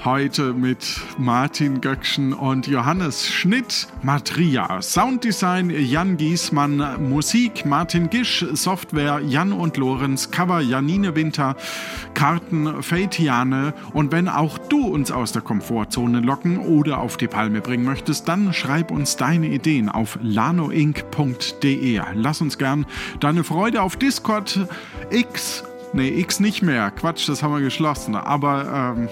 Heute 0.05 0.53
mit 0.53 1.01
Martin 1.17 1.81
Göckchen 1.81 2.33
und 2.33 2.67
Johannes 2.67 3.27
Schnitt, 3.27 3.87
Matria, 4.03 4.79
Sounddesign 4.79 5.71
Jan 5.71 6.17
Giesmann, 6.17 7.09
Musik 7.09 7.65
Martin 7.65 8.11
Gisch, 8.11 8.45
Software 8.53 9.19
Jan 9.21 9.51
und 9.51 9.77
Lorenz, 9.77 10.29
Cover 10.29 10.61
Janine 10.61 11.15
Winter, 11.15 11.55
Karten 12.13 12.83
Feitiane. 12.83 13.73
Und 13.93 14.11
wenn 14.11 14.29
auch 14.29 14.59
du 14.59 14.85
uns 14.85 15.09
aus 15.09 15.31
der 15.31 15.41
Komfortzone 15.41 16.19
locken 16.19 16.59
oder 16.59 16.99
auf 16.99 17.17
die 17.17 17.27
Palme 17.27 17.61
bringen 17.61 17.83
möchtest, 17.83 18.27
dann 18.27 18.53
schreib 18.53 18.91
uns 18.91 19.17
deine 19.17 19.47
Ideen 19.47 19.89
auf 19.89 20.19
lanoinc.de. 20.21 21.99
Lass 22.13 22.41
uns 22.41 22.59
gern 22.59 22.85
deine 23.21 23.43
Freude 23.43 23.81
auf 23.81 23.95
Discord 23.95 24.67
X, 25.09 25.63
nee 25.93 26.09
X 26.19 26.39
nicht 26.39 26.61
mehr, 26.61 26.91
Quatsch, 26.91 27.27
das 27.27 27.41
haben 27.41 27.55
wir 27.55 27.61
geschlossen, 27.61 28.15
aber 28.15 28.93
ähm, 28.95 29.09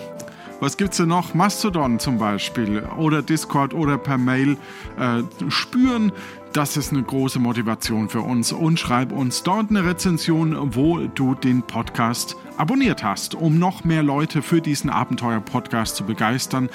Was 0.64 0.78
gibt's 0.78 0.96
denn 0.96 1.10
noch? 1.10 1.34
Mastodon 1.34 2.00
zum 2.00 2.18
Beispiel 2.18 2.84
oder 2.96 3.22
Discord 3.22 3.74
oder 3.74 3.98
per 3.98 4.18
Mail 4.18 4.56
äh, 4.98 5.22
spüren. 5.50 6.14
Das 6.54 6.78
ist 6.78 6.94
eine 6.94 7.04
große 7.04 7.38
Motivation 7.38 8.08
für 8.08 8.22
uns 8.22 8.54
und 8.54 8.80
schreib 8.80 9.12
uns 9.12 9.44
dort 9.44 9.72
eine 9.72 9.84
Rezension, 9.84 10.74
wo 10.74 11.00
du 11.00 11.36
den 11.36 11.64
Podcast 11.64 12.38
abonniert 12.56 13.04
hast, 13.04 13.36
um 13.36 13.60
noch 13.60 13.84
mehr 13.84 14.04
Leute 14.04 14.42
für 14.42 14.62
diesen 14.62 14.90
Abenteuer-Podcast 14.90 15.98
zu 15.98 16.06
begeistern. 16.06 16.70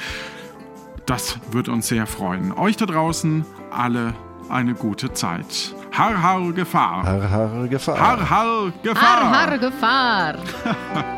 Das 1.06 1.38
wird 1.50 1.70
uns 1.70 1.88
sehr 1.88 2.06
freuen. 2.06 2.52
Euch 2.52 2.76
da 2.76 2.84
draußen 2.84 3.46
alle 3.70 4.12
eine 4.50 4.74
gute 4.74 5.14
Zeit. 5.14 5.74
Har, 5.92 6.22
har, 6.22 6.52
Gefahr. 6.52 7.04
Har, 7.04 7.30
har, 7.30 7.68
Gefahr. 7.68 7.98
Har, 7.98 8.28
har, 8.28 8.72
Gefahr. 8.82 9.30
Har, 9.30 9.50
har, 9.50 9.58
Gefahr. 9.58 10.34